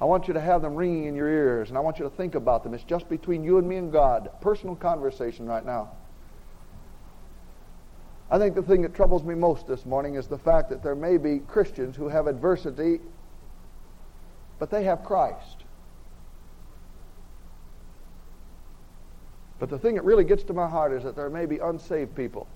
I 0.00 0.04
want 0.04 0.28
you 0.28 0.34
to 0.34 0.40
have 0.40 0.62
them 0.62 0.76
ringing 0.76 1.06
in 1.06 1.16
your 1.16 1.28
ears, 1.28 1.68
and 1.68 1.76
I 1.76 1.80
want 1.80 1.98
you 1.98 2.04
to 2.04 2.10
think 2.10 2.36
about 2.36 2.62
them. 2.62 2.74
It's 2.74 2.84
just 2.84 3.08
between 3.08 3.42
you 3.42 3.58
and 3.58 3.68
me 3.68 3.74
and 3.74 3.90
God. 3.90 4.30
Personal 4.40 4.76
conversation 4.76 5.46
right 5.46 5.66
now. 5.66 5.97
I 8.30 8.38
think 8.38 8.54
the 8.54 8.62
thing 8.62 8.82
that 8.82 8.94
troubles 8.94 9.24
me 9.24 9.34
most 9.34 9.66
this 9.66 9.86
morning 9.86 10.16
is 10.16 10.26
the 10.26 10.38
fact 10.38 10.68
that 10.68 10.82
there 10.82 10.94
may 10.94 11.16
be 11.16 11.38
Christians 11.38 11.96
who 11.96 12.08
have 12.08 12.26
adversity, 12.26 13.00
but 14.58 14.70
they 14.70 14.84
have 14.84 15.02
Christ. 15.02 15.64
But 19.58 19.70
the 19.70 19.78
thing 19.78 19.94
that 19.94 20.04
really 20.04 20.24
gets 20.24 20.44
to 20.44 20.52
my 20.52 20.68
heart 20.68 20.92
is 20.92 21.04
that 21.04 21.16
there 21.16 21.30
may 21.30 21.46
be 21.46 21.58
unsaved 21.58 22.14
people, 22.14 22.46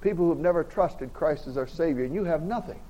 people 0.00 0.26
who 0.26 0.30
have 0.30 0.38
never 0.38 0.62
trusted 0.62 1.12
Christ 1.12 1.48
as 1.48 1.56
their 1.56 1.66
Savior, 1.66 2.04
and 2.04 2.14
you 2.14 2.24
have 2.24 2.42
nothing. 2.42 2.80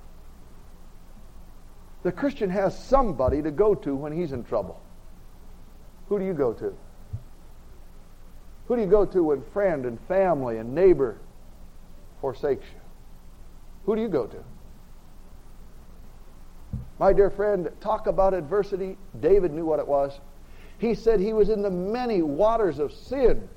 The 2.03 2.13
Christian 2.13 2.51
has 2.51 2.79
somebody 2.79 3.43
to 3.43 3.51
go 3.51 3.75
to 3.75 3.97
when 3.97 4.13
he's 4.13 4.33
in 4.33 4.45
trouble. 4.45 4.81
Who 6.09 6.19
do 6.19 6.25
you 6.25 6.35
go 6.35 6.53
to? 6.53 6.75
Who 8.69 8.77
do 8.77 8.83
you 8.83 8.89
go 8.89 9.07
to 9.07 9.25
when 9.25 9.43
friend 9.53 9.87
and 9.87 9.99
family 10.03 10.59
and 10.59 10.75
neighbor 10.75 11.19
forsakes 12.21 12.65
you? 12.73 12.81
Who 13.87 13.97
do 13.97 14.03
you 14.03 14.09
go 14.09 14.27
to? 14.27 14.45
My 16.99 17.13
dear 17.13 17.31
friend, 17.31 17.71
talk 17.81 18.07
about 18.07 18.35
adversity. 18.35 18.99
David 19.21 19.53
knew 19.53 19.65
what 19.65 19.79
it 19.79 19.89
was. 19.89 20.19
He 20.79 20.95
said 20.95 21.21
he 21.21 21.33
was 21.33 21.49
in 21.49 21.63
the 21.63 21.71
many 21.71 22.23
waters 22.23 22.79
of 22.79 22.93
sin. 22.93 23.49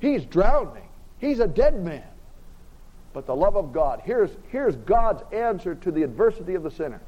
He's 0.00 0.24
drowning. 0.24 0.88
He's 1.18 1.40
a 1.40 1.46
dead 1.46 1.82
man. 1.82 2.04
But 3.12 3.26
the 3.26 3.36
love 3.36 3.56
of 3.56 3.72
God, 3.72 4.00
here's, 4.04 4.30
here's 4.48 4.76
God's 4.76 5.22
answer 5.32 5.74
to 5.74 5.90
the 5.90 6.02
adversity 6.02 6.54
of 6.54 6.62
the 6.62 6.70
sinner. 6.70 7.00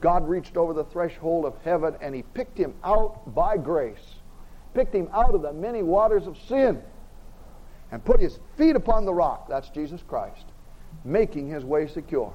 God 0.00 0.28
reached 0.28 0.56
over 0.56 0.72
the 0.72 0.84
threshold 0.84 1.44
of 1.44 1.54
heaven 1.64 1.96
and 2.00 2.14
he 2.14 2.22
picked 2.22 2.58
him 2.58 2.74
out 2.84 3.34
by 3.34 3.56
grace, 3.56 4.16
picked 4.74 4.94
him 4.94 5.08
out 5.12 5.34
of 5.34 5.42
the 5.42 5.52
many 5.52 5.82
waters 5.82 6.26
of 6.26 6.38
sin, 6.48 6.82
and 7.92 8.04
put 8.04 8.20
his 8.20 8.38
feet 8.56 8.76
upon 8.76 9.04
the 9.04 9.14
rock. 9.14 9.48
That's 9.48 9.68
Jesus 9.70 10.02
Christ, 10.06 10.44
making 11.04 11.48
his 11.48 11.64
way 11.64 11.86
secure. 11.86 12.32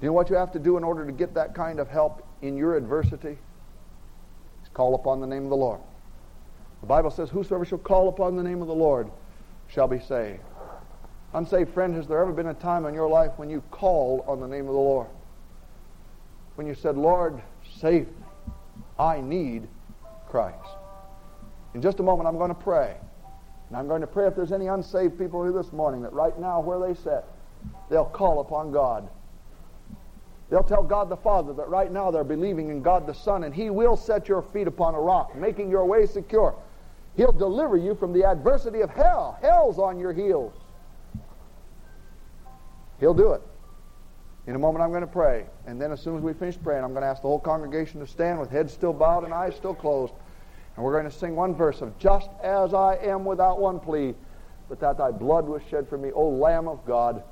Do 0.00 0.06
you 0.06 0.08
know 0.08 0.12
what 0.12 0.28
you 0.28 0.36
have 0.36 0.52
to 0.52 0.58
do 0.58 0.76
in 0.76 0.84
order 0.84 1.06
to 1.06 1.12
get 1.12 1.34
that 1.34 1.54
kind 1.54 1.78
of 1.78 1.88
help 1.88 2.26
in 2.42 2.56
your 2.56 2.76
adversity? 2.76 3.38
Is 4.62 4.68
call 4.72 4.94
upon 4.94 5.20
the 5.20 5.26
name 5.26 5.44
of 5.44 5.50
the 5.50 5.56
Lord. 5.56 5.80
The 6.80 6.86
Bible 6.86 7.10
says, 7.10 7.30
Whosoever 7.30 7.64
shall 7.64 7.78
call 7.78 8.08
upon 8.08 8.36
the 8.36 8.42
name 8.42 8.60
of 8.60 8.68
the 8.68 8.74
Lord 8.74 9.10
shall 9.68 9.88
be 9.88 10.00
saved. 10.00 10.40
Unsaved 11.32 11.72
friend, 11.72 11.94
has 11.94 12.06
there 12.06 12.20
ever 12.20 12.32
been 12.32 12.48
a 12.48 12.54
time 12.54 12.86
in 12.86 12.94
your 12.94 13.08
life 13.08 13.32
when 13.36 13.48
you 13.48 13.62
called 13.70 14.22
on 14.26 14.40
the 14.40 14.46
name 14.46 14.68
of 14.68 14.74
the 14.74 14.80
Lord? 14.80 15.08
When 16.56 16.66
you 16.66 16.74
said, 16.74 16.96
Lord, 16.96 17.40
save 17.80 18.06
me. 18.06 18.14
I 18.98 19.20
need 19.20 19.66
Christ. 20.28 20.58
In 21.74 21.82
just 21.82 22.00
a 22.00 22.02
moment, 22.02 22.28
I'm 22.28 22.38
going 22.38 22.48
to 22.48 22.54
pray. 22.54 22.96
And 23.68 23.76
I'm 23.76 23.88
going 23.88 24.00
to 24.00 24.06
pray 24.06 24.26
if 24.26 24.36
there's 24.36 24.52
any 24.52 24.68
unsaved 24.68 25.18
people 25.18 25.42
here 25.42 25.52
this 25.52 25.72
morning 25.72 26.02
that 26.02 26.12
right 26.12 26.38
now, 26.38 26.60
where 26.60 26.78
they 26.78 26.94
sit, 26.94 27.24
they'll 27.90 28.04
call 28.04 28.40
upon 28.40 28.70
God. 28.72 29.08
They'll 30.50 30.62
tell 30.62 30.82
God 30.82 31.08
the 31.08 31.16
Father 31.16 31.52
that 31.54 31.68
right 31.68 31.90
now 31.90 32.10
they're 32.10 32.22
believing 32.22 32.68
in 32.68 32.82
God 32.82 33.06
the 33.06 33.14
Son, 33.14 33.44
and 33.44 33.54
He 33.54 33.70
will 33.70 33.96
set 33.96 34.28
your 34.28 34.42
feet 34.42 34.68
upon 34.68 34.94
a 34.94 35.00
rock, 35.00 35.34
making 35.34 35.70
your 35.70 35.84
way 35.86 36.06
secure. 36.06 36.54
He'll 37.16 37.32
deliver 37.32 37.76
you 37.76 37.94
from 37.94 38.12
the 38.12 38.24
adversity 38.24 38.80
of 38.80 38.90
hell. 38.90 39.38
Hell's 39.40 39.78
on 39.78 39.98
your 39.98 40.12
heels. 40.12 40.52
He'll 43.00 43.14
do 43.14 43.32
it. 43.32 43.42
In 44.46 44.54
a 44.54 44.58
moment, 44.58 44.84
I'm 44.84 44.90
going 44.90 45.00
to 45.00 45.06
pray. 45.06 45.46
And 45.66 45.80
then, 45.80 45.90
as 45.90 46.00
soon 46.00 46.16
as 46.16 46.22
we 46.22 46.34
finish 46.34 46.56
praying, 46.62 46.84
I'm 46.84 46.90
going 46.90 47.02
to 47.02 47.08
ask 47.08 47.22
the 47.22 47.28
whole 47.28 47.40
congregation 47.40 48.00
to 48.00 48.06
stand 48.06 48.38
with 48.38 48.50
heads 48.50 48.72
still 48.72 48.92
bowed 48.92 49.24
and 49.24 49.32
eyes 49.32 49.56
still 49.56 49.74
closed. 49.74 50.12
And 50.76 50.84
we're 50.84 50.92
going 50.92 51.10
to 51.10 51.16
sing 51.16 51.36
one 51.36 51.54
verse 51.54 51.80
of 51.80 51.96
Just 51.98 52.30
as 52.42 52.74
I 52.74 52.96
am 52.96 53.24
without 53.24 53.60
one 53.60 53.78
plea, 53.78 54.14
but 54.68 54.80
that 54.80 54.98
thy 54.98 55.10
blood 55.10 55.46
was 55.46 55.62
shed 55.70 55.88
for 55.88 55.98
me, 55.98 56.10
O 56.12 56.28
Lamb 56.28 56.68
of 56.68 56.84
God, 56.86 57.22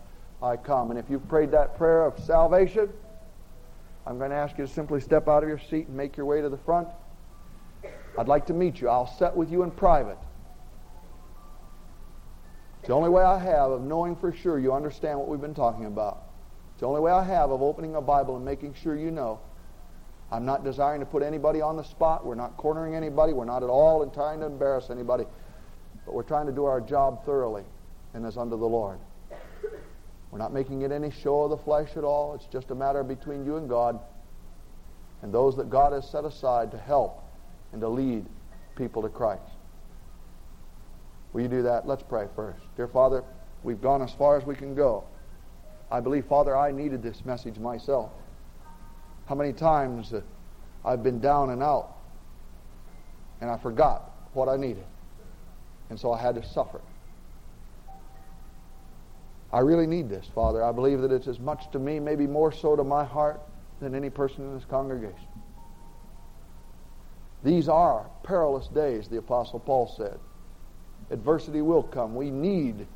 I 0.43 0.57
come. 0.57 0.91
And 0.91 0.99
if 0.99 1.09
you've 1.09 1.27
prayed 1.29 1.51
that 1.53 1.77
prayer 1.77 2.05
of 2.05 2.19
salvation, 2.19 2.93
I'm 4.07 4.19
going 4.19 4.31
to 4.31 4.37
ask 4.37 4.59
you 4.59 4.67
to 4.67 4.73
simply 4.73 5.01
step 5.01 5.29
out 5.29 5.43
of 5.43 5.49
your 5.49 5.59
seat 5.59 5.89
and 5.89 5.97
make 5.97 6.17
your 6.17 6.27
way 6.27 6.41
to 6.41 6.49
the 6.49 6.59
front. 6.59 6.89
I'd 8.19 8.29
like 8.29 8.47
to 8.47 8.53
meet 8.53 8.81
you. 8.81 8.89
I'll 8.89 9.07
set 9.07 9.35
with 9.35 9.51
you 9.51 9.63
in 9.63 9.71
private. 9.71 10.19
It's 12.81 12.89
the 12.89 12.95
only 12.95 13.11
way 13.11 13.23
I 13.23 13.39
have 13.39 13.71
of 13.71 13.83
knowing 13.83 14.17
for 14.17 14.33
sure 14.33 14.59
you 14.59 14.73
understand 14.73 15.19
what 15.19 15.29
we've 15.29 15.41
been 15.41 15.55
talking 15.55 15.87
about. 15.87 16.25
It's 16.73 16.81
the 16.81 16.87
only 16.87 17.01
way 17.01 17.13
I 17.13 17.23
have 17.23 17.51
of 17.51 17.63
opening 17.63 17.95
a 17.95 18.01
Bible 18.01 18.37
and 18.37 18.45
making 18.45 18.75
sure 18.75 18.97
you 18.97 19.11
know. 19.11 19.41
I'm 20.33 20.47
not 20.47 20.65
desiring 20.65 21.01
to 21.01 21.07
put 21.07 21.23
anybody 21.23 21.61
on 21.61 21.77
the 21.77 21.85
spot. 21.85 22.25
We're 22.25 22.35
not 22.35 22.57
cornering 22.57 22.95
anybody. 22.95 23.35
We're 23.35 23.45
not 23.45 23.63
at 23.63 23.69
all 23.69 24.05
trying 24.09 24.41
to 24.41 24.47
embarrass 24.47 24.89
anybody. 24.89 25.25
But 26.07 26.15
we're 26.15 26.23
trying 26.23 26.47
to 26.47 26.53
do 26.53 26.65
our 26.65 26.81
job 26.81 27.27
thoroughly 27.27 27.65
and 28.15 28.25
as 28.25 28.39
unto 28.39 28.57
the 28.59 28.67
Lord. 28.67 28.99
We're 30.31 30.39
not 30.39 30.55
making 30.55 30.83
it 30.83 30.91
any 30.91 31.11
show 31.11 31.43
of 31.43 31.51
the 31.51 31.59
flesh 31.59 31.91
at 31.97 32.05
all. 32.05 32.35
It's 32.35 32.47
just 32.47 32.71
a 32.71 32.75
matter 32.75 33.05
between 33.05 33.45
you 33.45 33.59
and 33.59 33.69
God 33.69 34.01
and 35.21 35.35
those 35.35 35.55
that 35.59 35.69
God 35.69 35.93
has 35.93 36.11
set 36.11 36.25
aside 36.25 36.71
to 36.71 36.79
help 36.79 37.23
and 37.73 37.83
to 37.83 37.89
lead 37.89 38.25
people 38.75 39.03
to 39.03 39.11
Christ. 39.11 39.43
Will 41.35 41.43
you 41.43 41.49
do 41.49 41.63
that? 41.63 41.87
Let's 41.87 42.03
pray 42.03 42.27
first. 42.35 42.63
Dear 42.77 42.89
Father, 42.89 43.23
we've 43.63 43.83
gone 43.83 44.01
as 44.01 44.13
far 44.15 44.39
as 44.39 44.47
we 44.47 44.55
can 44.55 44.75
go. 44.75 45.05
I 45.91 46.01
believe, 46.01 46.25
Father, 46.25 46.57
I 46.57 46.73
needed 46.73 47.03
this 47.03 47.23
message 47.27 47.59
myself. 47.59 48.11
How 49.33 49.37
many 49.37 49.55
times 49.55 50.13
I've 50.85 51.03
been 51.03 51.19
down 51.19 51.49
and 51.49 51.63
out 51.63 51.97
and 53.41 53.51
I 53.51 53.57
forgot 53.57 54.11
what 54.35 54.47
I 54.47 54.59
needed. 54.59 54.85
And 55.89 55.99
so 55.99 56.13
I 56.13 56.21
had 56.21 56.35
to 56.35 56.47
suffer. 56.47 56.83
I 59.51 59.61
really 59.61 59.87
need 59.87 60.11
this, 60.11 60.27
Father. 60.35 60.63
I 60.63 60.71
believe 60.71 61.01
that 61.01 61.11
it's 61.11 61.29
as 61.29 61.41
much 61.41 61.71
to 61.71 61.79
me, 61.79 61.99
maybe 61.99 62.27
more 62.27 62.53
so 62.53 62.77
to 62.77 62.85
my 62.85 63.07
heart, 63.07 63.41
than 63.81 63.95
any 63.95 64.11
person 64.11 64.45
in 64.45 64.55
this 64.55 64.67
congregation. 64.67 65.29
These 67.43 67.71
are 67.71 68.11
perilous 68.25 68.69
days, 68.69 69.09
the 69.09 69.17
Apostle 69.17 69.61
Paul 69.61 69.91
said. 69.97 70.19
Adversity 71.11 71.63
will 71.63 71.85
come. 71.85 72.15
We 72.15 72.31
need 72.31 72.87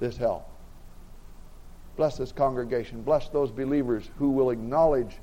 this 0.00 0.16
help. 0.16 0.49
Bless 2.00 2.16
this 2.16 2.32
congregation. 2.32 3.02
Bless 3.02 3.28
those 3.28 3.50
believers 3.50 4.08
who 4.16 4.30
will 4.30 4.48
acknowledge 4.48 5.18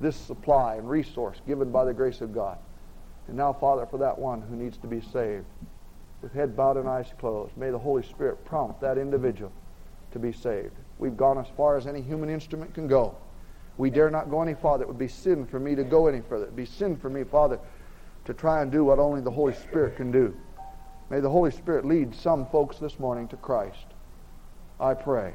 this 0.00 0.16
supply 0.16 0.74
and 0.74 0.90
resource 0.90 1.40
given 1.46 1.70
by 1.70 1.84
the 1.84 1.94
grace 1.94 2.20
of 2.20 2.34
God. 2.34 2.58
And 3.28 3.36
now, 3.36 3.52
Father, 3.52 3.86
for 3.86 3.98
that 3.98 4.18
one 4.18 4.42
who 4.42 4.56
needs 4.56 4.76
to 4.78 4.88
be 4.88 5.00
saved, 5.00 5.44
with 6.20 6.32
head 6.32 6.56
bowed 6.56 6.76
and 6.76 6.88
eyes 6.88 7.06
closed, 7.20 7.56
may 7.56 7.70
the 7.70 7.78
Holy 7.78 8.02
Spirit 8.02 8.44
prompt 8.44 8.80
that 8.80 8.98
individual 8.98 9.52
to 10.10 10.18
be 10.18 10.32
saved. 10.32 10.72
We've 10.98 11.16
gone 11.16 11.38
as 11.38 11.46
far 11.56 11.76
as 11.76 11.86
any 11.86 12.02
human 12.02 12.30
instrument 12.30 12.74
can 12.74 12.88
go. 12.88 13.14
We 13.76 13.88
dare 13.88 14.10
not 14.10 14.28
go 14.28 14.42
any 14.42 14.54
farther. 14.54 14.82
It 14.82 14.88
would 14.88 14.98
be 14.98 15.06
sin 15.06 15.46
for 15.46 15.60
me 15.60 15.76
to 15.76 15.84
go 15.84 16.08
any 16.08 16.22
further. 16.22 16.46
It 16.46 16.48
would 16.48 16.56
be 16.56 16.66
sin 16.66 16.96
for 16.96 17.08
me, 17.08 17.22
Father, 17.22 17.60
to 18.24 18.34
try 18.34 18.60
and 18.60 18.72
do 18.72 18.84
what 18.84 18.98
only 18.98 19.20
the 19.20 19.30
Holy 19.30 19.54
Spirit 19.54 19.94
can 19.94 20.10
do. 20.10 20.36
May 21.10 21.20
the 21.20 21.30
Holy 21.30 21.52
Spirit 21.52 21.84
lead 21.84 22.12
some 22.12 22.44
folks 22.46 22.78
this 22.80 22.98
morning 22.98 23.28
to 23.28 23.36
Christ. 23.36 23.86
I 24.80 24.94
pray. 24.94 25.34